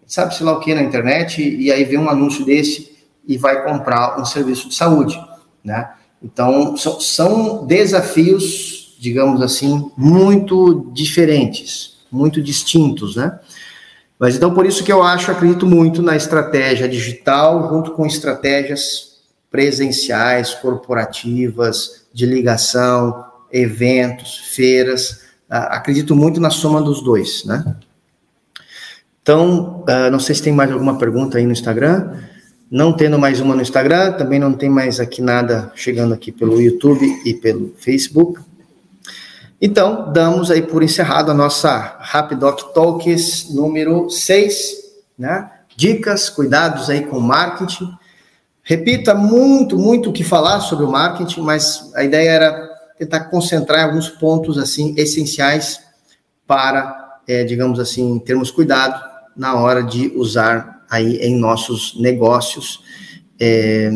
sabe-se 0.06 0.43
lá 0.43 0.54
o 0.54 0.60
que 0.60 0.74
na 0.74 0.82
internet, 0.82 1.39
e 1.39 1.72
aí 1.72 1.84
vê 1.84 1.95
um 1.95 2.10
anúncio 2.10 2.43
desse 2.43 2.97
e 3.28 3.38
vai 3.38 3.64
comprar 3.64 4.20
um 4.20 4.26
serviço 4.26 4.68
de 4.68 4.74
saúde, 4.74 5.20
né? 5.64 5.91
Então, 6.22 6.76
são, 6.76 6.99
são 6.99 7.65
desafios, 7.65 8.95
digamos 8.99 9.41
assim, 9.41 9.89
muito 9.97 10.91
diferentes, 10.93 11.97
muito 12.11 12.41
distintos, 12.41 13.15
né? 13.15 13.39
Mas 14.20 14.36
então, 14.36 14.53
por 14.53 14.65
isso 14.65 14.84
que 14.84 14.91
eu 14.91 15.01
acho, 15.01 15.32
acredito 15.32 15.65
muito 15.65 16.01
na 16.01 16.15
estratégia 16.15 16.89
digital 16.89 17.70
junto 17.70 17.91
com 17.91 18.05
estratégias 18.05 19.09
presenciais, 19.49 20.53
corporativas, 20.53 22.05
de 22.13 22.26
ligação, 22.26 23.26
eventos, 23.51 24.38
feiras. 24.53 25.22
Ah, 25.49 25.78
acredito 25.78 26.15
muito 26.15 26.41
na 26.41 26.49
soma 26.49 26.82
dos 26.82 27.01
dois, 27.01 27.45
né? 27.45 27.78
Então, 29.22 29.86
ah, 29.88 30.09
não 30.11 30.20
sei 30.20 30.36
se 30.36 30.43
tem 30.43 30.53
mais 30.53 30.70
alguma 30.70 30.97
pergunta 30.97 31.38
aí 31.38 31.45
no 31.45 31.53
Instagram. 31.53 32.20
Não 32.72 32.93
tendo 32.93 33.17
mais 33.17 33.39
uma 33.39 33.55
no 33.55 33.63
Instagram, 33.63 34.11
também 34.11 34.38
não 34.38 34.53
tem 34.53 34.70
mais 34.70 34.99
aqui 34.99 35.24
nada 35.24 35.72
chegando 35.74 36.13
aqui 36.13 36.32
pelo 36.32 36.61
YouTube 36.61 37.03
e 37.26 37.34
pelo 37.34 37.74
Facebook. 37.80 38.39
Então, 39.59 40.13
damos 40.13 40.51
aí 40.51 40.61
por 40.61 40.84
encerrado 40.84 41.32
a 41.32 41.34
nossa 41.34 41.97
Rapidoc 41.99 42.72
Talks 42.72 43.49
número 43.49 44.07
6, 44.11 44.74
né? 45.17 45.49
Dicas, 45.76 46.30
cuidados 46.30 46.91
aí 46.91 47.07
com 47.07 47.20
marketing. 47.20 47.91
Repita 48.61 49.15
muito, 49.15 49.76
muito 49.76 50.11
o 50.11 50.13
que 50.13 50.24
falar 50.24 50.59
sobre 50.59 50.86
o 50.86 50.91
marketing, 50.91 51.41
mas 51.41 51.91
a 51.95 52.03
ideia 52.03 52.30
era 52.30 52.70
tentar 52.99 53.22
concentrar 53.22 53.86
alguns 53.86 54.09
pontos 54.09 54.59
assim 54.59 54.93
essenciais 54.95 55.80
para, 56.45 57.20
é, 57.28 57.43
digamos 57.43 57.80
assim, 57.80 58.20
termos 58.20 58.51
cuidado 58.51 59.03
na 59.36 59.55
hora 59.55 59.82
de 59.82 60.09
usar 60.15 60.78
aí 60.89 61.17
em 61.17 61.37
nossos 61.37 61.99
negócios, 61.99 62.81
é, 63.39 63.91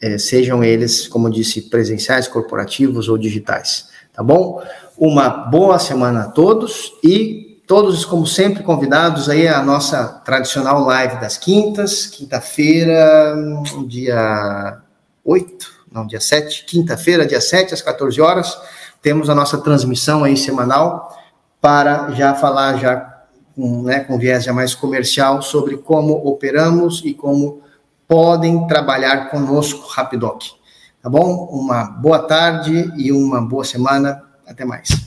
é, 0.00 0.18
sejam 0.18 0.62
eles, 0.62 1.08
como 1.08 1.30
disse, 1.30 1.62
presenciais, 1.62 2.28
corporativos 2.28 3.08
ou 3.08 3.16
digitais. 3.16 3.88
Tá 4.12 4.22
bom? 4.22 4.62
Uma 4.96 5.28
boa 5.28 5.78
semana 5.78 6.22
a 6.22 6.28
todos 6.28 6.92
e 7.02 7.46
Todos, 7.66 8.04
como 8.04 8.24
sempre, 8.28 8.62
convidados 8.62 9.28
aí 9.28 9.48
à 9.48 9.60
nossa 9.60 10.04
tradicional 10.24 10.84
live 10.84 11.20
das 11.20 11.36
quintas, 11.36 12.06
quinta-feira, 12.06 13.34
dia 13.88 14.78
8, 15.24 15.66
não, 15.90 16.06
dia 16.06 16.20
7, 16.20 16.64
quinta-feira, 16.64 17.26
dia 17.26 17.40
7, 17.40 17.74
às 17.74 17.82
14 17.82 18.20
horas, 18.20 18.56
temos 19.02 19.28
a 19.28 19.34
nossa 19.34 19.58
transmissão 19.58 20.22
aí 20.22 20.36
semanal 20.36 21.12
para 21.60 22.12
já 22.12 22.36
falar 22.36 22.76
já 22.76 23.15
com, 23.56 23.82
né, 23.82 24.00
com 24.00 24.18
viés 24.18 24.44
já 24.44 24.52
mais 24.52 24.74
comercial 24.74 25.40
sobre 25.40 25.78
como 25.78 26.12
operamos 26.12 27.02
e 27.04 27.14
como 27.14 27.62
podem 28.06 28.66
trabalhar 28.66 29.30
conosco 29.30 29.88
Rapidoc. 29.88 30.42
Tá 31.02 31.08
bom? 31.08 31.48
Uma 31.50 31.84
boa 31.84 32.18
tarde 32.18 32.92
e 32.96 33.10
uma 33.10 33.40
boa 33.40 33.64
semana. 33.64 34.22
Até 34.46 34.64
mais. 34.64 35.05